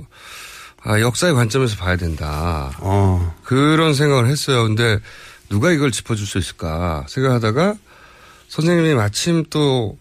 아, 0.86 1.00
역사의 1.00 1.34
관점에서 1.34 1.76
봐야 1.76 1.96
된다. 1.96 2.70
어. 2.80 3.34
그런 3.42 3.94
생각을 3.94 4.26
했어요. 4.26 4.64
근데 4.64 4.98
누가 5.48 5.72
이걸 5.72 5.90
짚어줄 5.90 6.26
수 6.26 6.38
있을까 6.38 7.04
생각하다가 7.08 7.74
선생님이 8.48 8.94
마침 8.94 9.44
또 9.50 9.98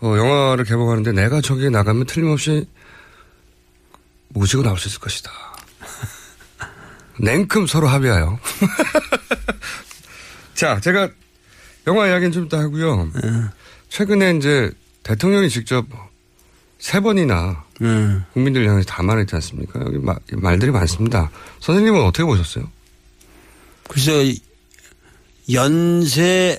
어, 0.00 0.14
영화를 0.16 0.64
개봉하는데 0.64 1.12
내가 1.12 1.40
저기에 1.40 1.70
나가면 1.70 2.06
틀림없이 2.06 2.66
모시고 4.28 4.62
나올 4.62 4.78
수 4.78 4.88
있을 4.88 5.00
것이다. 5.00 5.30
냉큼 7.20 7.66
서로 7.66 7.88
합의하여. 7.88 8.38
자, 10.54 10.80
제가 10.80 11.08
영화 11.86 12.08
이야기는 12.08 12.32
좀 12.32 12.46
이따 12.46 12.58
하고요. 12.58 13.10
최근에 13.88 14.36
이제 14.36 14.70
대통령이 15.02 15.48
직접 15.50 15.86
세 16.78 17.00
번이나 17.00 17.64
국민들을 18.32 18.68
향해서 18.68 18.86
담아냈지 18.86 19.34
않습니까? 19.36 19.80
여기 19.80 19.98
마- 19.98 20.16
말들이 20.32 20.70
많습니다. 20.70 21.30
선생님은 21.60 22.02
어떻게 22.02 22.24
보셨어요? 22.24 22.68
글쎄, 23.88 24.34
연쇄 25.52 26.58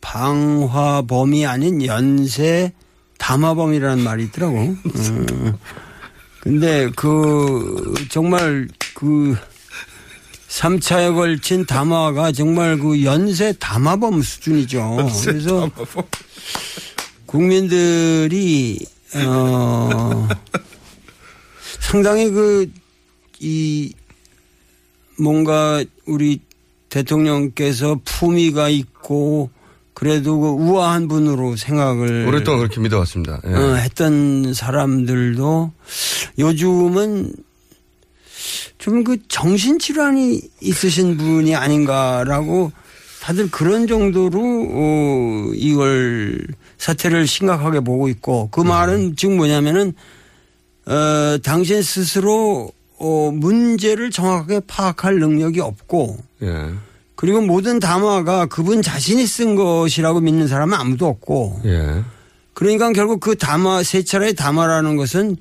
방화범이 0.00 1.46
아닌 1.46 1.84
연쇄 1.84 2.72
담화범이라는 3.18 4.02
말이 4.02 4.24
있더라고. 4.24 4.56
음. 4.58 5.54
근데 6.40 6.88
그, 6.96 7.92
정말 8.10 8.66
그, 8.94 9.36
3차에 10.48 11.14
걸친 11.14 11.66
담화가 11.66 12.32
정말 12.32 12.78
그 12.78 13.04
연쇄 13.04 13.52
담화범 13.52 14.22
수준이죠. 14.22 15.08
그래서 15.24 15.70
국민들이, 17.26 18.78
어, 19.14 20.28
상당히 21.80 22.30
그, 22.30 22.70
이, 23.40 23.92
뭔가 25.18 25.84
우리 26.06 26.40
대통령께서 26.88 28.00
품위가 28.04 28.68
있고 28.68 29.50
그래도 29.94 30.38
그 30.38 30.48
우아한 30.48 31.08
분으로 31.08 31.56
생각을 31.56 32.26
오랫동안 32.26 32.60
그렇게 32.60 32.80
믿어왔습니다. 32.80 33.40
예. 33.46 33.52
어, 33.52 33.74
했던 33.74 34.54
사람들도 34.54 35.72
요즘은 36.38 37.34
좀 38.80 39.04
그 39.04 39.18
정신질환이 39.28 40.40
있으신 40.62 41.16
분이 41.18 41.54
아닌가라고 41.54 42.72
다들 43.20 43.50
그런 43.50 43.86
정도로 43.86 44.40
어, 44.40 45.50
이걸 45.54 46.38
사태를 46.78 47.26
심각하게 47.26 47.80
보고 47.80 48.08
있고 48.08 48.48
그 48.50 48.60
말은 48.60 49.14
지금 49.16 49.36
뭐냐면은 49.36 49.92
어, 50.86 51.38
당신 51.42 51.82
스스로 51.82 52.72
어, 52.98 53.30
문제를 53.32 54.10
정확하게 54.10 54.60
파악할 54.66 55.18
능력이 55.18 55.60
없고 55.60 56.18
예. 56.42 56.70
그리고 57.14 57.42
모든 57.42 57.78
담화가 57.78 58.46
그분 58.46 58.80
자신이 58.80 59.26
쓴 59.26 59.54
것이라고 59.54 60.20
믿는 60.20 60.48
사람은 60.48 60.76
아무도 60.76 61.06
없고 61.06 61.60
예. 61.66 62.02
그러니까 62.54 62.90
결국 62.92 63.20
그 63.20 63.36
담화 63.36 63.82
세 63.82 64.02
차례의 64.02 64.34
담화라는 64.34 64.96
것은 64.96 65.36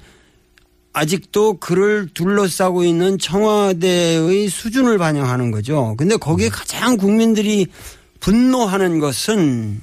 아직도 0.94 1.60
그를 1.60 2.10
둘러싸고 2.14 2.84
있는 2.84 3.18
청와대의 3.18 4.50
수준을 4.50 4.98
반영하는 4.98 5.52
거죠. 5.52 5.96
근데 5.98 6.18
거기에 6.18 6.50
가장 6.50 6.98
국민들이 6.98 7.68
분노하는 8.20 9.00
것은 9.00 9.80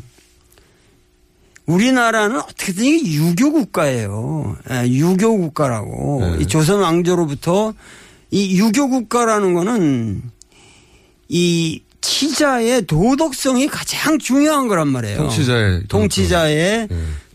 우리나라는 1.67 2.39
어떻게든 2.39 2.85
이게 2.85 3.15
유교 3.15 3.53
국가예요. 3.53 4.57
예, 4.71 4.89
유교 4.89 5.37
국가라고. 5.37 6.37
이 6.41 6.47
조선 6.47 6.81
왕조로부터 6.81 7.75
이 8.31 8.59
유교 8.59 8.89
국가라는 8.89 9.55
거는 9.55 10.23
이 11.29 11.83
치자의 12.01 12.87
도덕성이 12.87 13.67
가장 13.67 14.19
중요한 14.19 14.69
거란 14.69 14.89
말이에요. 14.89 15.17
통치자의 15.19 15.83
통치자의 15.89 16.89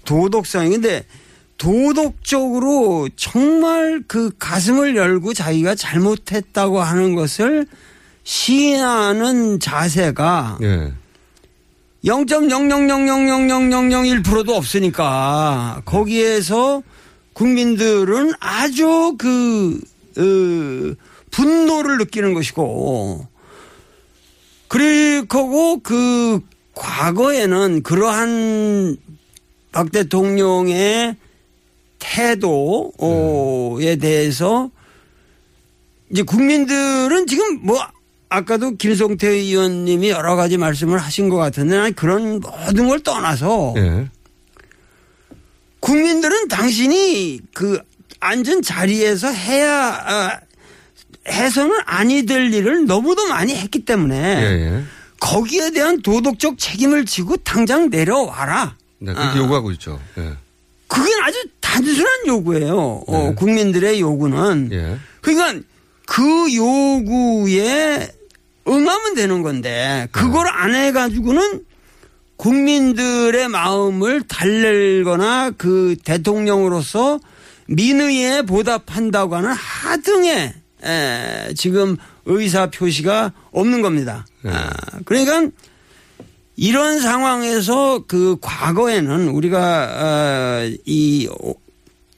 도덕성이 0.05 0.69
근데 0.69 1.03
도덕적으로 1.61 3.07
정말 3.15 4.03
그 4.07 4.31
가슴을 4.39 4.95
열고 4.95 5.35
자기가 5.35 5.75
잘못했다고 5.75 6.81
하는 6.81 7.13
것을 7.13 7.67
시인하는 8.23 9.59
자세가 9.59 10.57
예. 10.63 10.91
0.00000001%도 12.03 14.55
없으니까 14.55 15.83
거기에서 15.85 16.81
국민들은 17.33 18.33
아주 18.39 19.13
그, 19.19 19.79
어, 20.17 20.95
분노를 21.29 21.99
느끼는 21.99 22.33
것이고 22.33 23.27
그리고 24.67 25.79
그 25.83 26.39
과거에는 26.73 27.83
그러한 27.83 28.97
박 29.71 29.91
대통령의 29.91 31.17
태도에 32.01 33.95
대해서 33.95 34.69
이제 36.09 36.23
국민들은 36.23 37.27
지금 37.27 37.59
뭐 37.61 37.79
아까도 38.27 38.75
김성태 38.75 39.27
의원님이 39.27 40.09
여러 40.09 40.35
가지 40.35 40.57
말씀을 40.57 40.97
하신 40.97 41.29
것 41.29 41.37
같은데 41.37 41.77
난 41.77 41.93
그런 41.93 42.41
모든 42.41 42.87
걸 42.89 42.99
떠나서 43.01 43.73
예. 43.77 44.09
국민들은 45.79 46.47
당신이 46.47 47.39
그 47.53 47.79
앉은 48.19 48.61
자리에서 48.61 49.27
해야 49.29 49.87
아, 50.05 50.39
해서는 51.27 51.81
아니 51.85 52.25
될 52.25 52.53
일을 52.53 52.85
너무도 52.85 53.27
많이 53.27 53.55
했기 53.55 53.83
때문에 53.83 54.17
예, 54.17 54.83
거기에 55.19 55.71
대한 55.71 56.01
도덕적 56.01 56.57
책임을 56.57 57.05
지고 57.05 57.37
당장 57.37 57.89
내려와라. 57.89 58.75
네, 58.99 59.13
그렇게 59.13 59.39
아. 59.39 59.41
요구하고 59.41 59.71
있죠. 59.71 59.99
예. 60.17 60.33
그게 60.87 61.09
아주 61.23 61.37
단순한 61.71 62.27
요구예요. 62.27 63.03
어, 63.07 63.33
국민들의 63.35 64.01
요구는. 64.01 64.69
예. 64.73 64.97
그러니까 65.21 65.65
그 66.05 66.53
요구에 66.53 68.09
응하면 68.67 69.15
되는 69.15 69.41
건데 69.41 70.07
그걸 70.11 70.47
안 70.49 70.75
해가지고는 70.75 71.63
국민들의 72.35 73.47
마음을 73.47 74.21
달랠거나 74.23 75.51
그 75.57 75.95
대통령으로서 76.03 77.19
민의에 77.67 78.41
보답한다고 78.41 79.35
하는 79.37 79.51
하등의 79.51 80.53
에, 80.83 81.53
지금 81.55 81.95
의사 82.25 82.69
표시가 82.69 83.31
없는 83.51 83.81
겁니다. 83.81 84.25
아, 84.43 84.69
그러니까 85.05 85.47
이런 86.61 86.99
상황에서 86.99 88.03
그 88.07 88.37
과거에는 88.39 89.29
우리가 89.29 89.89
어, 90.67 90.71
이 90.85 91.27
오- 91.39 91.55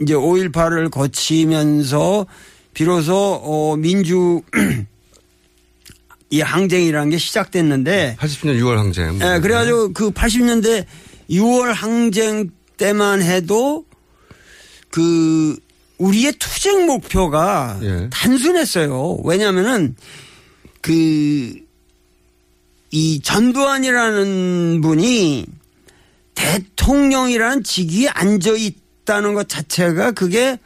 이제 0.02 0.14
5.18을 0.16 0.92
거치면서 0.92 2.26
비로소 2.74 3.40
어, 3.42 3.78
민주 3.78 4.42
이 6.30 6.42
항쟁이라는 6.42 7.10
게 7.12 7.18
시작됐는데 7.18 8.18
80년 8.20 8.60
6월 8.60 8.76
항쟁. 8.76 9.18
예, 9.22 9.40
그래가지고 9.40 9.94
그 9.94 10.12
80년대 10.12 10.88
6월 11.30 11.72
항쟁 11.72 12.50
때만 12.76 13.22
해도 13.22 13.86
그 14.90 15.56
우리의 16.00 16.34
투쟁 16.38 16.86
목표가 16.86 17.80
예. 17.82 18.10
단순했어요. 18.12 19.20
왜냐면은 19.24 19.96
그 20.82 21.63
이 22.96 23.22
전두환이라는 23.22 24.82
분이 24.82 25.48
대통령이라는 26.36 27.64
직위에 27.64 28.08
앉아 28.08 28.52
있다는 28.52 29.34
것 29.34 29.50
자체가 29.50 30.12
그게 30.12 30.60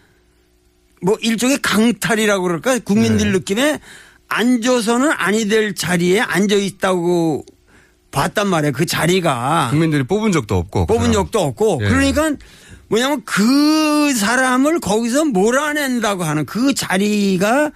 뭐 1.01 1.17
일종의 1.21 1.59
강탈이라고 1.61 2.43
그럴까 2.43 2.80
국민들 2.80 3.32
느낌에 3.32 3.80
앉아서는 4.28 5.09
아니 5.11 5.47
될 5.47 5.73
자리에 5.73 6.19
앉아 6.19 6.55
있다고 6.55 7.45
봤단 8.11 8.47
말이에요. 8.47 8.73
그 8.73 8.86
자리가 8.86 9.69
국민들이 9.69 10.03
뽑은 10.03 10.34
적도 10.34 10.55
없고. 10.57 10.88
뽑은 10.88 11.13
적도 11.13 11.39
없고 11.39 11.80
예. 11.82 11.88
그러니까 11.88 12.34
뭐냐면 12.89 13.21
그 13.23 14.13
사람을 14.13 14.82
거기서 14.82 15.23
몰아낸다고 15.23 16.25
하는 16.25 16.45
그 16.45 16.73
자리가 16.73 17.71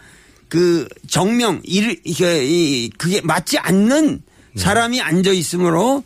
그 0.49 0.89
정명 1.07 1.61
이 1.63 2.89
그게 2.97 3.21
맞지 3.21 3.57
않는 3.57 4.07
네. 4.15 4.30
사람이 4.55 5.01
앉아 5.01 5.31
있으므로 5.31 6.03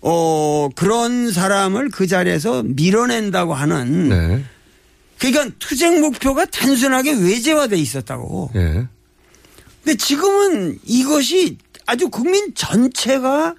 어 0.00 0.68
그런 0.74 1.32
사람을 1.32 1.90
그 1.90 2.06
자리에서 2.06 2.62
밀어낸다고 2.64 3.54
하는 3.54 4.08
네. 4.08 4.44
그러니까 5.18 5.54
투쟁 5.58 6.00
목표가 6.00 6.44
단순하게 6.46 7.12
외제화돼 7.14 7.76
있었다고. 7.76 8.50
예. 8.54 8.86
근데 9.82 9.96
지금은 9.96 10.78
이것이 10.84 11.58
아주 11.86 12.08
국민 12.08 12.54
전체가 12.54 13.54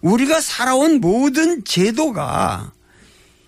우리가 0.00 0.40
살아온 0.40 1.00
모든 1.00 1.64
제도가 1.64 2.72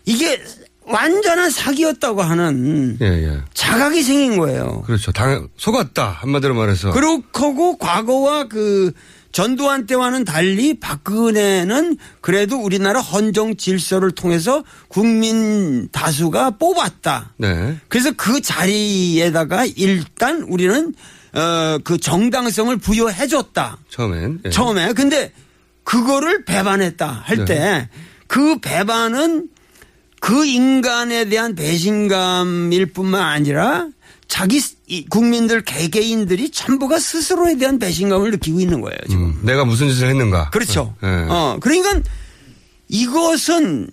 이게 0.05 0.41
완전한 0.85 1.51
사기였다고 1.51 2.23
하는 2.23 2.97
예, 3.01 3.07
예. 3.07 3.41
자각이 3.53 4.03
생긴 4.03 4.39
거예요. 4.39 4.83
그렇죠. 4.87 5.13
당, 5.13 5.49
속았다. 5.57 6.09
한마디로 6.09 6.55
말해서. 6.55 6.93
그렇고 6.93 7.77
과거와 7.77 8.45
그 8.45 8.93
전두환 9.33 9.87
때와는 9.87 10.25
달리 10.25 10.81
박근혜는 10.81 11.97
그래도 12.21 12.57
우리나라 12.57 13.01
헌정 13.01 13.57
질서를 13.57 14.11
통해서 14.13 14.65
국민 14.89 15.89
다수가 15.93 16.53
뽑았다. 16.53 17.35
네. 17.37 17.77
그래서 17.89 18.13
그 18.17 18.41
자리에다가 18.41 19.67
일단 19.77 20.43
우리는 20.43 20.95
어 21.35 21.79
그 21.85 21.99
정당성을 21.99 22.77
부여해줬다. 22.79 23.79
처음엔. 23.91 24.41
예. 24.47 24.51
처음에. 24.51 24.93
근데 24.93 25.33
그거를 25.85 26.45
배반했다 26.45 27.23
할때 27.25 27.55
네. 27.55 27.89
그 28.27 28.59
배반은 28.61 29.49
그 30.21 30.45
인간에 30.45 31.27
대한 31.27 31.55
배신감일 31.55 32.87
뿐만 32.93 33.23
아니라 33.23 33.89
자기 34.29 34.61
국민들 35.09 35.63
개개인들이 35.63 36.51
전부가 36.51 36.99
스스로에 36.99 37.57
대한 37.57 37.79
배신감을 37.79 38.31
느끼고 38.33 38.61
있는 38.61 38.81
거예요. 38.83 38.99
지금. 39.09 39.25
음, 39.25 39.41
내가 39.43 39.65
무슨 39.65 39.89
짓을 39.89 40.09
했는가. 40.09 40.51
그렇죠. 40.51 40.95
예. 41.03 41.07
어, 41.07 41.59
그러니까 41.61 42.01
이것은 42.89 43.91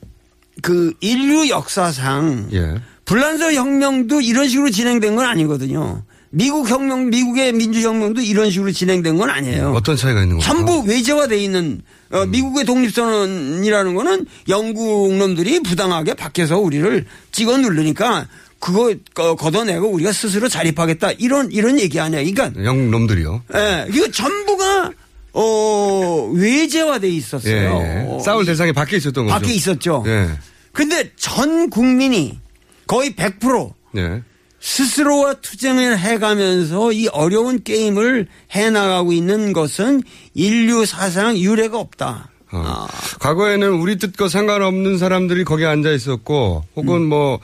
그 0.61 0.93
인류 0.99 1.49
역사상 1.49 2.49
예. 2.53 2.75
불란서 3.05 3.53
혁명도 3.53 4.21
이런 4.21 4.47
식으로 4.49 4.69
진행된 4.69 5.15
건 5.15 5.25
아니거든요. 5.25 6.03
미국 6.31 6.69
혁명, 6.69 7.09
미국의 7.09 7.53
민주혁명도 7.53 8.19
이런 8.19 8.51
식으로 8.51 8.71
진행된 8.73 9.15
건 9.15 9.29
아니에요. 9.29 9.71
어떤 9.73 9.95
차이가 9.95 10.21
있는 10.21 10.35
거죠? 10.35 10.45
전부 10.45 10.81
외제화돼 10.81 11.37
있는 11.37 11.81
어, 12.11 12.23
음. 12.23 12.31
미국의 12.31 12.65
독립선언이라는 12.65 13.95
거는 13.95 14.25
영국 14.49 15.13
놈들이 15.15 15.61
부당하게 15.61 16.13
밖에서 16.13 16.59
우리를 16.59 17.05
찍어 17.31 17.57
누르니까 17.57 18.27
그거 18.65 18.95
거- 19.13 19.35
걷어내고 19.35 19.87
우리가 19.89 20.11
스스로 20.11 20.49
자립하겠다 20.49 21.11
이런 21.19 21.51
이런 21.51 21.79
얘기 21.79 21.99
아니에요. 21.99 22.25
그러니까 22.33 22.63
영국 22.63 22.89
놈들이요. 22.89 23.43
예, 23.53 23.85
이거 23.93 24.09
전부가 24.09 24.89
어 25.33 26.31
외제화돼 26.33 27.07
있었어요. 27.07 27.53
예, 27.55 28.15
예. 28.15 28.19
싸울 28.23 28.43
대상이 28.43 28.73
밖에 28.73 28.97
있었던 28.97 29.25
거죠. 29.27 29.33
밖에 29.39 29.53
있었죠. 29.53 30.03
예. 30.07 30.29
근데 30.71 31.11
전 31.15 31.69
국민이 31.69 32.39
거의 32.87 33.13
100% 33.15 33.71
예. 33.97 34.23
스스로와 34.59 35.35
투쟁을 35.35 35.99
해가면서 35.99 36.91
이 36.91 37.07
어려운 37.09 37.61
게임을 37.61 38.27
해나가고 38.51 39.13
있는 39.13 39.53
것은 39.53 40.01
인류 40.33 40.87
사상 40.87 41.37
유례가 41.37 41.77
없다. 41.77 42.29
어. 42.51 42.87
과거에는 43.19 43.73
우리 43.73 43.97
뜻과 43.99 44.27
상관없는 44.27 44.97
사람들이 44.97 45.43
거기에 45.43 45.67
앉아 45.67 45.91
있었고 45.91 46.63
혹은 46.75 46.95
음. 46.95 47.09
뭐 47.09 47.39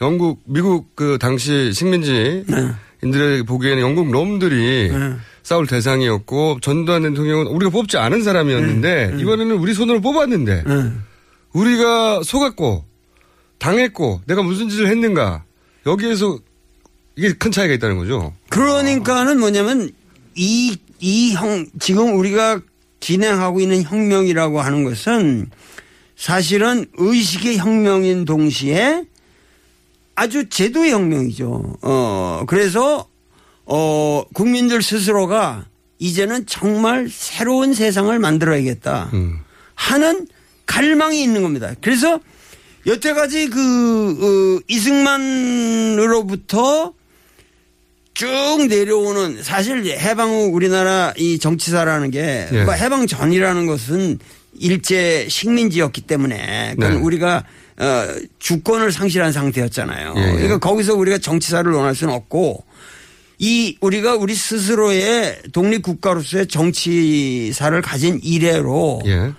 영국, 0.00 0.42
미국 0.44 0.94
그 0.96 1.18
당시 1.20 1.72
식민지 1.72 2.44
네. 2.48 2.70
인들에게 3.02 3.42
보기에는 3.44 3.82
영국 3.82 4.10
놈들이 4.10 4.90
싸울 5.42 5.66
대상이었고 5.66 6.58
전두환 6.62 7.02
대통령은 7.02 7.46
우리가 7.46 7.70
뽑지 7.70 7.96
않은 7.98 8.22
사람이었는데 8.22 9.12
네. 9.12 9.22
이번에는 9.22 9.56
우리 9.56 9.74
손으로 9.74 10.00
뽑았는데 10.00 10.64
우리가 11.52 12.22
속았고 12.22 12.84
당했고 13.58 14.22
내가 14.26 14.42
무슨 14.42 14.68
짓을 14.68 14.88
했는가 14.88 15.44
여기에서 15.86 16.38
이게 17.16 17.32
큰 17.32 17.52
차이가 17.52 17.74
있다는 17.74 17.96
거죠. 17.96 18.32
그러니까는 18.48 19.38
뭐냐면 19.38 19.90
이, 20.34 20.76
이 21.00 21.34
형, 21.34 21.66
지금 21.78 22.18
우리가 22.18 22.60
진행하고 23.00 23.60
있는 23.60 23.82
혁명이라고 23.82 24.60
하는 24.60 24.84
것은 24.84 25.50
사실은 26.16 26.86
의식의 26.96 27.58
혁명인 27.58 28.24
동시에 28.24 29.04
아주 30.14 30.48
제도의 30.48 30.92
혁명이죠. 30.92 31.76
어, 31.82 32.44
그래서, 32.46 33.08
어, 33.64 34.24
국민들 34.32 34.82
스스로가 34.82 35.66
이제는 35.98 36.46
정말 36.46 37.08
새로운 37.10 37.74
세상을 37.74 38.16
만들어야겠다 38.18 39.10
하는 39.74 40.26
갈망이 40.66 41.22
있는 41.22 41.42
겁니다. 41.42 41.72
그래서 41.80 42.20
여태까지 42.86 43.48
그, 43.48 44.58
어, 44.60 44.60
이승만으로부터 45.94 46.92
쭉 48.14 48.66
내려오는 48.68 49.42
사실 49.42 49.84
해방 49.86 50.30
후 50.30 50.50
우리나라 50.52 51.12
이 51.16 51.38
정치사라는 51.40 52.12
게 52.12 52.46
예. 52.52 52.64
뭐 52.64 52.74
해방 52.74 53.06
전이라는 53.08 53.66
것은 53.66 54.20
일제 54.56 55.26
식민지였기 55.28 56.02
때문에 56.02 56.74
그건 56.76 56.92
네. 56.94 56.98
우리가 57.00 57.44
어 57.76 58.06
주권을 58.38 58.92
상실한 58.92 59.32
상태였잖아요. 59.32 60.14
예, 60.16 60.20
예. 60.20 60.32
그러니까 60.32 60.58
거기서 60.58 60.94
우리가 60.94 61.18
정치사를 61.18 61.70
논할 61.70 61.94
수는 61.94 62.14
없고 62.14 62.64
이 63.38 63.76
우리가 63.80 64.14
우리 64.14 64.34
스스로의 64.34 65.42
독립 65.52 65.82
국가로서의 65.82 66.46
정치사를 66.46 67.80
가진 67.82 68.20
이래로 68.22 69.02
예. 69.06 69.32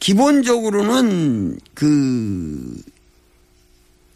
기본적으로는 0.00 1.58
그 1.74 2.76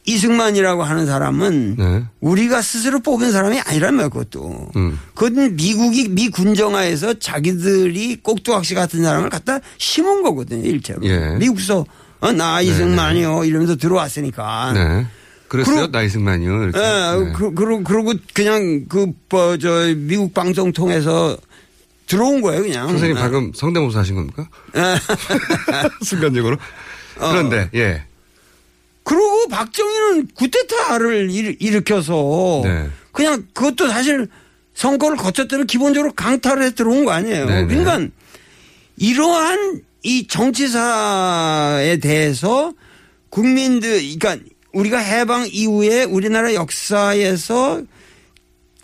이승만이라고 0.05 0.83
하는 0.83 1.07
사람은 1.07 1.77
네. 1.79 2.05
우리가 2.21 2.61
스스로 2.61 2.99
뽑은 3.01 3.31
사람이 3.31 3.61
아니란 3.61 3.95
말이야 3.95 4.09
그것도. 4.09 4.71
음. 4.75 4.99
그건 5.15 5.55
미국이 5.55 6.09
미 6.09 6.29
군정화에서 6.29 7.21
자기들이 7.21 8.17
꼭두각시 8.17 8.75
같은 8.75 9.05
사람을 9.05 9.31
갖다 9.31 9.61
심은 9.79 10.23
거거든요 10.23 10.69
일체로. 10.69 11.01
예. 11.05 11.37
미국서 11.39 11.87
어, 12.23 12.33
나 12.33 12.61
이승만이요 12.61 13.45
이러면서 13.45 13.77
들어왔으니까. 13.77 14.73
네. 14.73 15.07
그랬어요? 15.49 15.77
그러- 15.77 15.87
나이승만이요. 15.89 16.63
이렇게. 16.63 16.79
예, 16.79 17.25
네. 17.25 17.33
그, 17.37 17.53
그, 17.53 17.83
그러고 17.83 18.15
그냥 18.33 18.87
그, 18.89 19.13
뭐, 19.29 19.59
저, 19.59 19.93
미국 19.97 20.33
방송 20.33 20.73
통해서 20.73 21.37
들어온 22.07 22.41
거예요, 22.41 22.63
그냥. 22.63 22.89
선생님 22.89 23.17
예. 23.19 23.21
방금 23.21 23.53
성대모사 23.55 23.99
하신 24.01 24.15
겁니까? 24.15 24.49
순간적으로. 26.03 26.57
어. 27.19 27.29
그런데, 27.31 27.69
예. 27.75 28.05
그러고 29.05 29.49
박정희는 29.49 30.29
구테타를 30.37 31.29
일- 31.31 31.57
일으켜서 31.61 32.61
네. 32.65 32.89
그냥 33.11 33.45
그것도 33.53 33.89
사실 33.89 34.29
선거를 34.75 35.17
거쳤더니 35.17 35.67
기본적으로 35.67 36.13
강탈을 36.15 36.63
해 36.63 36.71
들어온 36.71 37.05
거 37.05 37.11
아니에요. 37.11 37.45
네, 37.47 37.63
네. 37.65 37.67
그러니까 37.67 38.09
이러한 38.97 39.83
이 40.03 40.27
정치사에 40.27 41.99
대해서 41.99 42.73
국민들, 43.31 44.01
그러니까 44.19 44.37
우리가 44.73 44.99
해방 44.99 45.47
이후에 45.51 46.05
우리나라 46.05 46.55
역사에서 46.55 47.83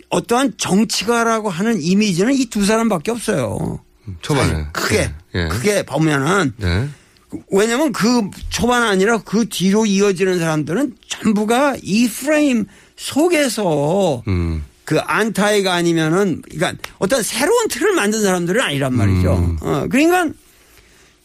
어떠한 0.09 0.53
정치가라고 0.57 1.49
하는 1.49 1.81
이미지는 1.81 2.33
이 2.33 2.45
두 2.45 2.65
사람밖에 2.65 3.11
없어요. 3.11 3.79
초반에. 4.21 4.65
크게 4.73 5.11
예. 5.35 5.47
크게 5.49 5.83
보면은 5.83 6.53
네. 6.57 6.87
왜냐면 7.51 7.91
그 7.91 8.27
초반 8.49 8.81
아니라 8.81 9.19
그 9.19 9.47
뒤로 9.47 9.85
이어지는 9.85 10.39
사람들은 10.39 10.95
전부가 11.07 11.75
이 11.83 12.07
프레임 12.07 12.65
속에서 12.97 14.23
음. 14.27 14.63
그 14.83 14.99
안타이가 14.99 15.71
아니면은 15.75 16.41
그러니까 16.49 16.73
어떤 16.97 17.21
새로운 17.21 17.67
틀을 17.67 17.93
만든 17.93 18.23
사람들은 18.23 18.59
아니란 18.61 18.95
말이죠. 18.95 19.57
어, 19.61 19.85
그러니까 19.91 20.29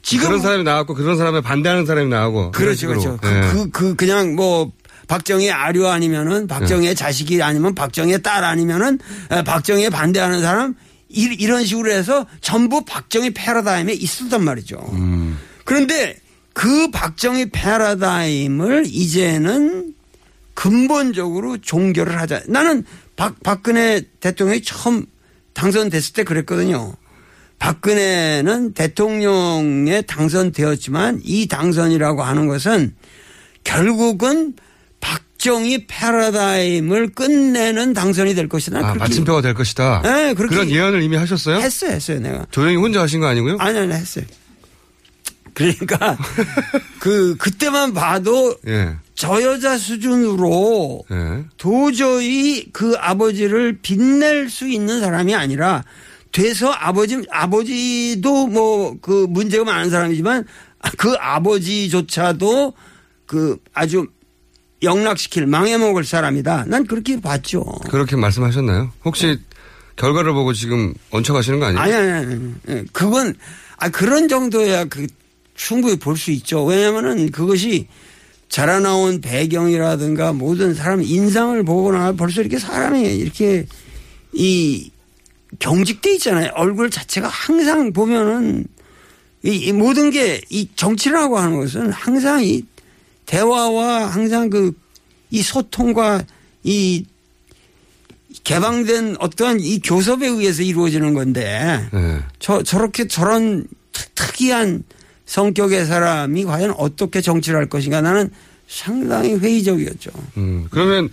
지금 0.05 0.27
음. 0.27 0.29
그런 0.29 0.43
사람이 0.43 0.63
나왔고 0.63 0.95
그런 0.95 1.17
사람에 1.17 1.41
반대하는 1.41 1.87
사람이 1.87 2.09
나오고. 2.09 2.53
그렇죠, 2.53 2.87
그렇죠. 2.87 3.19
예. 3.25 3.41
그, 3.41 3.51
그, 3.51 3.71
그, 3.71 3.97
그냥 3.97 4.37
뭐, 4.37 4.71
박정희 5.09 5.51
아류 5.51 5.87
아니면은 5.89 6.47
박정희의 6.47 6.91
네. 6.91 6.95
자식이 6.95 7.43
아니면 7.43 7.75
박정희의 7.75 8.23
딸 8.23 8.45
아니면은 8.45 8.99
에, 9.31 9.43
박정희에 9.43 9.91
반대하는 9.91 10.41
사람 10.41 10.75
이, 11.09 11.25
이런 11.39 11.65
식으로 11.65 11.91
해서 11.91 12.27
전부 12.41 12.85
박정희 12.85 13.35
패러다임에 13.35 13.93
있었단 13.93 14.43
말이죠. 14.43 14.77
음. 14.93 15.39
그런데 15.65 16.17
그 16.55 16.91
박정희 16.91 17.51
패러다임을 17.51 18.85
이제는 18.87 19.95
근본적으로 20.55 21.59
종결을 21.59 22.19
하자. 22.19 22.43
나는 22.49 22.85
박, 23.17 23.43
박근혜 23.43 24.03
대통령이 24.21 24.63
처음 24.63 25.05
당선됐을 25.53 26.15
때 26.15 26.25
그랬거든요. 26.25 26.95
박근혜는 27.65 28.75
대통령에 28.75 30.03
당선되었지만 30.03 31.23
이 31.25 31.49
당선이라고 31.49 32.23
하는 32.23 32.47
것은 32.47 32.95
결국은 33.65 34.53
박정희 35.01 35.87
패러다임을 35.87 37.15
끝내는 37.15 37.95
당선이 37.95 38.35
될 38.35 38.51
것이다. 38.51 38.87
아, 38.87 38.95
마침표가 38.95 39.41
될 39.41 39.55
것이다. 39.55 40.03
네, 40.03 40.35
그런 40.35 40.69
예언을 40.69 41.03
이미 41.03 41.17
하셨어요? 41.17 41.57
했어요, 41.57 41.93
했어요, 41.93 42.21
내가. 42.21 42.47
조용히 42.51 42.77
혼자 42.77 43.01
하신 43.01 43.21
거 43.21 43.29
아니고요? 43.29 43.57
아니, 43.59 43.79
아니, 43.79 43.95
했어요. 43.95 44.27
그러니까 45.55 46.19
그 47.01 47.35
그때만 47.39 47.95
봐도 47.95 48.55
예. 48.67 48.95
저 49.15 49.41
여자 49.41 49.79
수준으로 49.79 51.05
예. 51.11 51.45
도저히 51.57 52.67
그 52.73 52.95
아버지를 52.99 53.79
빛낼 53.81 54.51
수 54.51 54.69
있는 54.69 55.01
사람이 55.01 55.35
아니라 55.35 55.83
돼서 56.35 56.71
아버지 56.73 57.23
아버지도 57.31 58.49
뭐 58.49 58.97
그 59.01 59.27
문제가 59.29 59.65
많은 59.65 59.89
사람이지만 59.91 60.45
그 60.99 61.15
아버지조차도 61.19 62.75
그 63.27 63.57
아주 63.73 64.07
영락시킬 64.83 65.47
망해먹을 65.47 66.05
사람이다. 66.05 66.65
난 66.67 66.87
그렇게 66.87 67.21
봤죠. 67.21 67.63
그렇게 67.89 68.17
말씀하셨나요? 68.17 68.91
혹시 69.05 69.39
결과를 69.97 70.33
보고 70.33 70.53
지금 70.53 70.93
얹혀가시는 71.11 71.61
거 71.61 71.67
아니에요? 71.67 71.81
아니 71.81 71.95
아니 71.95 72.11
아니. 72.11 72.55
예, 72.69 72.85
그건 72.93 73.35
아 73.77 73.89
그런 73.89 74.27
정도야 74.29 74.87
그 74.87 75.07
충분히 75.55 75.97
볼 75.99 76.17
수 76.17 76.33
있죠. 76.33 76.65
왜냐면은 76.65 77.31
그것이 77.31 77.87
자라나온 78.49 79.21
배경이라든가 79.21 80.33
모든 80.33 80.75
사람 80.75 81.01
인상을 81.03 81.63
보거나 81.65 82.13
벌써 82.13 82.41
이렇게 82.41 82.59
사람이 82.59 83.03
이렇게 83.03 83.67
이 84.33 84.91
경직돼 85.59 86.15
있잖아요. 86.15 86.51
얼굴 86.55 86.91
자체가 86.91 87.29
항상 87.29 87.93
보면은 87.93 88.67
이, 89.45 89.51
이 89.57 89.73
모든 89.73 90.11
게 90.11 90.41
이 90.51 90.69
정치라고 90.77 91.39
하는 91.39 91.57
것은 91.59 91.91
항상 91.93 92.43
이 92.45 92.65
대화와 93.27 94.07
항상 94.07 94.51
그 94.51 94.73
이 95.31 95.43
소통과 95.43 96.23
이 96.63 97.05
개방된 98.45 99.17
어떠한 99.19 99.61
이 99.61 99.81
교섭에 99.81 100.27
의해서 100.27 100.63
이루어지는 100.63 101.15
건데 101.15 101.89
네. 101.93 102.21
저 102.39 102.63
저렇게 102.63 103.07
저런 103.09 103.67
특- 103.93 104.15
특이한 104.15 104.85
성격의 105.27 105.87
사람이 105.87 106.45
과연 106.45 106.75
어떻게 106.77 107.21
정치를 107.21 107.59
할 107.59 107.69
것인가 107.69 108.01
나는 108.01 108.31
상당히 108.69 109.35
회의적이었죠. 109.35 110.11
음, 110.37 110.67
그러면 110.71 111.09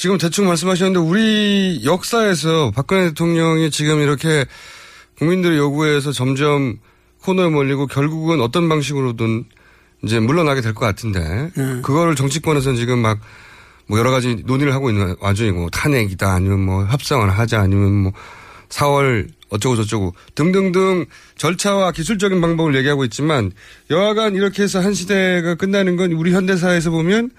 지금 0.00 0.16
대충 0.16 0.46
말씀하셨는데 0.46 0.98
우리 0.98 1.82
역사에서 1.84 2.70
박근혜 2.74 3.08
대통령이 3.08 3.70
지금 3.70 4.00
이렇게 4.00 4.46
국민들의 5.18 5.58
요구에서 5.58 6.10
점점 6.10 6.78
코너에 7.20 7.50
몰리고 7.50 7.86
결국은 7.86 8.40
어떤 8.40 8.66
방식으로든 8.70 9.44
이제 10.02 10.18
물러나게 10.18 10.62
될 10.62 10.72
것 10.72 10.86
같은데 10.86 11.50
네. 11.54 11.80
그거를 11.82 12.14
정치권에서는 12.16 12.76
지금 12.78 12.98
막 13.00 13.18
뭐 13.90 13.98
여러 13.98 14.12
가지 14.12 14.36
논의를 14.46 14.72
하고 14.72 14.88
있는 14.88 15.16
와중이고 15.18 15.70
탄핵이다 15.70 16.32
아니면 16.32 16.60
뭐 16.60 16.84
협상을 16.86 17.28
하자 17.28 17.60
아니면 17.60 17.92
뭐 17.92 18.12
4월 18.68 19.28
어쩌고 19.48 19.74
저쩌고 19.74 20.14
등등등 20.36 21.06
절차와 21.36 21.90
기술적인 21.90 22.40
방법을 22.40 22.76
얘기하고 22.76 23.02
있지만 23.06 23.50
여하간 23.90 24.36
이렇게 24.36 24.62
해서 24.62 24.78
한 24.80 24.94
시대가 24.94 25.56
끝나는 25.56 25.96
건 25.96 26.12
우리 26.12 26.32
현대사에서 26.32 26.92
보면 26.92 27.30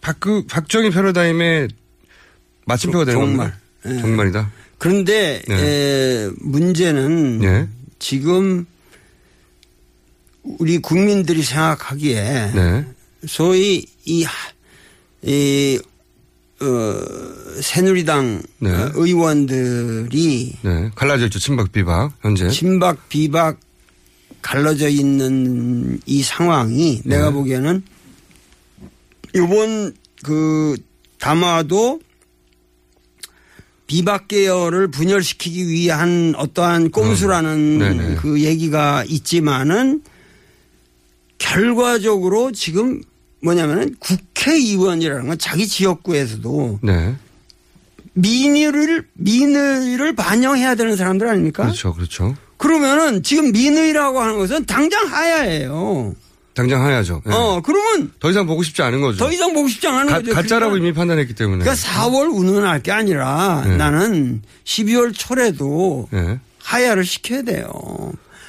박, 0.00 0.16
박정희 0.48 0.88
패러다임의 0.88 1.68
마침표가 2.70 3.04
되는 3.04 3.20
정말. 3.20 3.52
겁니다. 3.82 3.96
예. 3.98 4.00
정말이다. 4.00 4.50
그런데 4.78 5.42
네. 5.46 5.54
에, 5.54 6.30
문제는 6.40 7.40
예. 7.44 7.68
지금 7.98 8.66
우리 10.42 10.78
국민들이 10.78 11.42
생각하기에 11.42 12.52
네. 12.54 12.86
소위 13.26 13.84
이, 14.04 14.22
하- 14.24 14.32
이 15.22 15.78
어, 16.62 17.00
새누리당 17.60 18.42
네. 18.58 18.70
어, 18.72 18.90
의원들이 18.94 20.56
네. 20.62 20.90
갈라져 20.94 21.26
있죠. 21.26 21.38
친박 21.38 21.72
비박 21.72 22.12
현재. 22.22 22.48
친박 22.48 23.08
비박 23.08 23.58
갈라져 24.42 24.88
있는 24.88 26.00
이 26.06 26.22
상황이 26.22 27.02
네. 27.04 27.16
내가 27.16 27.30
보기에는 27.30 27.82
이번 29.34 29.94
그 30.22 30.76
담화도 31.18 32.00
비박 33.90 34.28
계열을 34.28 34.86
분열시키기 34.92 35.66
위한 35.66 36.32
어떠한 36.36 36.92
꼼수라는 36.92 37.80
음. 37.80 38.18
그 38.20 38.40
얘기가 38.40 39.02
있지만은 39.08 40.00
결과적으로 41.38 42.52
지금 42.52 43.02
뭐냐면은 43.42 43.96
국회의원이라는 43.98 45.26
건 45.26 45.38
자기 45.38 45.66
지역구에서도 45.66 46.78
네. 46.84 47.16
민의를 48.12 49.08
민의를 49.14 50.14
반영해야 50.14 50.76
되는 50.76 50.94
사람들 50.94 51.26
아닙니까? 51.26 51.64
그렇죠. 51.64 51.92
그렇죠. 51.92 52.36
그러면은 52.58 53.24
지금 53.24 53.50
민의라고 53.50 54.20
하는 54.20 54.38
것은 54.38 54.66
당장 54.66 55.04
하야예요. 55.08 56.14
당장 56.60 56.84
하야죠. 56.84 57.22
예. 57.26 57.32
어, 57.32 57.62
그러면 57.64 58.12
더 58.20 58.30
이상 58.30 58.46
보고 58.46 58.62
싶지 58.62 58.82
않은 58.82 59.00
거죠. 59.00 59.16
더 59.18 59.32
이상 59.32 59.54
보고 59.54 59.66
싶지 59.66 59.86
않은 59.88 60.06
가, 60.06 60.18
거죠. 60.18 60.34
가짜라고 60.34 60.72
그러니까, 60.72 60.88
이미 60.88 60.92
판단했기 60.94 61.34
때문에. 61.34 61.64
그러니까 61.64 61.88
4월 61.88 62.30
운운할 62.30 62.82
게 62.82 62.92
아니라 62.92 63.64
네. 63.66 63.76
나는 63.76 64.42
12월 64.64 65.14
초래도 65.16 66.08
예. 66.12 66.38
하야를 66.62 67.04
시켜야 67.04 67.40
돼요. 67.42 67.72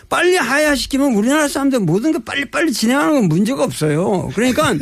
빨리 0.10 0.36
하야시키면 0.36 1.14
우리나라 1.14 1.48
사람들 1.48 1.80
모든 1.80 2.12
게 2.12 2.20
빨리빨리 2.20 2.74
진행하는 2.74 3.14
건 3.14 3.24
문제가 3.30 3.64
없어요. 3.64 4.30
그러니까 4.36 4.74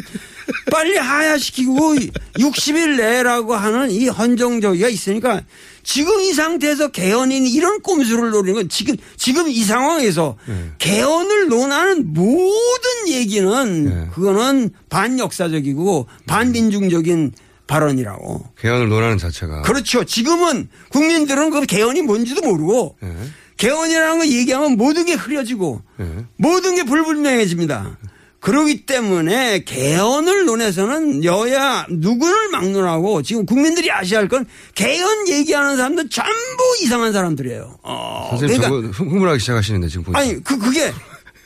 빨리 0.72 0.98
하야시키고 0.98 1.98
60일 2.40 2.98
내라고 2.98 3.54
하는 3.54 3.92
이 3.92 4.08
헌정적이가 4.08 4.90
있으니까 4.90 5.44
지금 5.84 6.20
이 6.22 6.34
상태에서 6.34 6.90
개헌인 6.90 7.46
이런 7.48 7.82
꼼수를 7.82 8.32
노리는 8.32 8.54
건 8.54 8.70
지금 8.70 8.96
지금 9.18 9.48
이 9.48 9.64
상황에서 9.64 10.38
네. 10.48 10.72
개헌을 10.80 11.48
논하는 11.48 12.14
모든 12.14 13.08
얘기는 13.08 13.86
네. 13.86 14.08
그거는 14.14 14.72
반역사적이고 14.90 16.08
반민중적인 16.28 17.34
발언이라고. 17.68 18.46
개헌을 18.60 18.90
논하는 18.90 19.18
자체가. 19.18 19.62
그렇죠. 19.62 20.04
지금은 20.04 20.70
국민들은 20.90 21.52
그 21.52 21.66
개헌이 21.66 22.02
뭔지도 22.02 22.42
모르고 22.42 22.98
예. 23.04 23.14
개헌이라는 23.58 24.18
거 24.18 24.26
얘기하면 24.26 24.78
모든 24.78 25.06
게 25.06 25.14
흐려지고 25.14 25.82
예. 26.00 26.26
모든 26.38 26.76
게 26.76 26.84
불분명해집니다. 26.84 27.98
그러기 28.40 28.86
때문에 28.86 29.64
개헌을 29.66 30.46
논해서는 30.46 31.24
여야 31.26 31.86
누구를 31.90 32.50
막론하고 32.50 33.22
지금 33.22 33.46
국민들이 33.46 33.92
아셔야 33.92 34.20
할 34.22 34.30
건 34.30 34.46
개헌 34.76 35.28
얘기하는 35.28 35.76
사람들 35.76 36.10
전부 36.10 36.64
이상한 36.82 37.12
사람들이에요. 37.12 37.80
어, 37.84 38.28
선생님 38.32 38.62
그러니까 38.62 38.92
저거 38.98 39.04
흥분하기 39.10 39.40
시작하시는데 39.40 39.88
지금 39.90 40.04
보니까. 40.04 40.20
아니 40.20 40.42
그 40.44 40.58
그게 40.58 40.94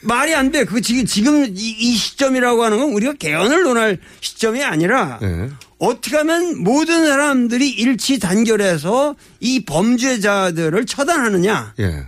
말이 0.01 0.35
안 0.35 0.51
돼. 0.51 0.65
그 0.65 0.81
지금 0.81 1.05
지금 1.05 1.45
이, 1.45 1.51
이 1.55 1.95
시점이라고 1.95 2.63
하는 2.63 2.77
건 2.77 2.91
우리가 2.91 3.13
개헌을 3.13 3.63
논할 3.63 3.99
시점이 4.21 4.61
아니라 4.63 5.17
예. 5.23 5.49
어떻게 5.79 6.17
하면 6.17 6.61
모든 6.61 7.05
사람들이 7.07 7.69
일치 7.69 8.19
단결해서 8.19 9.15
이 9.39 9.63
범죄자들을 9.65 10.85
처단하느냐. 10.85 11.73
예. 11.79 12.05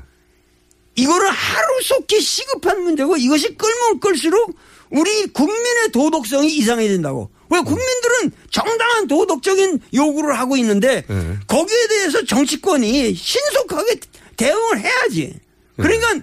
이거를 0.96 1.30
하루속히 1.30 2.22
시급한 2.22 2.82
문제고 2.84 3.18
이것이 3.18 3.56
끌면 3.56 4.00
끌수록 4.00 4.56
우리 4.92 5.28
국민의 5.28 5.92
도덕성이 5.92 6.56
이상해진다고. 6.58 7.30
왜 7.50 7.60
국민들은 7.60 8.32
정당한 8.50 9.08
도덕적인 9.08 9.80
요구를 9.94 10.38
하고 10.38 10.58
있는데 10.58 11.04
네. 11.08 11.38
거기에 11.48 11.88
대해서 11.88 12.26
정치권이 12.26 13.14
신속하게 13.14 14.00
대응을 14.38 14.80
해야지. 14.80 15.34
그러니까 15.78 16.22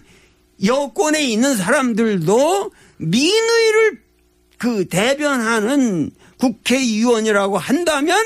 여권에 0.65 1.23
있는 1.23 1.57
사람들도 1.57 2.71
민의를 2.99 4.03
그 4.59 4.87
대변하는 4.89 6.11
국회의원이라고 6.39 7.59
한다면 7.59 8.17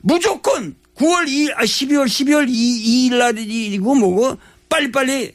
무조건 0.00 0.74
9월 0.96 1.26
2일, 1.26 1.52
아, 1.56 1.62
12월, 1.64 2.06
12월 2.06 2.46
2, 2.48 3.06
일 3.06 3.18
날이고 3.18 3.94
뭐고 3.94 4.36
빨리빨리, 4.68 5.34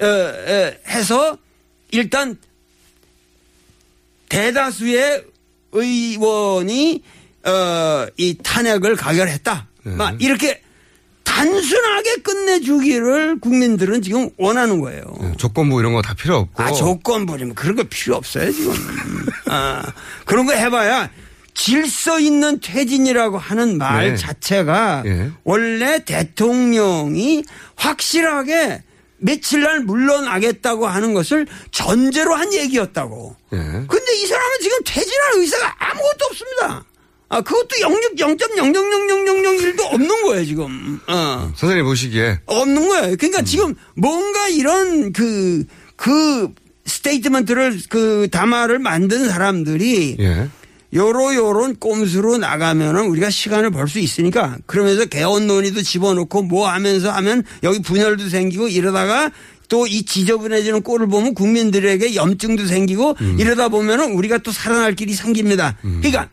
어, 0.00 0.06
어, 0.06 0.72
해서 0.88 1.38
일단 1.92 2.36
대다수의 4.34 5.24
의원이, 5.72 7.02
어, 7.46 8.06
이 8.16 8.36
탄핵을 8.42 8.96
가결했다. 8.96 9.68
막 9.84 10.20
이렇게 10.22 10.60
단순하게 11.24 12.16
끝내주기를 12.22 13.38
국민들은 13.40 14.02
지금 14.02 14.30
원하는 14.36 14.80
거예요. 14.80 15.04
조건부 15.36 15.78
이런 15.80 15.92
거 15.92 16.00
다 16.02 16.14
필요 16.14 16.36
없고. 16.36 16.62
아, 16.62 16.72
조건부리면 16.72 17.54
그런 17.54 17.76
거 17.76 17.84
필요 17.84 18.16
없어요, 18.16 18.50
지금. 18.52 18.72
아, 19.46 19.82
그런 20.24 20.46
거 20.46 20.52
해봐야 20.52 21.10
질서 21.54 22.18
있는 22.18 22.58
퇴진이라고 22.60 23.38
하는 23.38 23.78
말 23.78 24.10
네. 24.10 24.16
자체가 24.16 25.02
예. 25.06 25.30
원래 25.44 26.04
대통령이 26.04 27.44
확실하게 27.76 28.82
며칠 29.18 29.62
날 29.62 29.80
물러나겠다고 29.80 30.86
하는 30.86 31.14
것을 31.14 31.46
전제로 31.70 32.34
한 32.34 32.52
얘기였다고. 32.52 33.36
예. 33.52 33.56
근데 33.56 34.16
이 34.16 34.26
사람은 34.26 34.60
지금 34.60 34.78
퇴진할 34.84 35.32
의사가 35.36 35.76
아무것도 35.78 36.24
없습니다. 36.30 36.84
아, 37.30 37.40
그것도 37.40 37.80
0 37.80 37.92
0.0000001도 38.16 39.80
없는 39.92 40.22
거예요, 40.22 40.44
지금. 40.44 41.00
어. 41.08 41.52
선생님 41.56 41.84
보시기에 41.84 42.40
없는 42.46 42.88
거예요. 42.88 43.16
그러니까 43.16 43.40
음. 43.40 43.44
지금 43.44 43.74
뭔가 43.96 44.48
이런 44.48 45.12
그, 45.12 45.64
그 45.96 46.52
statement를 46.84 47.80
그 47.88 48.28
담화를 48.30 48.78
만든 48.78 49.28
사람들이 49.28 50.16
예. 50.20 50.48
요로 50.94 51.34
요런 51.34 51.76
꼼수로 51.76 52.38
나가면은 52.38 53.06
우리가 53.06 53.28
시간을 53.30 53.70
벌 53.70 53.88
수 53.88 53.98
있으니까 53.98 54.56
그러면서 54.66 55.04
개헌 55.06 55.46
논의도 55.46 55.82
집어넣고 55.82 56.42
뭐 56.42 56.68
하면서 56.68 57.10
하면 57.10 57.42
여기 57.62 57.80
분열도 57.82 58.28
생기고 58.28 58.68
이러다가 58.68 59.30
또 59.68 59.86
이 59.86 60.04
지저분해지는 60.04 60.82
꼴을 60.82 61.08
보면 61.08 61.34
국민들에게 61.34 62.14
염증도 62.14 62.66
생기고 62.66 63.16
음. 63.20 63.36
이러다 63.40 63.68
보면은 63.70 64.12
우리가 64.12 64.38
또 64.38 64.52
살아날 64.52 64.94
길이 64.94 65.14
생깁니다. 65.14 65.76
그러니까 65.80 66.28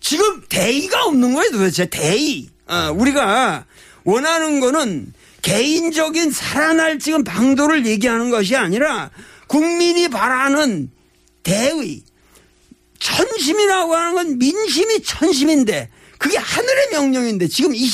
지금 0.00 0.42
대의가 0.48 1.04
없는 1.04 1.34
거예요 1.34 1.50
도대체 1.52 1.86
대의. 1.86 2.48
어, 2.66 2.90
우리가 2.94 3.64
원하는 4.04 4.60
거는 4.60 5.12
개인적인 5.42 6.30
살아날 6.32 6.98
지금 6.98 7.22
방도를 7.22 7.86
얘기하는 7.86 8.30
것이 8.30 8.56
아니라 8.56 9.10
국민이 9.46 10.08
바라는 10.08 10.90
대의. 11.42 12.02
천심이라고 13.00 13.94
하는 13.94 14.14
건 14.14 14.38
민심이 14.38 15.02
천심인데 15.02 15.90
그게 16.18 16.36
하늘의 16.36 16.90
명령인데 16.92 17.48
지금 17.48 17.74
이 17.74 17.88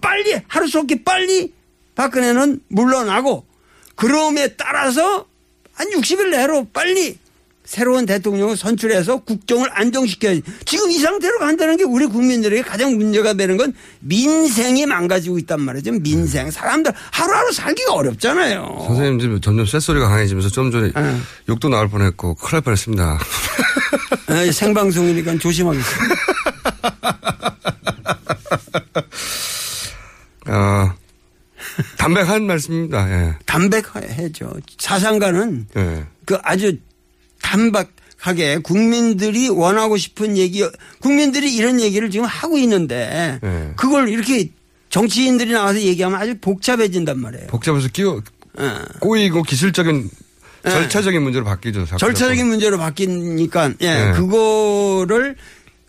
빨리 0.00 0.34
하루속히 0.48 1.02
빨리 1.02 1.54
박근혜는 1.94 2.60
물러나고 2.68 3.46
그럼에 3.94 4.56
따라서 4.56 5.26
한 5.72 5.88
60일 5.90 6.30
내로 6.30 6.66
빨리 6.72 7.18
새로운 7.64 8.04
대통령을 8.04 8.56
선출해서 8.56 9.18
국정을 9.24 9.68
안정시켜야지. 9.72 10.42
지금 10.66 10.90
이 10.90 10.98
상태로 10.98 11.38
간다는 11.38 11.76
게 11.76 11.84
우리 11.84 12.06
국민들에게 12.06 12.62
가장 12.62 12.96
문제가 12.96 13.32
되는 13.32 13.56
건 13.56 13.72
민생이 14.00 14.84
망가지고 14.86 15.38
있단 15.40 15.60
말이죠. 15.60 15.92
민생. 16.00 16.50
사람들 16.50 16.92
하루하루 17.10 17.52
살기가 17.52 17.94
어렵잖아요. 17.94 18.84
선생님 18.86 19.18
지금 19.18 19.40
점점 19.40 19.64
쇳소리가 19.64 20.08
강해지면서 20.08 20.50
좀 20.50 20.70
전에 20.70 20.92
어. 20.94 21.20
욕도 21.48 21.68
나올 21.68 21.88
뻔했고 21.88 22.34
큰일 22.34 22.52
날 22.52 22.60
뻔했습니다. 22.60 23.18
아, 24.28 24.52
생방송이니까 24.52 25.38
조심하겠습니다. 25.38 26.14
어, 30.46 30.92
담백한 31.96 32.44
말씀입니다. 32.46 33.10
예. 33.10 33.34
담백해죠. 33.46 34.52
사상가는 34.78 35.66
예. 35.76 36.04
그 36.26 36.38
아주 36.42 36.76
단박하게 37.44 38.58
국민들이 38.58 39.48
원하고 39.48 39.98
싶은 39.98 40.38
얘기, 40.38 40.64
국민들이 41.00 41.54
이런 41.54 41.80
얘기를 41.80 42.10
지금 42.10 42.24
하고 42.24 42.56
있는데 42.58 43.38
예. 43.44 43.72
그걸 43.76 44.08
이렇게 44.08 44.48
정치인들이 44.88 45.52
나와서 45.52 45.80
얘기하면 45.80 46.18
아주 46.18 46.34
복잡해진단 46.40 47.20
말이에요. 47.20 47.48
복잡해서 47.48 47.88
끼워 47.88 48.22
어. 48.56 48.78
꼬이고 49.00 49.42
기술적인 49.42 50.10
예. 50.66 50.70
절차적인 50.70 51.22
문제로 51.22 51.44
바뀌죠. 51.44 51.84
자꾸 51.84 51.98
절차적인 51.98 52.46
문제로 52.46 52.78
바뀌니까 52.78 53.72
예, 53.82 53.94
네. 53.94 54.12
그거를 54.12 55.36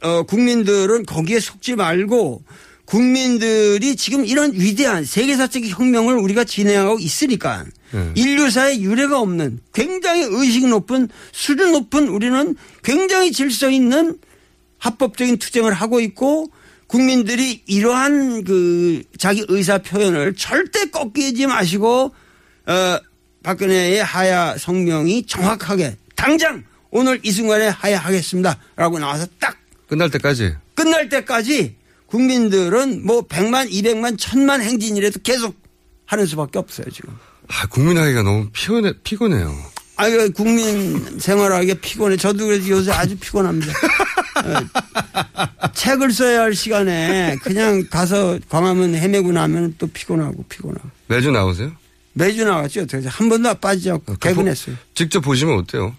어 0.01 0.24
국민들은 0.24 1.06
거기에 1.06 1.39
속지 1.39 1.76
말고 1.76 2.43
국민들이 2.86 3.96
지금 3.96 4.26
이런 4.26 4.54
위대한 4.54 5.06
세계사적 5.06 5.64
혁명을 5.66 6.16
우리가 6.16 6.44
진행하고 6.44 7.00
있으니까 7.00 7.66
네. 7.92 8.12
인류사에 8.16 8.80
유례가 8.80 9.20
없는 9.20 9.60
굉장히 9.74 10.24
의식 10.24 10.68
높은 10.68 11.10
수준 11.32 11.72
높은 11.72 12.08
우리는 12.08 12.56
굉장히 12.84 13.32
질서 13.32 13.70
있는 13.70 14.18
합법적인 14.78 15.38
투쟁을 15.38 15.74
하고 15.74 16.00
있고 16.00 16.52
국민들이 16.88 17.64
이러한 17.66 18.44
그 18.44 19.04
자기 19.18 19.44
의사 19.48 19.80
표현을 19.80 20.36
절대 20.36 20.86
꺾이지 20.86 21.48
마시고 21.48 22.14
어 22.68 23.00
박근혜의 23.42 24.04
하야 24.04 24.58
성명이 24.58 25.26
정확하게 25.26 25.98
당장 26.16 26.64
오늘 26.92 27.20
이 27.24 27.32
순간에 27.32 27.68
하야하겠습니다라고 27.68 29.00
나와서 29.00 29.26
딱 29.40 29.58
끝날 29.88 30.12
때까지 30.12 30.56
끝날 30.76 31.10
때까지 31.10 31.76
국민들은 32.08 33.06
뭐 33.06 33.22
100만, 33.28 33.70
200만, 33.70 34.18
1000만 34.18 34.62
행진이라도 34.62 35.20
계속 35.24 35.56
하는 36.06 36.26
수밖에 36.26 36.60
없어요, 36.60 36.88
지금. 36.91 37.14
아, 37.47 37.66
국민하기가 37.68 38.24
너무 38.24 38.49
피곤해, 38.51 38.93
피곤해요. 39.03 39.56
아, 39.97 40.08
이거 40.08 40.30
국민 40.30 41.20
생활하기 41.20 41.76
피곤해. 41.76 42.18
저도 42.18 42.45
그래서 42.47 42.68
요새 42.70 42.91
아주 42.91 43.16
피곤합니다. 43.18 43.72
어, 44.43 45.72
책을 45.74 46.12
써야 46.12 46.41
할 46.41 46.53
시간에 46.53 47.38
그냥 47.41 47.86
가서 47.89 48.38
광화문 48.49 48.95
헤매고 48.95 49.32
나면 49.32 49.76
또 49.78 49.88
피곤하고 49.88 50.43
피곤하고. 50.49 50.89
매주 51.08 51.32
나오세요? 51.32 51.72
매주 52.14 52.43
나왔죠. 52.45 52.82
어떻게 52.82 53.08
한 53.08 53.30
번도 53.30 53.54
빠지지 53.55 53.92
않고 53.92 54.16
개근했어요. 54.17 54.75
직접 54.93 55.21
보시면 55.21 55.59
어때요? 55.59 55.96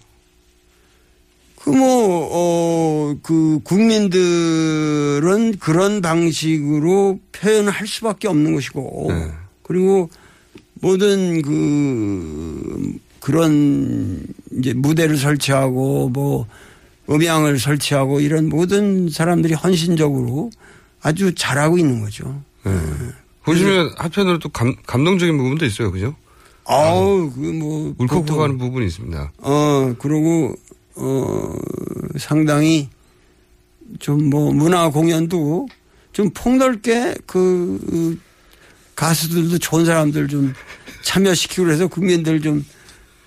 그 1.67 1.71
뭐, 1.71 2.29
어, 2.31 3.15
그 3.21 3.59
국민들은 3.65 5.57
그런 5.59 6.01
방식으로 6.01 7.19
표현할 7.33 7.85
수밖에 7.85 8.29
없는 8.29 8.55
것이고 8.55 9.11
그리고 9.63 10.09
모든 10.75 11.41
그 11.41 12.97
그런 13.19 14.23
이제 14.57 14.71
무대를 14.71 15.17
설치하고 15.17 16.07
뭐 16.07 16.47
음향을 17.09 17.59
설치하고 17.59 18.21
이런 18.21 18.47
모든 18.47 19.09
사람들이 19.09 19.53
헌신적으로 19.53 20.49
아주 21.01 21.35
잘하고 21.35 21.77
있는 21.77 21.99
거죠. 21.99 22.41
네. 22.63 22.71
보시면 23.43 23.91
한편으로 23.97 24.39
또 24.39 24.47
감, 24.47 24.73
감동적인 24.85 25.37
부분도 25.37 25.65
있어요. 25.65 25.91
그죠? 25.91 26.15
아우, 26.67 27.31
그 27.33 27.39
뭐. 27.39 27.93
울컥하는 27.97 28.57
부분이 28.57 28.85
있습니다. 28.87 29.31
어, 29.37 29.95
그리고, 29.99 30.53
어, 30.97 31.55
상당히 32.17 32.89
좀 33.99 34.29
뭐 34.29 34.51
문화 34.51 34.89
공연도 34.89 35.67
좀 36.11 36.29
폭넓게 36.31 37.15
그 37.25 38.19
가수들도 38.95 39.59
좋은 39.59 39.85
사람들 39.85 40.27
좀 40.27 40.53
참여시키고 41.03 41.63
그래서 41.63 41.87
국민들 41.87 42.41
좀 42.41 42.65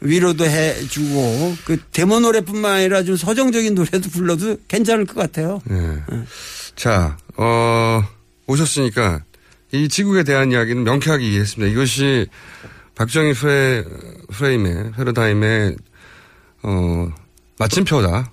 위로도 0.01 0.45
해주고 0.45 1.57
그 1.65 1.81
데모 1.93 2.21
노래뿐만 2.21 2.73
아니라 2.73 3.03
좀 3.05 3.17
서정적인 3.17 3.75
노래도 3.75 4.09
불러도 4.11 4.57
괜찮을 4.69 5.07
것 5.07 5.15
같아요. 5.15 5.61
네. 5.65 6.03
자, 6.75 7.17
어, 7.37 8.03
오셨으니까 8.47 9.23
이 9.73 9.89
지국에 9.89 10.25
대한 10.25 10.51
이야기는 10.53 10.83
명쾌하게 10.85 11.29
이해했습니다. 11.29 11.73
이것이 11.73 12.27
박정희 12.97 13.35
프레, 13.35 13.85
프레임의, 14.33 14.93
패러다임의, 14.97 15.77
어, 16.65 17.13
마침표다. 17.61 18.33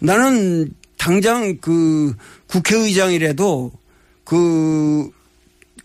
나는 0.00 0.72
당장 0.96 1.58
그 1.58 2.16
국회의장이라도 2.46 3.70
그 4.24 5.10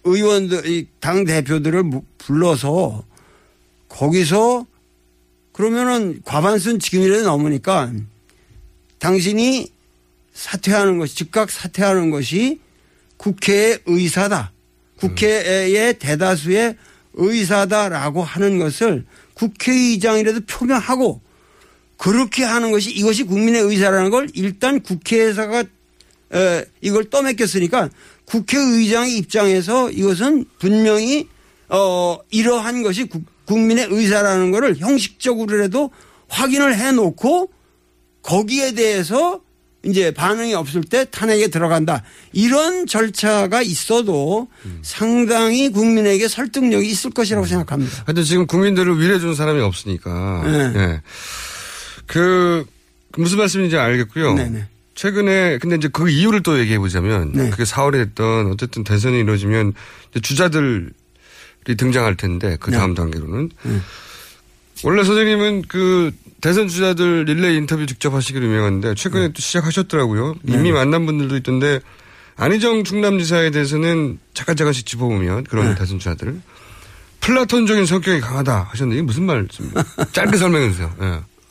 의원들, 0.06 0.66
이당 0.66 1.26
대표들을 1.26 1.84
불러서 2.18 3.04
거기서 3.90 4.66
그러면은 5.52 6.22
과반수는 6.24 6.80
지금이라도 6.80 7.24
넘으니까 7.24 7.92
당신이 9.00 9.68
사퇴하는 10.34 11.00
것이 11.00 11.16
즉각 11.16 11.52
사퇴하는 11.52 12.12
것이 12.12 12.62
국회의 13.18 13.80
의사다. 13.86 14.54
국회의 15.00 16.00
대다수의 16.00 16.78
의사다라고 17.16 18.24
하는 18.24 18.58
것을 18.58 19.06
국회의장이라도 19.34 20.42
표명하고 20.48 21.23
그렇게 21.98 22.44
하는 22.44 22.72
것이 22.72 22.92
이것이 22.92 23.24
국민의 23.24 23.62
의사라는 23.62 24.10
걸 24.10 24.28
일단 24.34 24.82
국회에서가 24.82 25.64
에, 26.34 26.66
이걸 26.82 27.10
떠맡겼으니까 27.10 27.90
국회의장의 28.26 29.18
입장에서 29.18 29.90
이것은 29.92 30.46
분명히 30.60 31.28
어 31.70 32.18
이러한 32.32 32.84
것이 32.84 33.06
국, 33.06 33.24
국민의 33.46 33.88
의사라는 33.90 34.52
것을 34.52 34.78
형식적으로라도 34.78 35.92
확인을 36.28 36.76
해 36.76 36.92
놓고 36.92 37.52
거기에 38.22 38.74
대해서 38.74 39.42
이제 39.86 40.12
반응이 40.12 40.54
없을 40.54 40.82
때 40.82 41.06
탄핵에 41.06 41.50
들어간다. 41.50 42.04
이런 42.32 42.88
절차가 42.88 43.62
있어도 43.62 44.48
상당히 44.82 45.70
국민에게 45.70 46.30
설득력이 46.30 46.88
있을 46.88 47.12
것이라고 47.12 47.46
생각합니다. 47.46 48.04
하여튼 48.06 48.24
지금 48.24 48.48
국민들을 48.48 48.98
위로해주는 49.00 49.36
사람이 49.36 49.60
없으니까. 49.62 50.44
네. 50.46 50.80
예. 50.80 51.02
그, 52.08 52.66
무슨 53.18 53.38
말씀인지 53.38 53.78
알겠고요. 53.78 54.34
네네. 54.36 54.68
최근에, 54.96 55.58
근데 55.58 55.76
이제 55.76 55.90
그 55.92 56.10
이유를 56.10 56.44
또 56.44 56.60
얘기해 56.60 56.80
보자면. 56.80 57.32
네. 57.34 57.50
그게 57.50 57.64
4월에 57.64 58.00
했던 58.00 58.52
어쨌든 58.52 58.84
대선이 58.84 59.20
이루어지면 59.20 59.74
이제 60.12 60.20
주자들이 60.20 60.90
등장할 61.78 62.16
텐데 62.16 62.58
그 62.60 62.72
다음 62.72 62.94
단계로는. 62.94 63.50
원래 64.84 65.04
선생님은 65.04 65.64
그 65.68 66.12
대선 66.42 66.68
주자들 66.68 67.24
릴레이 67.26 67.56
인터뷰 67.56 67.86
직접 67.86 68.14
하시기로 68.14 68.46
유명한데 68.46 68.96
최근에 68.96 69.30
또 69.30 69.42
시작하셨더라고요. 69.42 70.36
이미 70.46 70.64
네. 70.64 70.72
만난 70.74 71.06
분들도 71.06 71.38
있던데 71.38 71.80
안희정 72.36 72.84
충남지사에 72.84 73.52
대해서는 73.52 74.20
잠깐 74.34 74.56
잠깐씩 74.56 74.86
짚어보면 74.86 75.46
그런 75.46 75.76
대선 75.76 76.00
주자들 76.00 76.42
플라톤적인 77.22 77.86
성격이 77.86 78.20
강하다 78.20 78.68
하셨는데 78.72 78.98
이게 78.98 79.06
무슨 79.06 79.24
말씀입니까? 79.24 79.84
짧게 80.12 80.36
설명해 80.36 80.72
주세요. 80.72 80.94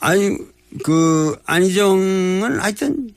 예. 0.03 0.07
아니 0.07 0.37
그 0.83 1.35
안희정은 1.45 2.59
하여튼 2.59 3.11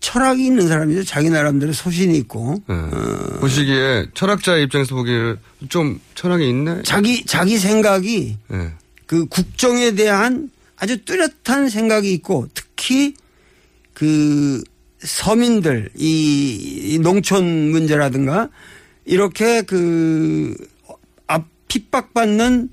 철학이 0.00 0.44
있는 0.44 0.68
사람이죠. 0.68 1.04
자기 1.04 1.28
나름대로 1.28 1.72
소신이 1.72 2.16
있고 2.18 2.62
예. 2.70 3.38
보시기에 3.40 4.06
철학자의 4.14 4.64
입장에서 4.64 4.94
보기에 4.94 5.34
좀 5.68 6.00
철학이 6.14 6.48
있네. 6.48 6.82
자기 6.84 7.24
자기 7.24 7.58
생각이 7.58 8.36
예. 8.52 8.72
그 9.06 9.26
국정에 9.26 9.92
대한 9.92 10.50
아주 10.76 11.04
뚜렷한 11.04 11.68
생각이 11.68 12.12
있고 12.12 12.48
특히 12.54 13.14
그 13.92 14.62
서민들 15.00 15.90
이, 15.96 16.92
이 16.94 16.98
농촌 16.98 17.70
문제라든가 17.70 18.48
이렇게 19.04 19.62
그앞 19.62 21.44
핍박받는 21.68 22.70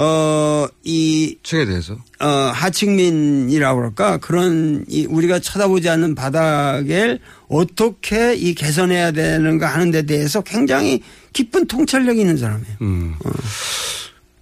어이 0.00 1.38
층에 1.42 1.64
대해서 1.64 1.96
어 2.20 2.26
하층민이라고 2.26 3.80
그럴까 3.80 4.18
그런 4.18 4.84
이 4.86 5.06
우리가 5.06 5.40
쳐다보지 5.40 5.88
않는 5.88 6.14
바닥을 6.14 7.18
어떻게 7.48 8.34
이 8.36 8.54
개선해야 8.54 9.10
되는가 9.10 9.66
하는 9.66 9.90
데 9.90 10.02
대해서 10.02 10.40
굉장히 10.42 11.02
깊은 11.32 11.66
통찰력이 11.66 12.20
있는 12.20 12.36
사람이에요. 12.36 12.76
음. 12.82 13.16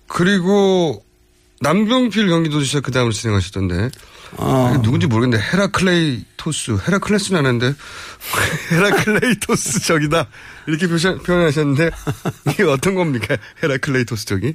그리고 0.08 1.02
남경필 1.62 2.28
경기도지사 2.28 2.80
그 2.80 2.92
다음을 2.92 3.12
진행하셨던데 3.12 3.90
어. 4.36 4.78
누군지 4.82 5.06
모르겠는데 5.06 5.42
헤라클레이토스 5.42 6.78
헤라클레스는 6.86 7.40
아는데 7.40 7.72
헤라클레이토스 8.72 9.86
적이다 9.86 10.26
이렇게 10.66 10.86
표현, 10.86 11.18
표현하셨는데 11.22 11.90
이게 12.50 12.62
어떤 12.64 12.94
겁니까 12.94 13.38
헤라클레이토스 13.62 14.26
적이? 14.26 14.54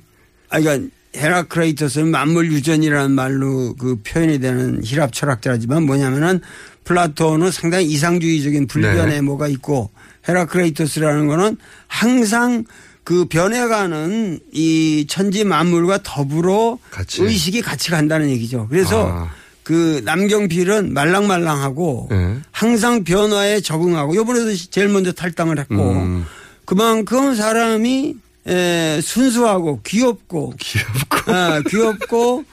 아, 0.51 0.59
그러니까 0.59 0.89
헤라크레이토스는 1.15 2.09
만물 2.11 2.51
유전이라는 2.51 3.11
말로 3.11 3.75
그 3.75 3.97
표현이 4.03 4.39
되는 4.39 4.81
희랍 4.83 5.11
철학자지만 5.11 5.83
뭐냐면은 5.83 6.39
플라톤은 6.83 7.51
상당히 7.51 7.85
이상주의적인 7.85 8.67
불변의 8.67 9.15
네. 9.15 9.21
뭐가 9.21 9.47
있고 9.47 9.91
헤라크레이토스라는 10.27 11.27
거는 11.27 11.57
항상 11.87 12.65
그 13.03 13.25
변해가는 13.25 14.39
이 14.53 15.05
천지 15.09 15.43
만물과 15.43 15.99
더불어 16.03 16.77
같이. 16.91 17.23
의식이 17.23 17.61
같이 17.61 17.89
간다는 17.89 18.29
얘기죠. 18.29 18.67
그래서 18.69 19.09
아. 19.09 19.29
그 19.63 20.01
남경필은 20.05 20.93
말랑말랑하고 20.93 22.07
네. 22.11 22.37
항상 22.51 23.03
변화에 23.03 23.61
적응하고 23.61 24.15
요번에도 24.15 24.55
제일 24.55 24.89
먼저 24.89 25.11
탈당을 25.11 25.59
했고 25.59 25.91
음. 25.91 26.25
그만큼 26.65 27.35
사람이 27.35 28.15
에, 28.47 28.99
순수하고 29.01 29.81
귀엽고. 29.84 30.53
귀엽고. 30.59 31.31
아, 31.31 31.61
귀엽고. 31.68 32.43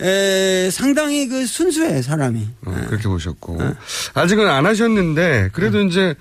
에, 0.00 0.70
상당히 0.70 1.26
그 1.28 1.44
순수해 1.46 2.02
사람이. 2.02 2.46
어, 2.66 2.74
그렇게 2.88 3.08
보셨고. 3.08 3.58
아직은 4.14 4.48
안 4.48 4.64
하셨는데 4.66 5.50
그래도 5.52 5.82
이제 5.82 6.14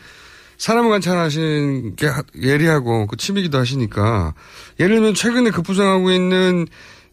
사람을 0.57 0.90
관찰하시는 0.90 1.95
게 1.95 2.07
하- 2.07 2.24
예리하고 2.41 3.06
그 3.06 3.15
취미기도 3.18 3.60
하시니까. 3.60 4.34
예를 4.80 4.95
들면 4.95 5.14
최근에 5.14 5.52
급부상하고 5.52 6.10
있는 6.11 6.65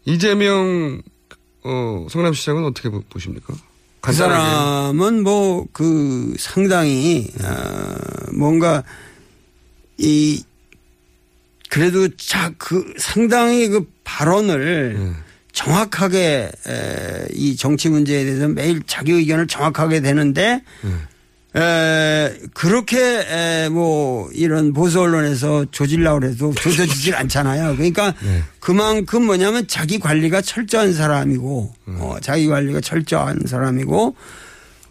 이재명 0.05 1.01
어, 1.63 2.07
성남시장은 2.09 2.65
어떻게 2.65 2.89
보- 2.89 3.01
보십니까? 3.09 3.53
그 4.01 4.13
사람은 4.13 5.23
뭐 5.23 5.65
그 5.71 6.33
상당히 6.39 7.31
어, 7.43 7.95
뭔가 8.37 8.83
이 9.97 10.43
그래도 11.69 12.07
자 12.17 12.51
그 12.57 12.93
상당히 12.97 13.67
그 13.67 13.85
발언을 14.03 15.13
정확하게 15.51 16.51
에, 16.67 17.27
이 17.33 17.55
정치 17.55 17.89
문제에 17.89 18.23
대해서 18.25 18.47
매일 18.47 18.81
자기 18.85 19.11
의견을 19.13 19.47
정확하게 19.47 20.01
되는데 20.01 20.61
에, 21.55 22.33
그렇게 22.53 22.97
에, 22.99 23.69
뭐 23.69 24.29
이런 24.33 24.73
보수 24.73 24.99
언론에서 24.99 25.65
조질라고 25.71 26.25
해도 26.25 26.53
조져지질 26.53 27.15
않잖아요. 27.15 27.75
그러니까 27.77 28.13
그만큼 28.59 29.23
뭐냐면 29.25 29.65
자기 29.67 29.97
관리가 29.99 30.41
철저한 30.41 30.93
사람이고 30.93 31.73
어, 31.87 32.17
자기 32.21 32.47
관리가 32.47 32.81
철저한 32.81 33.43
사람이고 33.47 34.15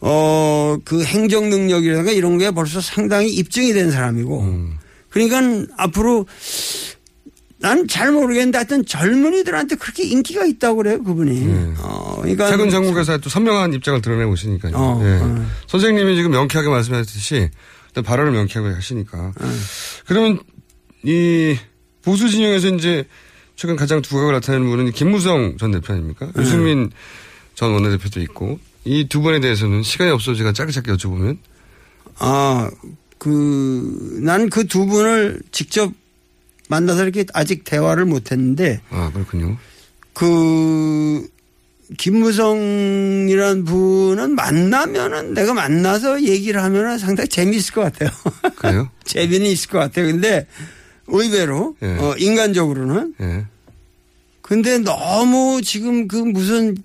어, 0.00 0.76
그 0.84 1.04
행정 1.04 1.50
능력이라든가 1.50 2.10
이런 2.12 2.38
게 2.38 2.50
벌써 2.50 2.80
상당히 2.80 3.28
입증이 3.28 3.72
된 3.74 3.90
사람이고 3.90 4.40
그러니까 5.14 5.72
앞으로 5.78 6.26
난 7.60 7.86
잘 7.88 8.12
모르겠는데 8.12 8.58
하여튼 8.58 8.84
젊은이들한테 8.84 9.76
그렇게 9.76 10.04
인기가 10.04 10.44
있다고 10.44 10.76
그래요 10.76 11.02
그분이. 11.02 11.74
어, 11.78 12.18
그러니까 12.20 12.48
최근 12.50 12.68
전국에서 12.68 13.16
또 13.18 13.30
선명한 13.30 13.72
입장을 13.72 14.02
드러내고 14.02 14.34
있으니까요. 14.34 14.72
어, 14.76 15.00
예. 15.02 15.20
어. 15.22 15.46
선생님이 15.68 16.16
지금 16.16 16.32
명쾌하게 16.32 16.68
말씀하셨듯이 16.68 17.48
일단 17.88 18.04
발언을 18.04 18.32
명쾌하게 18.32 18.74
하시니까. 18.74 19.32
그러면 20.06 20.40
이 21.04 21.56
보수 22.02 22.28
진영에서 22.28 22.68
이제 22.74 23.04
최근 23.56 23.76
가장 23.76 24.02
두각을 24.02 24.32
나타내는 24.34 24.66
분은 24.68 24.92
김무성 24.92 25.56
전 25.58 25.70
대표 25.70 25.92
아닙니까? 25.94 26.30
유승민 26.38 26.90
전 27.54 27.72
원내대표도 27.72 28.20
있고 28.22 28.58
이 28.84 29.06
두 29.08 29.22
분에 29.22 29.40
대해서는 29.40 29.82
시간이 29.84 30.10
없어서 30.10 30.36
제가 30.36 30.52
짧게 30.52 30.72
짧게 30.72 30.92
여쭤보면 30.92 31.38
아, 32.18 32.68
그, 33.24 34.18
난 34.22 34.50
그 34.50 34.64
두 34.64 34.84
분을 34.84 35.40
직접 35.50 35.90
만나서 36.68 37.04
이렇게 37.04 37.24
아직 37.32 37.64
대화를 37.64 38.04
못 38.04 38.30
했는데. 38.30 38.82
아, 38.90 39.10
그렇군요. 39.14 39.56
그, 40.12 41.26
김무성이란 41.96 43.64
분은 43.64 44.34
만나면은 44.34 45.32
내가 45.34 45.54
만나서 45.54 46.22
얘기를 46.22 46.62
하면은 46.62 46.98
상당히 46.98 47.28
재미있을 47.28 47.72
것 47.74 47.80
같아요. 47.82 48.10
그래요? 48.56 48.90
재미는 49.04 49.46
있을 49.46 49.70
것 49.70 49.78
같아요. 49.78 50.06
근데 50.06 50.46
의외로, 51.06 51.76
예. 51.82 51.86
어, 51.98 52.14
인간적으로는. 52.18 53.14
예. 53.20 53.46
근데 54.42 54.78
너무 54.78 55.62
지금 55.64 56.08
그 56.08 56.16
무슨 56.16 56.76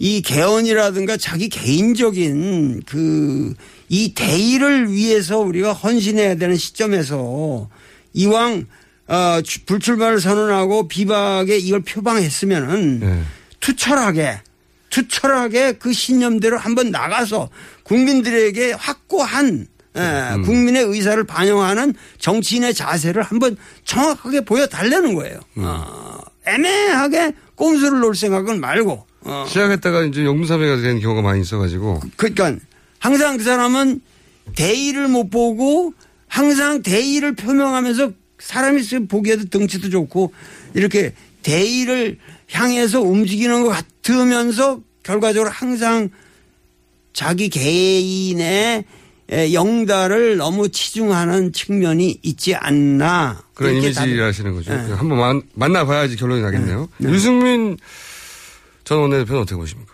이 0.00 0.20
개헌이라든가 0.22 1.16
자기 1.16 1.48
개인적인 1.48 2.82
그 2.86 3.54
이 3.88 4.14
대의를 4.14 4.90
위해서 4.92 5.38
우리가 5.38 5.72
헌신해야 5.72 6.36
되는 6.36 6.56
시점에서 6.56 7.68
이왕 8.14 8.66
어, 9.06 9.40
주- 9.44 9.64
불출마를 9.66 10.20
선언하고 10.20 10.88
비박에 10.88 11.56
이걸 11.58 11.80
표방했으면은 11.82 13.00
예. 13.02 13.22
투철하게 13.60 14.40
투철하게 14.90 15.72
그 15.72 15.92
신념대로 15.92 16.56
한번 16.56 16.90
나가서 16.90 17.50
국민들에게 17.82 18.72
확고한 18.72 19.66
예, 19.96 20.42
국민의 20.44 20.82
의사를 20.84 21.22
반영하는 21.24 21.94
정치인의 22.18 22.74
자세를 22.74 23.22
한번 23.22 23.56
정확하게 23.84 24.40
보여달라는 24.40 25.14
거예요. 25.14 25.38
어, 25.56 26.18
애매하게 26.46 27.32
꼼수를 27.54 28.00
놓을 28.00 28.14
생각은 28.16 28.60
말고. 28.60 29.06
어. 29.20 29.44
시작했다가 29.46 30.02
이제 30.04 30.24
용사배가 30.24 30.78
된 30.82 30.98
경우가 31.00 31.22
많이 31.22 31.42
있어가지고. 31.42 32.00
그러니까 32.16 32.56
항상 33.04 33.36
그 33.36 33.44
사람은 33.44 34.00
대의를 34.56 35.08
못 35.08 35.28
보고 35.28 35.92
항상 36.26 36.80
대의를 36.80 37.34
표명하면서 37.34 38.12
사람이 38.38 38.80
보기에도 39.08 39.44
덩치도 39.44 39.90
좋고 39.90 40.32
이렇게 40.72 41.12
대의를 41.42 42.18
향해서 42.50 43.02
움직이는 43.02 43.62
것 43.62 43.68
같으면서 43.68 44.80
결과적으로 45.02 45.50
항상 45.50 46.08
자기 47.12 47.50
개인의 47.50 48.84
영달을 49.52 50.38
너무 50.38 50.70
치중하는 50.70 51.52
측면이 51.52 52.20
있지 52.22 52.54
않나. 52.54 53.42
그런 53.52 53.74
이미지 53.74 54.18
하시는 54.18 54.54
거죠. 54.54 54.74
네. 54.74 54.92
한번 54.94 55.18
만, 55.18 55.42
만나봐야지 55.52 56.16
결론이 56.16 56.40
나겠네요. 56.40 56.88
네. 56.96 57.08
네. 57.08 57.14
유승민 57.14 57.76
전 58.82 59.00
원내대표는 59.00 59.42
어떻게 59.42 59.56
보십니까? 59.56 59.93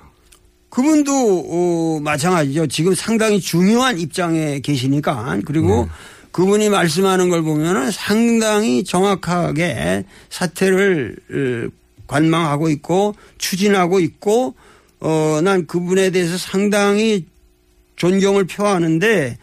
그분도 0.71 1.47
어, 1.49 2.01
마찬가지죠. 2.01 2.69
지금 2.69 2.95
상당히 2.95 3.41
중요한 3.41 3.99
입장에 3.99 4.61
계시니까 4.61 5.41
그리고 5.45 5.85
네. 5.85 5.91
그분이 6.33 6.69
말씀하는 6.69 7.29
걸 7.29 7.43
보면은 7.43 7.91
상당히 7.91 8.85
정확하게 8.85 10.05
사태를 10.31 11.17
어, 11.31 11.71
관망하고 12.07 12.71
있고 12.71 13.15
추진하고 13.39 14.01
있고 14.01 14.55
어, 15.01 15.41
난 15.43 15.67
그분에 15.67 16.11
대해서 16.11 16.39
상당히 16.39 17.27
존경을 17.97 18.47
표하는데 18.47 19.39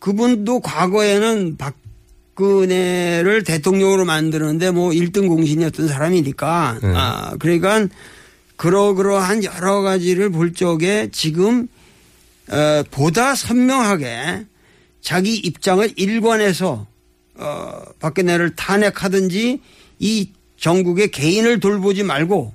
그분도 0.00 0.60
과거에는 0.60 1.56
박근혜를 2.36 3.44
대통령으로 3.44 4.04
만드는데 4.04 4.72
뭐 4.72 4.90
1등 4.90 5.28
공신이었던 5.28 5.88
사람이니까 5.88 6.78
네. 6.82 6.92
아, 6.94 7.34
그러니까 7.38 7.86
그러그러한 8.56 9.44
여러 9.44 9.82
가지를 9.82 10.30
볼 10.30 10.54
적에 10.54 11.08
지금 11.12 11.68
어, 12.50 12.82
보다 12.90 13.34
선명하게 13.34 14.46
자기 15.00 15.34
입장을 15.36 15.92
일관해서 15.96 16.86
어, 17.34 17.82
박근혜를 18.00 18.56
탄핵하든지 18.56 19.60
이 19.98 20.30
전국의 20.58 21.10
개인을 21.10 21.60
돌보지 21.60 22.02
말고 22.02 22.54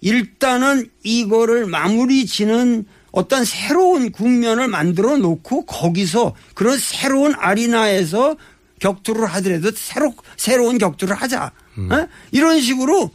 일단은 0.00 0.88
이거를 1.02 1.66
마무리 1.66 2.26
지는 2.26 2.86
어떤 3.12 3.44
새로운 3.44 4.12
국면을 4.12 4.68
만들어 4.68 5.16
놓고 5.16 5.66
거기서 5.66 6.34
그런 6.54 6.78
새로운 6.78 7.34
아리나에서 7.34 8.36
격투를 8.78 9.26
하더라도 9.26 9.70
새로, 9.74 10.14
새로운 10.36 10.76
격투를 10.76 11.16
하자. 11.16 11.50
음. 11.78 11.90
어? 11.90 12.08
이런 12.30 12.60
식으로 12.60 13.10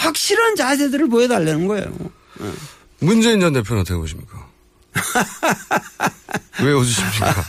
확실한 0.00 0.56
자세들을 0.56 1.08
보여달라는 1.08 1.66
거예요. 1.66 1.92
어. 2.40 2.52
문재인 3.00 3.40
전 3.40 3.52
대표는 3.52 3.82
어떻게 3.82 3.96
보십니까? 3.96 4.48
왜 6.64 6.72
웃으십니까? 6.72 7.44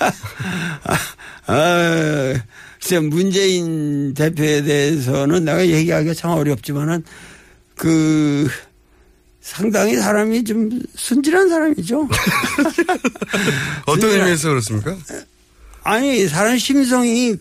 아, 1.48 2.34
글쎄, 2.80 3.00
문재인 3.00 4.14
대표에 4.14 4.64
대해서는 4.64 5.46
내가 5.46 5.66
얘기하기가 5.66 6.14
참 6.14 6.32
어렵지만은 6.32 7.04
그 7.76 8.50
상당히 9.40 9.96
사람이 9.96 10.44
좀 10.44 10.70
순진한 10.96 11.50
사람이죠. 11.50 12.08
어떤 13.88 14.10
의미에서 14.10 14.50
그렇습니까? 14.50 14.96
아니, 15.84 16.28
사람 16.28 16.58
심성이 16.58 17.36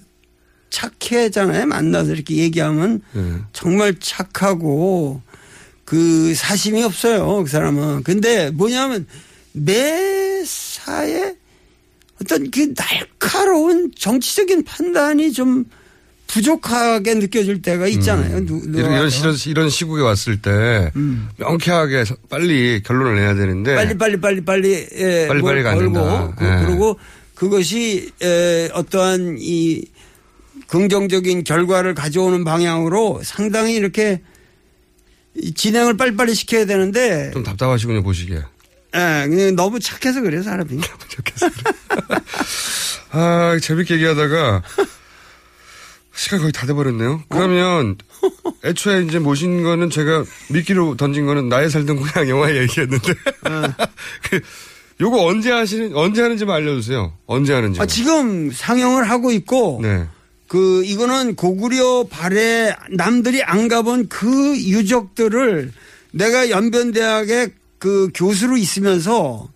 착해잖아요. 0.71 1.67
만나서 1.67 2.13
이렇게 2.13 2.37
얘기하면 2.37 3.03
네. 3.13 3.35
정말 3.53 3.95
착하고 3.99 5.23
그 5.85 6.35
사심이 6.35 6.83
없어요. 6.83 7.43
그 7.43 7.51
사람은. 7.51 8.05
근데 8.05 8.51
뭐냐면 8.51 9.07
매사에 9.53 11.35
어떤 12.23 12.51
그 12.51 12.75
날카로운 12.75 13.91
정치적인 13.97 14.65
판단이 14.65 15.33
좀 15.33 15.65
부족하게 16.29 17.15
느껴질 17.15 17.61
때가 17.61 17.89
있잖아요. 17.89 18.37
음. 18.37 18.47
누, 18.47 18.63
이런, 18.79 18.93
이런, 18.93 19.11
이런, 19.11 19.37
이런 19.47 19.71
시국에 19.71 20.01
왔을 20.01 20.41
때 20.41 20.93
음. 20.95 21.29
명쾌하게 21.39 22.05
빨리 22.29 22.83
결론을 22.85 23.17
내야 23.17 23.35
되는데 23.35 23.75
빨리 23.75 23.99
빨리 23.99 24.21
빨리 24.21 24.41
빨리 24.43 24.89
예, 24.95 25.27
빨리 25.27 25.43
빨리 25.43 25.63
가고 25.65 26.35
그, 26.37 26.45
예. 26.45 26.65
그리고 26.65 27.01
그것이 27.35 28.13
에, 28.23 28.69
어떠한 28.73 29.39
이 29.41 29.83
긍정적인 30.71 31.43
결과를 31.43 31.95
가져오는 31.95 32.45
방향으로 32.45 33.21
상당히 33.25 33.75
이렇게 33.75 34.23
진행을 35.57 35.97
빨리빨리 35.97 36.35
시켜야 36.35 36.65
되는데 36.65 37.33
좀 37.33 37.43
답답하시군요 37.43 38.03
보시기에. 38.05 38.43
예, 38.95 39.51
너무 39.51 39.81
착해서 39.81 40.21
그래요 40.21 40.43
사람이. 40.43 40.71
너무 40.79 40.99
착해서. 41.09 41.51
아 43.11 43.59
재밌게 43.61 43.95
얘기하다가 43.95 44.63
시간 46.15 46.41
거의 46.41 46.53
다 46.53 46.67
돼버렸네요. 46.67 47.25
그러면 47.29 47.97
애초에 48.65 49.03
이제 49.03 49.19
모신 49.19 49.65
거는 49.65 49.91
제가 49.91 50.25
미끼로 50.51 50.97
던진 50.97 51.27
거는 51.27 51.49
나의 51.49 51.69
살던 51.69 51.97
고향 51.97 52.29
영화 52.29 52.55
얘기였는데. 52.55 53.15
그 54.31 54.41
요거 55.01 55.25
언제 55.25 55.51
하시는 55.51 55.97
언제 55.97 56.23
하는지 56.23 56.45
만 56.45 56.57
알려주세요. 56.57 57.13
언제 57.27 57.55
하는지. 57.55 57.81
아, 57.81 57.87
지금 57.87 58.53
상영을 58.53 59.09
하고 59.09 59.33
있고. 59.33 59.81
네. 59.83 60.07
그 60.51 60.83
이거는 60.85 61.37
고구려 61.37 62.07
발에 62.11 62.75
남들이 62.91 63.41
안 63.41 63.69
가본 63.69 64.09
그 64.09 64.59
유적들을 64.59 65.73
내가 66.11 66.51
연변대학에 66.51 67.51
그 67.79 68.11
교수로 68.13 68.57
있으면서 68.57 69.49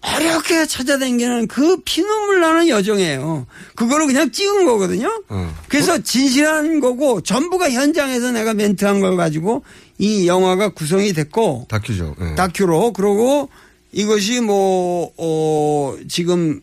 어렵게 0.00 0.66
찾아다니는 0.66 1.48
그 1.48 1.78
피눈물 1.84 2.40
나는 2.40 2.68
여정이에요. 2.68 3.48
그거를 3.74 4.06
그냥 4.06 4.30
찍은 4.30 4.64
거거든요. 4.64 5.24
어. 5.28 5.52
그래서 5.66 6.00
진실한 6.00 6.78
거고 6.78 7.20
전부가 7.20 7.68
현장에서 7.72 8.30
내가 8.30 8.54
멘트한 8.54 9.00
걸 9.00 9.16
가지고 9.16 9.64
이 9.98 10.28
영화가 10.28 10.68
구성이 10.68 11.12
됐고 11.14 11.66
다큐죠. 11.68 12.14
네. 12.16 12.36
다큐로 12.36 12.92
그러고 12.92 13.48
이것이 13.90 14.40
뭐 14.40 15.10
어, 15.16 15.96
지금 16.06 16.60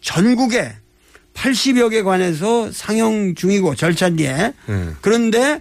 전국에 0.00 0.74
80여 1.34 1.90
개 1.90 2.02
관에서 2.02 2.70
상영 2.72 3.34
중이고 3.34 3.74
절차 3.74 4.10
뒤에 4.10 4.52
네. 4.66 4.88
그런데 5.00 5.60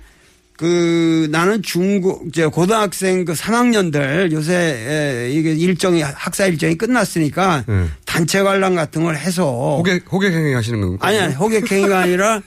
그 0.56 1.28
나는 1.32 1.64
중고 1.64 2.22
이제 2.28 2.46
고등학생 2.46 3.26
그 3.26 3.34
3학년들 3.34 4.32
요새 4.32 5.30
이게 5.32 5.52
일정이 5.52 6.02
학사 6.02 6.46
일정이 6.46 6.76
끝났으니까 6.76 7.66
네. 7.68 7.88
단체 8.06 8.44
관람 8.44 8.76
같은 8.76 9.04
걸 9.04 9.18
해서 9.18 9.76
호객 9.78 10.06
호객행위 10.12 10.54
하시는 10.54 10.80
건가요? 10.80 11.00
아니 11.02 11.18
아니 11.20 11.34
호객행위가 11.34 12.00
아니라 12.00 12.42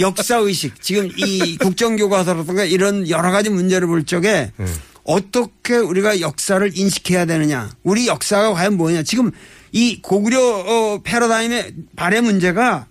역사 0.00 0.38
의식 0.38 0.80
지금 0.80 1.10
이 1.16 1.56
국정교과서라든가 1.58 2.64
이런 2.64 3.08
여러 3.10 3.30
가지 3.30 3.50
문제를 3.50 3.86
볼 3.86 4.04
적에 4.04 4.50
네. 4.56 4.66
어떻게 5.04 5.76
우리가 5.76 6.20
역사를 6.20 6.68
인식해야 6.74 7.26
되느냐 7.26 7.70
우리 7.82 8.08
역사가 8.08 8.54
과연 8.54 8.78
뭐냐 8.78 9.02
지금 9.02 9.30
이 9.74 10.00
고구려 10.00 10.38
어, 10.40 11.00
패러다임의 11.02 11.74
발의 11.96 12.22
문제가 12.22 12.86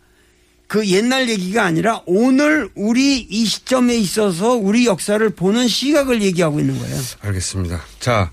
그 0.67 0.85
옛날 0.89 1.29
얘기가 1.29 1.63
아니라 1.63 2.01
오늘 2.05 2.69
우리 2.75 3.19
이 3.19 3.45
시점에 3.45 3.95
있어서 3.95 4.51
우리 4.51 4.85
역사를 4.85 5.27
보는 5.29 5.69
시각을 5.69 6.21
얘기하고 6.21 6.59
있는 6.59 6.77
거예요. 6.77 6.97
알겠습니다. 7.21 7.81
자, 8.01 8.31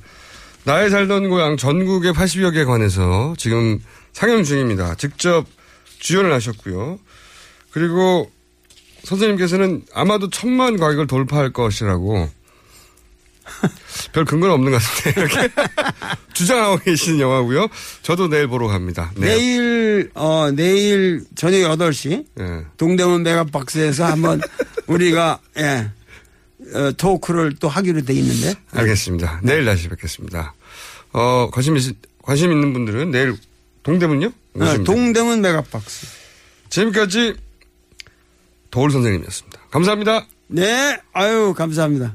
나의 0.64 0.90
살던 0.90 1.28
고향 1.28 1.56
전국의 1.56 2.12
80여 2.12 2.52
개 2.52 2.64
관에서 2.64 3.34
지금 3.38 3.78
상영 4.14 4.42
중입니다. 4.42 4.96
직접 4.96 5.46
주연을 6.00 6.32
하셨고요. 6.32 6.98
그리고 7.70 8.32
선생님께서는 9.04 9.82
아마도 9.94 10.28
천만 10.28 10.76
과객을 10.76 11.06
돌파할 11.06 11.52
것이라고 11.52 12.28
별 14.12 14.24
근거는 14.24 14.54
없는 14.54 14.72
것 14.72 14.82
같은데 14.82 15.20
이렇게 15.20 15.48
주장하고 16.34 16.78
계시는 16.78 17.20
영화고요. 17.20 17.68
저도 18.02 18.28
내일 18.28 18.46
보러 18.46 18.68
갑니다. 18.68 19.12
네. 19.16 19.26
내일 19.36 20.10
어 20.14 20.50
내일 20.50 21.24
저녁 21.34 21.58
8시 21.78 22.26
네. 22.34 22.64
동대문 22.76 23.22
메가박스에서 23.22 24.04
한번 24.06 24.40
우리가 24.86 25.40
예. 25.58 25.90
어, 26.74 26.92
토크를 26.92 27.56
또 27.58 27.68
하기로 27.68 28.02
돼 28.02 28.12
있는데. 28.14 28.54
알겠습니다. 28.72 29.40
내일 29.42 29.64
다시 29.64 29.88
뵙겠습니다. 29.88 30.54
어, 31.12 31.48
관심, 31.50 31.76
있, 31.76 31.96
관심 32.22 32.52
있는 32.52 32.72
분들은 32.72 33.10
내일 33.10 33.34
동대문요? 33.82 34.32
네, 34.54 34.84
동대문 34.84 35.40
메가박스. 35.40 36.06
지금까지 36.68 37.34
도올 38.70 38.90
선생님이었습니다. 38.92 39.60
감사합니다. 39.70 40.26
네, 40.48 41.00
아유, 41.12 41.54
감사합니다. 41.56 42.14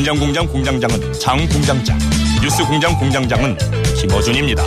간장공장 0.00 0.46
공장장은 0.46 1.12
장 1.12 1.36
공장장, 1.46 1.98
뉴스 2.42 2.64
공장 2.64 2.98
공장장은 2.98 3.54
김어준입니다. 4.00 4.64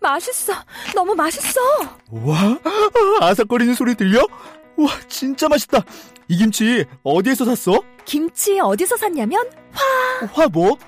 맛있어. 0.00 0.52
너무 0.94 1.16
맛있어. 1.16 1.60
와, 2.12 2.58
아삭거리는 3.20 3.74
소리 3.74 3.96
들려? 3.96 4.24
와, 4.76 4.90
진짜 5.08 5.48
맛있다. 5.48 5.80
이 6.28 6.36
김치 6.36 6.84
어디에서 7.02 7.44
샀어? 7.44 7.82
김치 8.04 8.60
어디서 8.60 8.96
샀냐면 8.98 9.44
화. 9.72 10.26
화 10.32 10.46
뭐? 10.46 10.78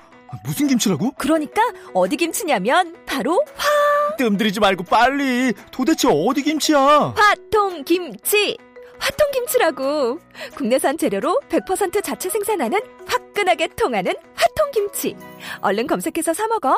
무슨 0.43 0.67
김치라고? 0.67 1.11
그러니까 1.17 1.61
어디 1.93 2.15
김치냐면 2.17 2.95
바로 3.05 3.43
화. 3.55 4.15
뜸들이지 4.17 4.59
말고 4.59 4.83
빨리. 4.83 5.53
도대체 5.71 6.07
어디 6.11 6.41
김치야? 6.41 7.13
화통 7.15 7.83
김치. 7.83 8.57
화통 8.99 9.31
김치라고. 9.31 10.19
국내산 10.55 10.97
재료로 10.97 11.39
100% 11.49 12.03
자체 12.03 12.29
생산하는 12.29 12.79
화끈하게 13.07 13.67
통하는 13.75 14.13
화통 14.35 14.71
김치. 14.71 15.15
얼른 15.61 15.87
검색해서 15.87 16.33
사 16.33 16.47
먹어. 16.47 16.75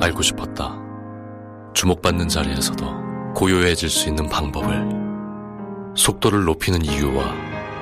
알고 0.00 0.22
싶었다. 0.22 0.78
주목받는 1.74 2.28
자리에서도 2.28 3.32
고요해질 3.34 3.88
수 3.88 4.08
있는 4.08 4.28
방법을 4.28 4.86
속도를 5.96 6.44
높이는 6.44 6.84
이유와 6.84 7.34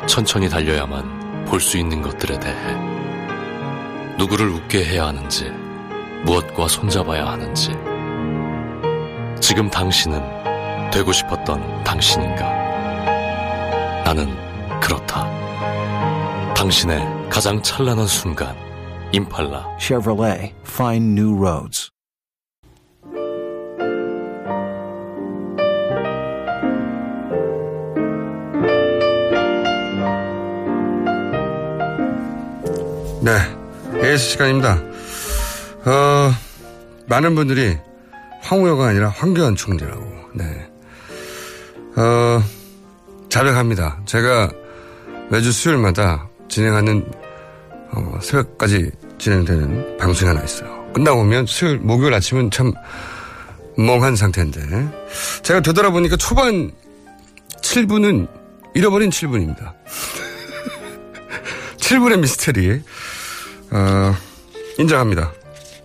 천천히 0.07 0.49
달려야만 0.49 1.45
볼 1.47 1.61
수 1.61 1.77
있는 1.79 2.01
것들에 2.03 2.39
대해 2.41 2.55
누구를 4.19 4.49
웃게 4.49 4.85
해야 4.85 5.07
하는지 5.07 5.51
무엇과 6.25 6.69
손잡아야 6.69 7.27
하는지. 7.27 7.73
지금 9.41 9.69
당신은 9.69 10.91
되고 10.91 11.13
싶었던 11.13 11.85
당신인가? 11.85 12.45
나는 14.05 14.35
그렇다. 14.81 15.25
당신의 16.55 17.29
가장 17.29 17.61
찬란한 17.63 18.07
순간 18.07 18.57
임팔라. 19.13 19.77
Chevrolet 19.79 20.55
Find 20.65 21.21
New 21.21 21.37
Roads. 21.37 21.91
네. 33.21 33.64
AS 34.05 34.33
시간입니다. 34.33 34.83
어, 35.87 36.35
많은 37.07 37.35
분들이 37.35 37.79
황우여가 38.43 38.89
아니라 38.89 39.09
황교안 39.09 39.57
총리라고, 39.57 40.05
네. 40.35 40.45
어, 41.97 42.43
자백합니다. 43.31 44.03
제가 44.05 44.51
매주 45.31 45.51
수요일마다 45.51 46.29
진행하는, 46.51 47.11
어, 47.93 48.19
새벽까지 48.21 48.91
진행되는 49.17 49.97
방송이 49.97 50.29
하나 50.29 50.45
있어요. 50.45 50.93
끝나고 50.93 51.23
오면 51.23 51.47
수요일, 51.47 51.79
목요일 51.79 52.13
아침은 52.13 52.51
참 52.51 52.75
멍한 53.79 54.17
상태인데. 54.17 54.61
제가 55.43 55.61
되돌아보니까 55.61 56.17
초반 56.17 56.71
7분은 57.63 58.29
잃어버린 58.75 59.09
7분입니다. 59.09 59.73
7분의 61.79 62.21
미스테리. 62.21 62.83
어, 63.75 64.15
인정합니다. 64.79 65.33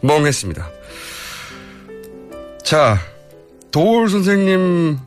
멍했습니다. 0.04 0.70
자, 2.64 3.00
도올 3.72 4.10
선생님 4.10 5.00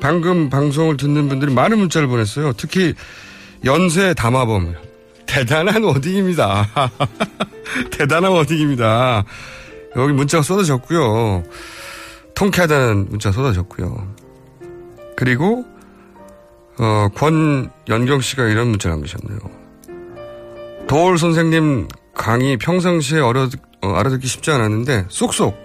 방금 0.00 0.48
방송을 0.48 0.96
듣는 0.96 1.28
분들이 1.28 1.52
많은 1.52 1.78
문자를 1.78 2.06
보냈어요. 2.06 2.52
특히 2.52 2.94
연쇄 3.64 4.14
담화범. 4.14 4.74
대단한 5.26 5.82
워딩입니다. 5.82 6.68
대단한 7.90 8.30
워딩입니다. 8.30 9.24
여기 9.96 10.12
문자가 10.12 10.42
쏟아졌고요. 10.42 11.42
통쾌하다는 12.34 13.08
문자 13.10 13.32
쏟아졌고요. 13.32 14.14
그리고 15.16 15.66
어, 16.78 17.08
권연경 17.16 18.20
씨가 18.20 18.46
이런 18.46 18.68
문자 18.68 18.88
남기셨네요. 18.88 19.38
도올 20.86 21.18
선생님 21.18 21.88
강의 22.18 22.58
평상시에 22.58 23.20
어려, 23.20 23.48
어, 23.80 23.94
알아듣기 23.94 24.26
쉽지 24.26 24.50
않았는데 24.50 25.06
쏙쏙 25.08 25.56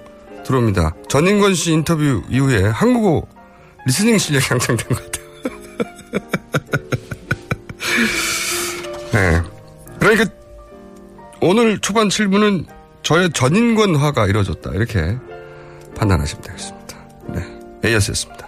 들어옵니다. 0.46 0.94
전인권 1.10 1.56
씨 1.56 1.74
인터뷰 1.74 2.22
이후에 2.30 2.64
한국어 2.64 3.28
리스닝 3.86 4.18
실력이 4.18 4.46
향상된 4.48 4.88
것 4.88 5.12
같아요. 5.12 5.24
네. 9.14 9.42
그러니까 10.00 10.26
오늘 11.42 11.80
초반 11.80 12.08
7분은 12.08 12.68
저의 13.02 13.32
전인권화가 13.32 14.28
이루어졌다. 14.28 14.72
이렇게 14.72 15.18
판단하시면 15.98 16.44
되겠습니다. 16.44 16.98
네. 17.34 17.60
AS였습니다. 17.84 18.48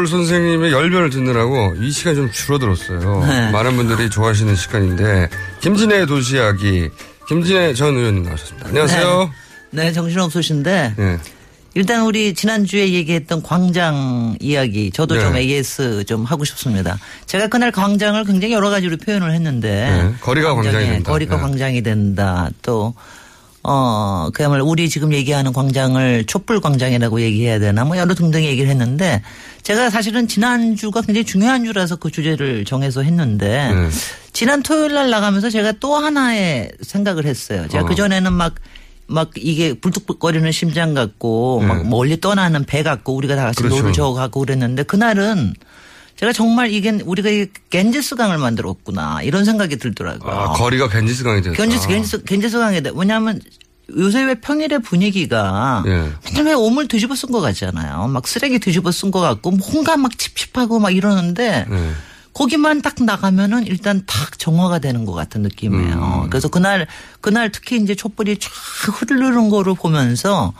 도울 0.00 0.06
선생님의 0.08 0.72
열변을 0.72 1.10
듣느라고 1.10 1.74
이 1.78 1.90
시간이 1.90 2.16
좀 2.16 2.30
줄어들었어요. 2.30 3.24
네. 3.26 3.50
많은 3.50 3.76
분들이 3.76 4.08
좋아하시는 4.08 4.56
시간인데 4.56 5.28
김진애 5.60 6.06
도시 6.06 6.36
이야기 6.36 6.88
김진애 7.28 7.74
전 7.74 7.96
의원님 7.96 8.22
나오셨습니다. 8.22 8.68
안녕하세요. 8.68 9.30
네, 9.72 9.84
네, 9.84 9.92
정신없으신데 9.92 10.94
네. 10.96 11.18
일단 11.74 12.06
우리 12.06 12.32
지난주에 12.32 12.92
얘기했던 12.92 13.42
광장 13.42 14.36
이야기 14.40 14.90
저도 14.90 15.16
네. 15.16 15.20
좀 15.20 15.36
AS 15.36 16.04
좀 16.06 16.24
하고 16.24 16.44
싶습니다. 16.46 16.98
제가 17.26 17.48
그날 17.48 17.70
광장을 17.70 18.24
굉장히 18.24 18.54
여러 18.54 18.70
가지로 18.70 18.96
표현을 18.96 19.34
했는데 19.34 19.68
네, 19.68 20.14
거리가 20.22 20.54
광장이 20.54 20.86
된다. 20.86 21.12
거리가 21.12 21.36
네. 21.36 21.42
광장이 21.42 21.82
된다. 21.82 22.48
또 22.62 22.94
어, 23.72 24.30
그야말로 24.34 24.66
우리 24.66 24.88
지금 24.88 25.12
얘기하는 25.12 25.52
광장을 25.52 26.24
촛불 26.26 26.60
광장이라고 26.60 27.20
얘기해야 27.20 27.60
되나 27.60 27.84
뭐 27.84 27.96
여러 27.96 28.14
등등 28.14 28.42
얘기를 28.44 28.68
했는데 28.68 29.22
제가 29.62 29.90
사실은 29.90 30.26
지난주가 30.26 31.02
굉장히 31.02 31.24
중요한 31.24 31.64
주라서 31.64 31.94
그 31.94 32.10
주제를 32.10 32.64
정해서 32.64 33.02
했는데 33.02 33.72
네. 33.72 33.88
지난 34.32 34.64
토요일 34.64 34.94
날 34.94 35.10
나가면서 35.10 35.50
제가 35.50 35.72
또 35.78 35.94
하나의 35.94 36.72
생각을 36.82 37.26
했어요. 37.26 37.68
제가 37.68 37.84
어. 37.84 37.86
그전에는 37.86 38.32
막 38.32 38.54
막 39.10 39.30
이게 39.36 39.74
불뚝불거리는 39.74 40.50
심장 40.52 40.94
같고 40.94 41.60
막 41.60 41.86
멀리 41.88 42.20
떠나는 42.20 42.64
배 42.64 42.84
같고 42.84 43.14
우리가 43.16 43.34
다 43.34 43.42
같이 43.42 43.56
네. 43.56 43.62
그렇죠. 43.64 43.76
노를 43.82 43.92
저어가고 43.92 44.40
그랬는데 44.40 44.84
그날은 44.84 45.52
제가 46.20 46.34
정말 46.34 46.70
이게 46.70 46.90
우리가 46.90 47.30
이 47.30 47.46
겐지스강을 47.70 48.36
만들었구나 48.36 49.22
이런 49.22 49.46
생각이 49.46 49.76
들더라고요. 49.78 50.30
아, 50.30 50.52
거리가 50.52 50.90
겐지스강이 50.90 51.40
됐다. 51.40 51.56
겐지스 51.56 51.88
겐지스 51.88 52.24
겐지스강에 52.24 52.82
대 52.82 52.90
왜냐하면 52.94 53.40
요새 53.96 54.22
왜 54.24 54.34
평일의 54.34 54.82
분위기가 54.82 55.82
예. 55.86 56.12
맨날 56.26 56.44
왜 56.44 56.52
오물 56.52 56.88
뒤집어 56.88 57.14
쓴 57.14 57.32
것 57.32 57.40
같잖아요. 57.40 58.08
막 58.08 58.28
쓰레기 58.28 58.58
뒤집어 58.58 58.92
쓴 58.92 59.10
것 59.10 59.20
같고 59.20 59.52
뭔가 59.52 59.96
막 59.96 60.16
찝찝하고 60.18 60.78
막 60.78 60.94
이러는데 60.94 61.64
네. 61.70 61.90
거기만 62.34 62.82
딱 62.82 62.96
나가면은 63.02 63.66
일단 63.66 64.02
탁 64.04 64.38
정화가 64.38 64.78
되는 64.78 65.06
것 65.06 65.12
같은 65.14 65.40
느낌이에요. 65.40 66.24
음. 66.24 66.28
그래서 66.28 66.48
그날 66.48 66.86
그날 67.22 67.50
특히 67.50 67.80
이제 67.80 67.94
촛불이 67.94 68.36
쫙 68.36 68.50
흐르는 69.00 69.48
거를 69.48 69.72
보면서 69.72 70.52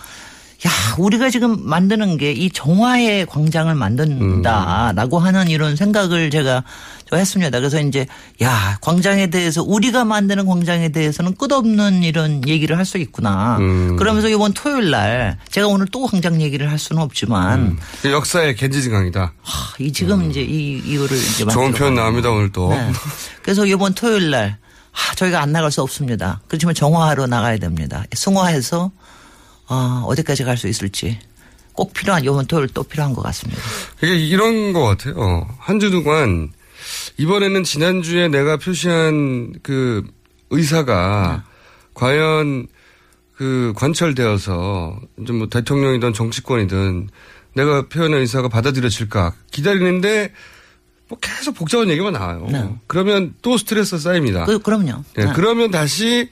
야, 0.66 0.70
우리가 0.98 1.30
지금 1.30 1.56
만드는 1.66 2.18
게 2.18 2.32
이 2.32 2.50
정화의 2.50 3.24
광장을 3.26 3.74
만든다라고 3.74 5.18
하는 5.18 5.48
이런 5.48 5.74
생각을 5.76 6.30
제가 6.30 6.64
저 7.08 7.16
했습니다. 7.16 7.58
그래서 7.58 7.80
이제 7.80 8.06
야, 8.42 8.76
광장에 8.80 9.28
대해서 9.28 9.62
우리가 9.62 10.04
만드는 10.04 10.46
광장에 10.46 10.90
대해서는 10.90 11.34
끝없는 11.36 12.02
이런 12.02 12.46
얘기를 12.46 12.76
할 12.76 12.84
수 12.84 12.98
있구나. 12.98 13.56
음. 13.58 13.96
그러면서 13.96 14.28
이번 14.28 14.52
토요일 14.52 14.90
날 14.90 15.38
제가 15.50 15.66
오늘 15.68 15.86
또 15.92 16.06
광장 16.06 16.40
얘기를 16.42 16.70
할 16.70 16.78
수는 16.78 17.00
없지만 17.02 17.78
그 18.02 18.10
역사의 18.12 18.56
겐지진강이다. 18.56 19.32
이 19.78 19.92
지금 19.92 20.30
이제 20.30 20.40
이 20.42 20.78
이거를 20.84 21.16
이제 21.16 21.44
음. 21.44 21.48
좋은 21.48 21.72
표현 21.72 21.94
나옵니다 21.94 22.30
오늘 22.30 22.50
또. 22.52 22.70
네. 22.70 22.92
그래서 23.42 23.64
이번 23.66 23.94
토요일 23.94 24.30
날 24.30 24.58
아, 24.92 25.14
저희가 25.14 25.40
안 25.40 25.52
나갈 25.52 25.70
수 25.70 25.82
없습니다. 25.82 26.40
그렇지만 26.48 26.74
정화하러 26.74 27.26
나가야 27.28 27.58
됩니다. 27.58 28.02
승화해서 28.12 28.90
어, 29.70 30.04
어디까지 30.06 30.44
갈 30.44 30.56
수 30.56 30.68
있을지 30.68 31.18
꼭 31.72 31.94
필요한 31.94 32.22
이번 32.24 32.46
토요일 32.46 32.68
또 32.74 32.82
필요한 32.82 33.14
것 33.14 33.22
같습니다. 33.22 33.62
이게 34.02 34.14
이런 34.16 34.72
것 34.72 34.82
같아요. 34.84 35.48
한 35.58 35.78
주 35.80 35.90
동안 35.90 36.50
이번에는 37.16 37.62
지난주에 37.64 38.28
내가 38.28 38.56
표시한 38.56 39.54
그 39.62 40.02
의사가 40.50 41.44
과연 41.94 42.66
그 43.36 43.72
관철되어서 43.76 45.00
이제 45.22 45.32
뭐 45.32 45.48
대통령이든 45.48 46.12
정치권이든 46.12 47.08
내가 47.54 47.88
표현한 47.88 48.20
의사가 48.20 48.48
받아들여질까 48.48 49.32
기다리는데 49.50 50.32
뭐 51.08 51.18
계속 51.20 51.54
복잡한 51.54 51.88
얘기만 51.90 52.12
나와요. 52.12 52.78
그러면 52.86 53.34
또 53.42 53.56
스트레스 53.56 53.98
쌓입니다. 53.98 54.44
그, 54.44 54.58
그럼요. 54.58 55.04
네, 55.16 55.24
네. 55.26 55.32
그러면 55.34 55.70
다시 55.70 56.30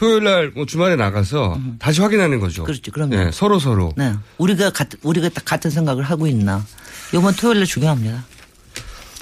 토요일 0.00 0.24
날 0.24 0.52
뭐 0.54 0.64
주말에 0.64 0.96
나가서 0.96 1.60
다시 1.78 2.00
확인하는 2.00 2.40
거죠. 2.40 2.64
그렇죠. 2.64 2.90
그럼요. 2.90 3.14
네, 3.14 3.30
서로 3.32 3.58
서로. 3.58 3.92
네. 3.98 4.14
우리가 4.38 4.70
같, 4.70 4.88
우리가 5.02 5.28
딱 5.28 5.44
같은 5.44 5.70
생각을 5.70 6.04
하고 6.04 6.26
있나. 6.26 6.64
이번 7.12 7.34
토요일 7.34 7.58
날 7.58 7.66
중요합니다. 7.66 8.24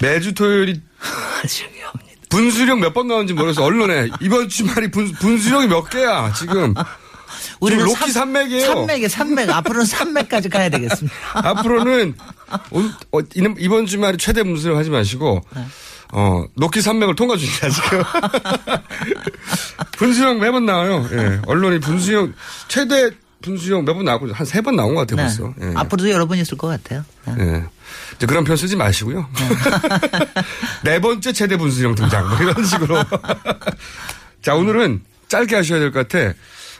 매주 0.00 0.34
토요일이 0.34 0.80
분수령 2.30 2.78
몇 2.78 2.92
번 2.94 3.08
나오는지 3.08 3.32
모르겠어. 3.32 3.64
언론에 3.64 4.08
이번 4.20 4.48
주말이 4.48 4.90
분, 4.92 5.10
분수령이 5.12 5.66
몇 5.66 5.82
개야 5.90 6.32
지금. 6.32 6.74
우리는 7.60 7.84
지금 7.84 7.98
로키 8.00 8.12
삼- 8.12 8.22
산맥이에요. 8.32 8.66
산맥에 8.66 9.08
산맥 9.08 9.50
앞으로는 9.50 9.84
산맥까지 9.84 10.48
가야 10.48 10.68
되겠습니다. 10.68 11.16
앞으로는 11.34 12.14
온- 12.70 12.92
어, 13.12 13.18
이번 13.58 13.86
주말에 13.86 14.16
최대 14.16 14.44
분수령 14.44 14.76
하지 14.78 14.90
마시고 14.90 15.40
네. 15.56 15.64
어 16.12 16.44
로키 16.56 16.80
산맥을 16.80 17.14
통과 17.16 17.36
중이야 17.36 17.70
지금. 17.70 18.02
분수령 19.98 20.40
매번 20.40 20.64
나와요. 20.66 21.06
예. 21.12 21.40
언론이 21.46 21.80
분수령 21.80 22.34
최대 22.68 23.10
분수령 23.42 23.84
몇번 23.84 24.04
나오고 24.04 24.32
한 24.32 24.46
세 24.46 24.60
번 24.62 24.76
나온 24.76 24.94
것 24.94 25.06
같아요 25.06 25.16
네. 25.16 25.36
벌써. 25.36 25.54
예. 25.60 25.72
앞으로도 25.76 26.10
여러 26.10 26.26
번 26.26 26.38
있을 26.38 26.56
것 26.58 26.68
같아요. 26.68 27.04
네. 27.26 27.34
예. 27.38 27.64
이제 28.16 28.26
그런 28.26 28.44
표현 28.44 28.56
쓰지 28.56 28.76
마시고요. 28.76 29.28
네 30.84 30.98
번째 31.00 31.32
최대 31.32 31.56
분수령 31.56 31.94
등장. 31.94 32.28
뭐 32.28 32.38
이런 32.38 32.64
식으로. 32.64 33.02
자, 34.42 34.54
오늘은 34.54 35.02
짧게 35.28 35.56
하셔야 35.56 35.78
될 35.78 35.92
것 35.92 36.08
같아. 36.08 36.32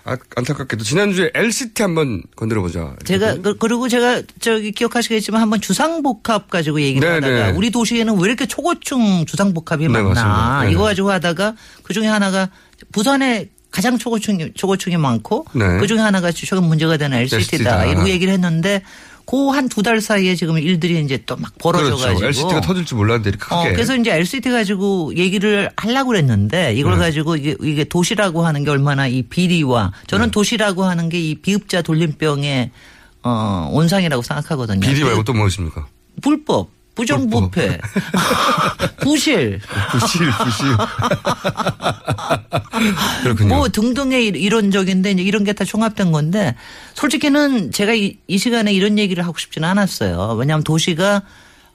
아, 0.09 0.17
안타깝게도 0.37 0.85
지난주에 0.85 1.31
LCT 1.35 1.83
한번 1.83 2.23
건드려보자. 2.35 2.97
제가 3.05 3.37
그, 3.43 3.59
그리고 3.59 3.89
제가 3.89 4.23
저기 4.41 4.73
기억하시겠지만 4.73 5.41
한번 5.41 5.61
주상복합 5.61 6.49
가지고 6.49 6.81
얘기를 6.81 7.07
네, 7.07 7.15
하다가 7.17 7.51
네. 7.51 7.57
우리 7.57 7.71
도시에는 7.71 8.19
왜 8.19 8.29
이렇게 8.29 8.47
초고층 8.47 9.27
주상복합이 9.27 9.87
네, 9.87 9.89
많나 9.89 10.09
맞습니다. 10.09 10.63
네. 10.65 10.73
이거 10.73 10.83
가지고 10.85 11.11
하다가 11.11 11.55
그 11.83 11.93
중에 11.93 12.07
하나가 12.07 12.49
부산에 12.91 13.49
가장 13.71 13.99
초고층 13.99 14.53
초고층이 14.55 14.97
많고 14.97 15.45
네. 15.53 15.79
그 15.79 15.87
중에 15.87 15.99
하나가 15.99 16.33
최근 16.33 16.65
문제가 16.65 16.97
되는 16.97 17.19
LCT다 17.19 17.37
LCT 17.39 17.65
다. 17.65 17.85
이러고 17.85 18.09
얘기를 18.09 18.33
했는데 18.33 18.83
그 19.29 19.51
한 19.53 19.69
두 19.69 19.83
달 19.83 20.01
사이에 20.01 20.35
지금 20.35 20.59
일들이 20.59 20.99
이제 21.05 21.19
또 21.27 21.37
막 21.37 21.53
벌어져가지고 21.59 22.19
그렇죠. 22.21 22.27
LCT가 22.27 22.61
터질 22.63 22.85
줄 22.87 22.97
몰랐는데 22.97 23.29
이렇게 23.31 23.55
어, 23.55 23.59
크게. 23.63 23.73
그래서 23.75 23.95
이제 23.97 24.11
LCT 24.15 24.51
가지고 24.51 25.13
얘기를 25.17 25.71
하려고 25.77 26.09
그랬는데 26.09 26.73
이걸 26.75 26.95
네. 26.95 26.99
가지고 27.01 27.37
이게, 27.37 27.55
이게 27.61 27.85
도시라고 27.85 28.47
하는 28.47 28.65
게 28.65 28.71
얼마나 28.71 29.07
이 29.07 29.21
비리와 29.23 29.93
저는 30.07 30.27
네. 30.27 30.31
도시라고 30.31 30.85
하는 30.85 31.09
게 31.11 31.19
이 31.21 31.35
비읍자 31.35 31.83
돌림병의 31.83 32.71
어, 33.25 33.69
온상이라고 33.73 34.23
생각하거든요. 34.23 34.81
비리 34.81 35.03
말고 35.05 35.19
그또 35.19 35.33
무엇입니까? 35.35 35.87
불법, 36.23 36.71
부정부패, 36.99 37.79
부실, 39.01 39.61
부실, 39.93 40.31
부실. 40.33 40.67
그렇군요. 43.23 43.57
뭐 43.57 43.69
등등의 43.69 44.25
이- 44.27 44.29
이론적인데 44.29 45.13
이런 45.13 45.45
게 45.45 45.53
다 45.53 45.65
종합된 45.65 46.13
건데 46.13 46.55
솔직히는 46.95 47.73
제가 47.73 47.95
이, 47.95 48.17
이 48.29 48.39
시간에 48.39 48.73
이런 48.73 48.99
얘기를 48.99 49.25
하고 49.25 49.39
싶지는 49.39 49.69
않았어요. 49.69 50.35
왜냐하면 50.39 50.63
도시가 50.65 51.23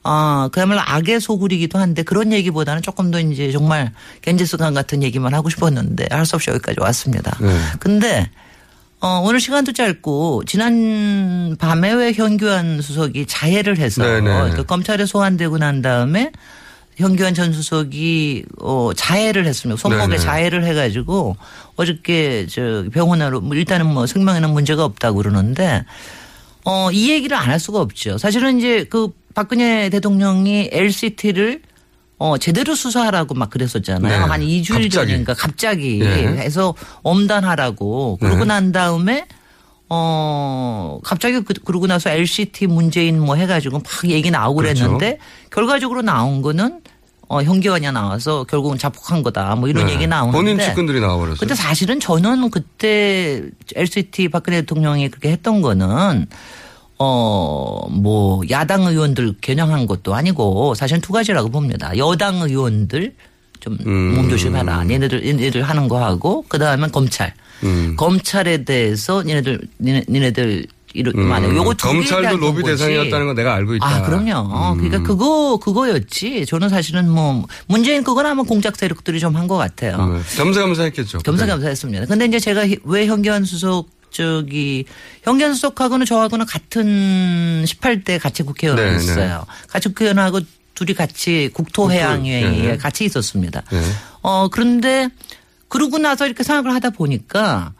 어, 0.04 0.48
그야말로 0.52 0.80
악의 0.84 1.20
소굴이기도 1.20 1.78
한데 1.78 2.02
그런 2.02 2.32
얘기보다는 2.32 2.82
조금 2.82 3.10
더 3.10 3.18
이제 3.20 3.50
정말 3.52 3.92
겐지스강 4.22 4.74
같은 4.74 5.02
얘기만 5.02 5.34
하고 5.34 5.48
싶었는데 5.50 6.06
할 6.10 6.24
수 6.26 6.36
없이 6.36 6.50
여기까지 6.50 6.80
왔습니다. 6.80 7.36
네. 7.40 7.58
근데 7.80 8.30
어, 9.04 9.20
오늘 9.22 9.38
시간도 9.38 9.72
짧고 9.72 10.44
지난 10.46 11.56
밤에 11.58 11.92
왜 11.92 12.12
현규환 12.14 12.80
수석이 12.80 13.26
자해를 13.26 13.76
해서 13.76 14.02
네네. 14.02 14.52
그 14.56 14.64
검찰에 14.64 15.04
소환되고 15.04 15.58
난 15.58 15.82
다음에 15.82 16.32
현규환 16.96 17.34
전 17.34 17.52
수석이 17.52 18.46
어, 18.60 18.92
자해를 18.96 19.44
했습니다. 19.44 19.78
손목에 19.78 20.06
네네. 20.06 20.16
자해를 20.16 20.64
해가지고 20.64 21.36
어저께 21.76 22.46
저 22.48 22.84
병원으로 22.94 23.42
뭐 23.42 23.54
일단은 23.54 23.86
뭐 23.92 24.06
생명에는 24.06 24.48
문제가 24.50 24.86
없다고 24.86 25.18
그러는데 25.18 25.84
어, 26.64 26.90
이 26.90 27.10
얘기를 27.10 27.36
안 27.36 27.50
할 27.50 27.60
수가 27.60 27.80
없죠. 27.80 28.16
사실은 28.16 28.58
이제 28.58 28.84
그 28.84 29.10
박근혜 29.34 29.90
대통령이 29.90 30.70
LCT를 30.72 31.60
어, 32.18 32.38
제대로 32.38 32.74
수사하라고 32.74 33.34
막 33.34 33.50
그랬었잖아요. 33.50 34.12
네. 34.12 34.24
한 34.24 34.40
2주일 34.40 34.84
갑자기. 34.84 34.90
전인가 34.90 35.34
갑자기 35.34 36.00
예. 36.00 36.26
해서 36.38 36.74
엄단하라고 37.02 38.18
그러고 38.20 38.40
네. 38.40 38.44
난 38.44 38.72
다음에 38.72 39.26
어, 39.88 40.98
갑자기 41.04 41.40
그, 41.40 41.54
그러고 41.64 41.86
나서 41.86 42.10
LCT 42.10 42.66
문재인 42.68 43.20
뭐 43.20 43.36
해가지고 43.36 43.78
막 43.78 43.84
얘기 44.04 44.30
나오고 44.30 44.56
그렇죠. 44.56 44.84
그랬는데 44.84 45.18
결과적으로 45.50 46.02
나온 46.02 46.40
거는 46.40 46.80
어, 47.28 47.42
현기환이 47.42 47.90
나와서 47.90 48.44
결국은 48.44 48.78
자폭한 48.78 49.22
거다 49.22 49.56
뭐 49.56 49.68
이런 49.68 49.86
네. 49.86 49.94
얘기 49.94 50.06
나오는데 50.06 50.36
본인 50.36 50.58
측근들이 50.58 51.00
나와버렸어요. 51.00 51.38
근데 51.40 51.54
사실은 51.54 52.00
저는 52.00 52.50
그때 52.50 53.42
LCT 53.74 54.28
박근혜 54.28 54.60
대통령이 54.60 55.08
그렇게 55.08 55.30
했던 55.30 55.60
거는 55.60 56.26
어, 56.98 57.88
뭐, 57.90 58.42
야당 58.50 58.84
의원들 58.84 59.34
겨냥한 59.40 59.86
것도 59.86 60.14
아니고 60.14 60.74
사실은 60.74 61.00
두 61.00 61.12
가지라고 61.12 61.48
봅니다. 61.50 61.96
여당 61.98 62.36
의원들 62.42 63.14
좀 63.60 63.78
음. 63.86 64.14
몸조심해라. 64.16 64.84
얘네들, 64.90 65.26
얘네들 65.26 65.62
하는 65.62 65.88
거 65.88 66.02
하고, 66.04 66.44
그 66.48 66.58
다음에 66.58 66.88
검찰. 66.88 67.32
음. 67.62 67.94
검찰에 67.96 68.64
대해서 68.64 69.22
니네들, 69.22 69.60
니네, 69.80 70.04
니네들 70.08 70.66
이렇게 70.96 71.18
음. 71.18 71.56
요거 71.56 71.74
검찰도 71.74 72.36
로비 72.36 72.62
거지. 72.62 72.76
대상이었다는 72.76 73.26
건 73.26 73.34
내가 73.34 73.54
알고 73.54 73.74
있다. 73.74 73.86
아, 73.86 74.02
그럼요. 74.02 74.74
음. 74.74 74.76
그러니까 74.78 75.02
그거, 75.02 75.56
그거였지. 75.56 76.46
저는 76.46 76.68
사실은 76.68 77.10
뭐, 77.10 77.44
문재인 77.66 78.04
그건 78.04 78.26
아마 78.26 78.42
공작 78.44 78.76
세력들이 78.76 79.18
좀 79.18 79.34
한 79.34 79.48
것 79.48 79.56
같아요. 79.56 79.96
음, 79.96 80.22
겸사겸사 80.36 80.84
했겠죠. 80.84 81.18
겸사겸사했습니다. 81.18 82.06
근데 82.06 82.26
이제 82.26 82.38
제가 82.38 82.66
히- 82.66 82.78
왜 82.84 83.06
현기환 83.06 83.44
수석 83.44 83.88
저기 84.14 84.84
현기환 85.24 85.54
수석하고는 85.54 86.06
저하고는 86.06 86.46
같은 86.46 87.64
18대 87.66 88.20
같이 88.20 88.42
네, 88.42 88.46
국회의원이었어요. 88.46 89.44
같이 89.68 89.88
국회의원하고 89.88 90.40
둘이 90.74 90.94
같이 90.94 91.50
국토해양회의에 91.52 92.62
네. 92.72 92.76
같이 92.76 93.04
있었습니다. 93.04 93.62
네. 93.70 93.80
어 94.22 94.48
그런데 94.48 95.08
그러고 95.68 95.98
나서 95.98 96.26
이렇게 96.26 96.44
생각을 96.44 96.72
하다 96.74 96.90
보니까 96.90 97.72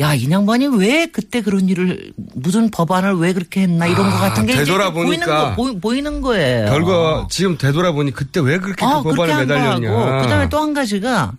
야, 0.00 0.14
이 0.14 0.30
양반이 0.30 0.66
왜 0.78 1.06
그때 1.06 1.40
그런 1.40 1.68
일을 1.70 2.12
무슨 2.34 2.70
법안을 2.70 3.14
왜 3.14 3.32
그렇게 3.32 3.62
했나 3.62 3.86
이런 3.86 4.06
아, 4.06 4.10
거 4.10 4.18
같은 4.18 4.44
게 4.46 4.54
되돌아보니까 4.54 4.94
보이는 4.94 5.26
거 5.26 5.54
보이, 5.54 5.80
보이 5.80 6.02
는 6.02 6.20
거예요. 6.20 6.66
결과 6.68 7.26
지금 7.30 7.56
되돌아보니 7.56 8.12
그때 8.12 8.40
왜 8.40 8.58
그렇게 8.58 8.84
어, 8.84 9.02
그 9.02 9.10
법안에 9.10 9.44
매달렸냐. 9.44 10.20
그다음에 10.22 10.48
또 10.50 10.60
한 10.60 10.74
가지가 10.74 11.32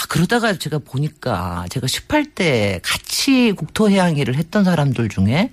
아, 0.00 0.04
그러다가 0.08 0.54
제가 0.54 0.78
보니까 0.78 1.66
제가 1.70 1.86
18대 1.86 2.80
같이 2.82 3.52
국토해양회를 3.56 4.36
했던 4.36 4.64
사람들 4.64 5.08
중에 5.08 5.50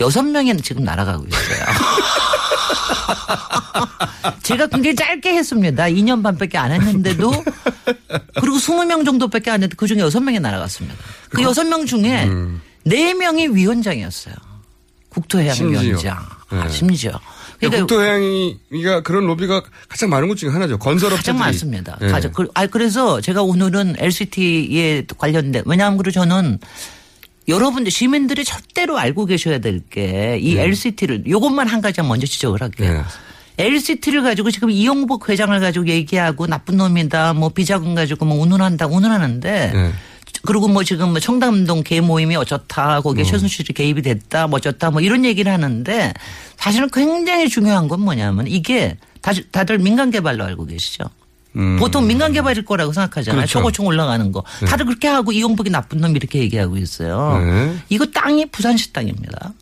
여섯 0.00 0.22
명이 0.22 0.56
지금 0.58 0.84
날아가고 0.84 1.26
있어요. 1.26 1.64
제가 4.42 4.66
굉장히 4.68 4.96
짧게 4.96 5.34
했습니다. 5.34 5.84
2년 5.84 6.22
반밖에 6.22 6.58
안 6.58 6.72
했는데도 6.72 7.30
그리고 8.40 8.56
20명 8.56 9.04
정도밖에 9.04 9.50
안 9.50 9.56
했는데 9.56 9.74
그 9.76 9.86
중에 9.86 9.98
여섯 9.98 10.20
명이 10.20 10.40
날아갔습니다. 10.40 10.96
그 11.30 11.42
여섯 11.42 11.64
명 11.64 11.86
중에 11.86 12.24
음. 12.24 12.60
네 12.84 13.14
명이 13.14 13.48
위원장이었어요. 13.48 14.34
국토해양위원장. 15.10 15.82
심지어. 15.82 16.16
아, 16.50 16.64
네. 16.64 16.70
심지어. 16.70 17.20
그러니까 17.60 17.80
국토해양위가 17.80 19.02
그런 19.02 19.26
로비가 19.26 19.62
가장 19.88 20.08
많은 20.10 20.28
것 20.28 20.36
중에 20.36 20.50
하나죠. 20.50 20.78
건설업체들이. 20.78 21.16
가장 21.16 21.38
많습니다. 21.38 21.98
예. 22.00 22.08
가장. 22.08 22.32
그, 22.32 22.48
아, 22.54 22.66
그래서 22.66 23.20
제가 23.20 23.42
오늘은 23.42 23.96
LCT에 23.98 25.04
관련된 25.18 25.64
왜냐하면 25.66 25.98
그리고 25.98 26.12
저는 26.12 26.58
여러분들 27.48 27.90
시민들이 27.90 28.44
절대로 28.44 28.98
알고 28.98 29.26
계셔야 29.26 29.58
될 29.58 29.80
게이 29.90 30.54
네. 30.54 30.62
LCT를 30.62 31.24
요것만 31.28 31.68
한 31.68 31.80
가지 31.80 32.00
먼저 32.02 32.26
지적을 32.26 32.62
할게요. 32.62 33.04
LCT를 33.58 34.22
가지고 34.22 34.50
지금 34.50 34.70
이용복 34.70 35.28
회장을 35.28 35.58
가지고 35.60 35.88
얘기하고 35.88 36.46
나쁜 36.46 36.78
놈이다 36.78 37.34
뭐 37.34 37.50
비자금 37.50 37.94
가지고 37.94 38.24
뭐 38.24 38.40
운운한다 38.40 38.86
운운하는데 38.86 39.72
네. 39.74 39.92
그리고 40.42 40.68
뭐 40.68 40.82
지금 40.84 41.10
뭐 41.10 41.20
청담동 41.20 41.82
개 41.82 42.00
모임이 42.00 42.34
어쩌다 42.36 43.00
거기에 43.00 43.24
최순실이 43.24 43.74
개입이 43.74 44.02
됐다 44.02 44.46
뭐 44.46 44.56
어쩌다 44.56 44.90
뭐 44.90 45.00
이런 45.00 45.24
얘기를 45.24 45.52
하는데 45.52 46.14
사실은 46.56 46.88
굉장히 46.92 47.48
중요한 47.48 47.88
건 47.88 48.00
뭐냐면 48.00 48.46
이게 48.46 48.96
다들, 49.20 49.44
다들 49.50 49.78
민간 49.78 50.10
개발로 50.10 50.42
알고 50.44 50.66
계시죠. 50.66 51.04
음. 51.56 51.76
보통 51.78 52.06
민간 52.06 52.32
개발일 52.32 52.64
거라고 52.64 52.92
생각하잖아요. 52.92 53.40
그렇죠. 53.40 53.58
초고총 53.58 53.86
올라가는 53.86 54.32
거. 54.32 54.42
네. 54.60 54.66
다들 54.66 54.86
그렇게 54.86 55.08
하고 55.08 55.32
이용복이 55.32 55.68
나쁜 55.68 55.98
놈 56.00 56.14
이렇게 56.16 56.38
얘기하고 56.38 56.76
있어요. 56.78 57.38
네. 57.44 57.76
이거 57.88 58.06
땅이 58.06 58.46
부산시 58.46 58.92
땅입니다. 58.92 59.52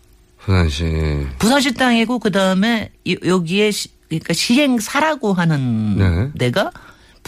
부산시. 0.44 1.26
부산시 1.38 1.74
땅이고 1.74 2.18
그다음에 2.20 2.90
이- 3.04 3.16
여기에 3.24 3.70
시, 3.70 3.88
그러니까 4.08 4.32
시행사라고 4.34 5.32
하는 5.32 5.96
네. 5.98 6.30
데가 6.38 6.70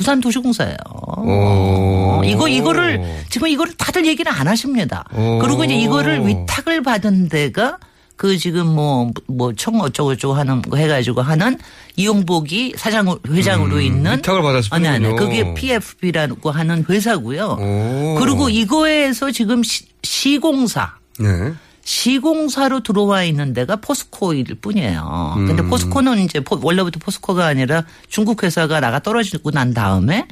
부산 0.00 0.18
도시공사예요. 0.18 0.76
오. 1.18 2.22
이거 2.24 2.48
이거를 2.48 3.04
지금 3.28 3.48
이거를 3.48 3.74
다들 3.74 4.06
얘기를 4.06 4.32
안 4.32 4.48
하십니다. 4.48 5.04
오. 5.14 5.38
그리고 5.40 5.62
이제 5.62 5.74
이거를 5.74 6.26
위탁을 6.26 6.82
받은 6.82 7.28
데가 7.28 7.76
그 8.16 8.38
지금 8.38 8.66
뭐 8.74 9.10
뭐 9.28 9.52
청 9.54 9.78
어쩌고 9.78 10.14
저쩌고 10.14 10.32
하는 10.34 10.62
거 10.62 10.78
해가지고 10.78 11.20
하는 11.20 11.58
이용복이 11.96 12.74
사장 12.78 13.14
회장으로 13.28 13.78
있는 13.82 14.12
음, 14.12 14.16
위탁을 14.16 14.40
받았을 14.40 14.68
아니 14.72 14.88
아니. 14.88 15.14
그게 15.16 15.52
PFB라고 15.52 16.50
하는 16.50 16.82
회사고요. 16.88 17.58
오. 17.60 18.16
그리고 18.18 18.48
이거에서 18.48 19.30
지금 19.30 19.62
시, 19.62 19.84
시공사 20.02 20.94
네. 21.18 21.52
시공사로 21.84 22.82
들어와 22.82 23.24
있는 23.24 23.52
데가 23.52 23.76
포스코일 23.76 24.44
뿐이에요. 24.60 25.34
근데 25.36 25.62
음. 25.62 25.68
포스코는 25.70 26.18
이제 26.20 26.40
포- 26.40 26.58
원래부터 26.62 26.98
포스코가 27.00 27.46
아니라 27.46 27.84
중국 28.08 28.42
회사가 28.42 28.80
나가 28.80 28.98
떨어지고 29.00 29.50
난 29.50 29.72
다음에 29.74 30.26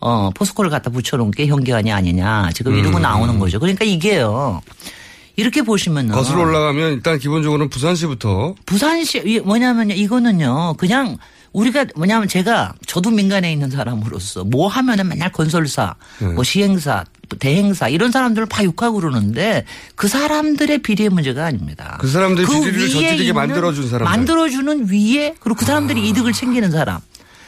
어 0.00 0.30
포스코를 0.34 0.70
갖다 0.70 0.90
붙여놓은 0.90 1.30
게 1.32 1.46
현기관이 1.46 1.92
아니냐 1.92 2.50
지금 2.54 2.74
이러고 2.76 2.98
음. 2.98 3.02
나오는 3.02 3.38
거죠. 3.38 3.58
그러니까 3.60 3.84
이게요. 3.84 4.60
이렇게 5.36 5.62
보시면은 5.62 6.14
거슬러 6.14 6.40
올라가면 6.42 6.92
일단 6.94 7.18
기본적으로는 7.18 7.68
부산시부터 7.70 8.54
부산시 8.66 9.22
이- 9.24 9.40
뭐냐면요 9.40 9.94
이거는요 9.94 10.74
그냥 10.78 11.16
우리가 11.52 11.86
뭐냐면 11.96 12.26
제가 12.28 12.74
저도 12.86 13.10
민간에 13.10 13.52
있는 13.52 13.70
사람으로서 13.70 14.44
뭐 14.44 14.66
하면은 14.68 15.08
맨날 15.08 15.30
건설사 15.32 15.94
네. 16.20 16.26
뭐 16.28 16.42
시행사 16.44 17.04
또 17.04 17.17
대행사 17.36 17.88
이런 17.88 18.10
사람들을 18.10 18.48
다 18.48 18.64
욕하고 18.64 19.00
그러는데 19.00 19.64
그 19.94 20.08
사람들의 20.08 20.78
비리의 20.78 21.10
문제가 21.10 21.44
아닙니다. 21.44 21.98
그 22.00 22.08
사람들이 22.08 22.46
비리를 22.46 22.80
위에 22.80 22.88
저지르게 22.88 23.32
만들어준 23.32 23.88
사람들. 23.88 24.04
만들어주는 24.04 24.88
위에 24.90 25.34
그리고 25.40 25.58
그 25.58 25.64
사람들이 25.64 26.08
이득을 26.08 26.32
챙기는 26.32 26.70
사람 26.70 27.00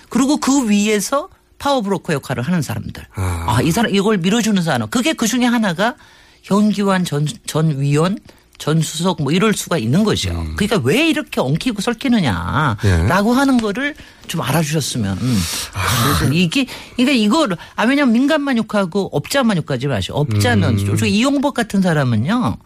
그리고 0.08 0.38
그 0.38 0.68
위에서 0.68 1.28
파워브로커 1.58 2.12
역할을 2.14 2.42
하는 2.42 2.62
사람들. 2.62 3.04
아, 3.14 3.58
이 3.62 3.70
사람 3.70 3.94
이걸 3.94 4.18
밀어주는 4.18 4.62
사람. 4.62 4.88
그게 4.88 5.12
그 5.12 5.26
중에 5.26 5.44
하나가 5.44 5.94
현기환 6.42 7.04
전, 7.04 7.26
전 7.46 7.80
위원 7.80 8.18
전 8.60 8.82
수석 8.82 9.22
뭐 9.22 9.32
이럴 9.32 9.54
수가 9.54 9.78
있는 9.78 10.04
거죠. 10.04 10.30
음. 10.32 10.54
그러니까 10.54 10.78
왜 10.84 11.08
이렇게 11.08 11.40
엉키고 11.40 11.80
설키느냐라고 11.80 13.32
하는 13.32 13.56
거를 13.56 13.94
좀 14.28 14.42
알아주셨으면. 14.42 15.16
음. 15.18 15.38
아, 15.72 16.28
이게 16.30 16.66
그러니까 16.94 17.16
이걸 17.16 17.56
아 17.74 17.84
왜냐면 17.84 18.12
민간만 18.12 18.58
욕하고 18.58 19.08
업자만 19.12 19.56
욕하지 19.56 19.86
마시오. 19.86 20.14
업자는 20.16 20.78
음. 20.78 20.86
솔직히 20.86 21.10
이용복 21.10 21.54
같은 21.54 21.80
사람은요. 21.80 22.58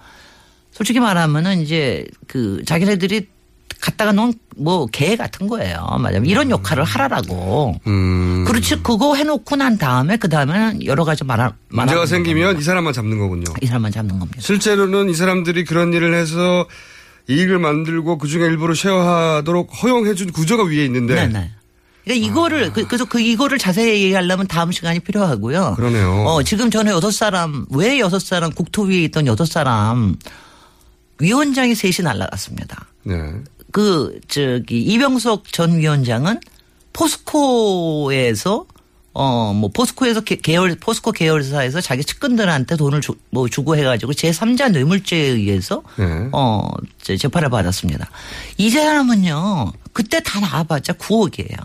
솔직히 0.72 0.98
말하면은 0.98 1.60
이제 1.60 2.04
그 2.26 2.60
자기네들이 2.66 3.28
갖다가 3.84 4.12
놓은 4.12 4.32
뭐 4.56 4.86
개 4.90 5.14
같은 5.14 5.46
거예요. 5.46 5.84
맞아요. 6.00 6.22
이런 6.24 6.48
역할을 6.50 6.84
하라라고. 6.84 7.74
음. 7.86 8.44
그렇지 8.46 8.82
그거 8.82 9.14
해놓고 9.14 9.56
난 9.56 9.76
다음에 9.76 10.16
그 10.16 10.28
다음에는 10.30 10.86
여러 10.86 11.04
가지 11.04 11.22
말하 11.22 11.52
문제가 11.68 12.06
생기면 12.06 12.58
이 12.58 12.62
사람만 12.62 12.94
잡는 12.94 13.18
거군요. 13.18 13.44
이 13.60 13.66
사람만 13.66 13.92
잡는 13.92 14.18
겁니다. 14.18 14.40
실제로는 14.40 15.10
이 15.10 15.14
사람들이 15.14 15.64
그런 15.64 15.92
일을 15.92 16.14
해서 16.14 16.66
이익을 17.28 17.58
만들고 17.58 18.16
그 18.16 18.26
중에 18.26 18.46
일부를 18.46 18.74
쉐어하도록 18.74 19.70
허용해준 19.82 20.32
구조가 20.32 20.64
위에 20.64 20.84
있는데. 20.86 21.14
네네. 21.16 21.50
그러니까 22.04 22.26
이거를 22.26 22.72
그- 22.72 22.86
그래서 22.86 23.04
그 23.04 23.20
이거를 23.20 23.58
자세히 23.58 24.02
얘기하려면 24.04 24.46
다음 24.46 24.72
시간이 24.72 25.00
필요하고요. 25.00 25.74
그러네요. 25.76 26.24
어 26.26 26.42
지금 26.42 26.70
전에 26.70 26.90
여섯 26.90 27.10
사람 27.10 27.66
왜 27.70 27.98
여섯 27.98 28.18
사람 28.18 28.50
국토위에 28.50 29.02
있던 29.04 29.26
여섯 29.26 29.44
사람 29.46 30.16
위원장이 31.18 31.74
셋이 31.74 31.96
날라갔습니다. 32.04 32.86
네. 33.04 33.14
그 33.74 34.20
저기 34.28 34.80
이병석 34.82 35.52
전 35.52 35.78
위원장은 35.78 36.38
포스코에서 36.92 38.66
어 39.16 39.52
뭐 39.52 39.70
포스코에서 39.72 40.20
계- 40.20 40.36
계열 40.36 40.76
포스코 40.76 41.10
계열사에서 41.12 41.80
자기 41.80 42.04
측근들한테 42.04 42.76
돈을 42.76 43.00
주, 43.00 43.14
뭐 43.30 43.48
주고 43.48 43.76
해가지고 43.76 44.12
제 44.14 44.30
3자 44.30 44.70
뇌물죄에 44.70 45.18
의해서 45.20 45.82
네. 45.96 46.28
어 46.32 46.68
저- 47.02 47.16
재판을 47.16 47.48
받았습니다. 47.50 48.08
이 48.58 48.70
사람은요 48.70 49.72
그때 49.92 50.20
다 50.20 50.38
나와봤자 50.38 50.92
9억이에요. 50.94 51.58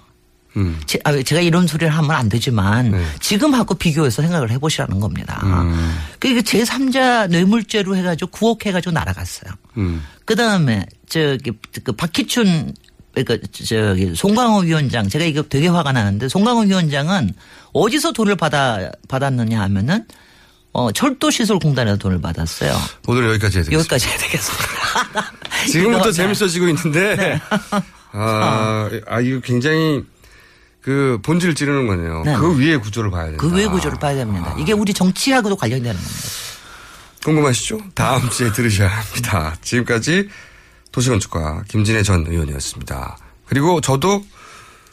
음. 0.57 0.80
제, 0.85 0.99
아, 1.03 1.21
제가 1.21 1.41
이런 1.41 1.67
소리를 1.67 1.89
하면 1.93 2.11
안 2.11 2.30
되지만 2.30 2.93
지금하고 3.19 3.76
비교해서 3.76 4.21
생각을 4.21 4.51
해보시라는 4.51 4.99
겁니다. 4.99 5.41
음. 5.43 5.97
그러니까 6.19 6.41
제 6.43 6.63
3자 6.63 7.30
뇌물죄로 7.30 7.95
해가지고 7.95 8.31
9억 8.31 8.65
해가지고 8.65 8.91
날아갔어요. 8.91 9.51
음. 9.77 10.03
그 10.26 10.35
다음에 10.35 10.85
저기 11.07 11.51
그 11.84 11.91
박희춘 11.91 12.73
그러니까 13.13 13.47
저기 13.51 14.13
송강호 14.15 14.59
위원장 14.61 15.09
제가 15.09 15.26
이거 15.26 15.41
되게 15.43 15.67
화가 15.67 15.91
나는데 15.91 16.30
송강호 16.30 16.61
위원장은 16.61 17.34
어디서 17.73 18.13
돈을 18.13 18.35
받아 18.35 18.91
받았느냐 19.07 19.59
하면은 19.61 20.05
어 20.71 20.91
철도시설공단에서 20.91 21.97
돈을 21.97 22.21
받았어요. 22.21 22.76
오늘 23.07 23.27
여기까지 23.30 23.57
해야 23.57 23.65
되겠습니다. 23.65 23.80
여기까지 23.80 24.07
해야 24.07 24.17
되겠습니다. 24.19 25.34
지금부터 25.67 26.11
재밌어지고 26.11 26.67
있는데. 26.69 27.15
네. 27.15 27.41
아, 28.11 28.89
아, 29.07 29.19
이거 29.19 29.39
굉장히 29.41 30.03
그 30.81 31.19
본질을 31.23 31.56
찌르는 31.56 31.88
거네요. 31.88 32.23
네. 32.23 32.35
그 32.38 32.57
위에 32.57 32.77
구조를 32.77 33.11
봐야 33.11 33.26
된다. 33.26 33.38
그외 33.38 33.68
구조를 33.68 33.99
봐야 33.99 34.15
됩니다. 34.15 34.56
이게 34.57 34.73
우리 34.73 34.93
정치하고도 34.93 35.56
관련되는 35.57 35.93
겁니다. 35.93 36.19
궁금하시죠? 37.23 37.80
다음 37.95 38.30
주에 38.30 38.51
들으셔야 38.51 38.88
합니다. 38.88 39.56
지금까지 39.61 40.30
도시건축가 40.91 41.64
김진애 41.68 42.01
전 42.03 42.26
의원이었습니다. 42.27 43.18
그리고 43.45 43.81
저도 43.81 44.23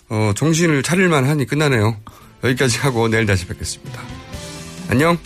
어, 0.09 0.33
정신을 0.35 0.83
차릴만 0.83 1.29
하니 1.29 1.47
끝나네요. 1.47 1.97
여기까지 2.43 2.79
하고 2.79 3.09
내일 3.09 3.27
다시 3.27 3.47
뵙겠습니다. 3.47 4.03
안녕. 4.89 5.19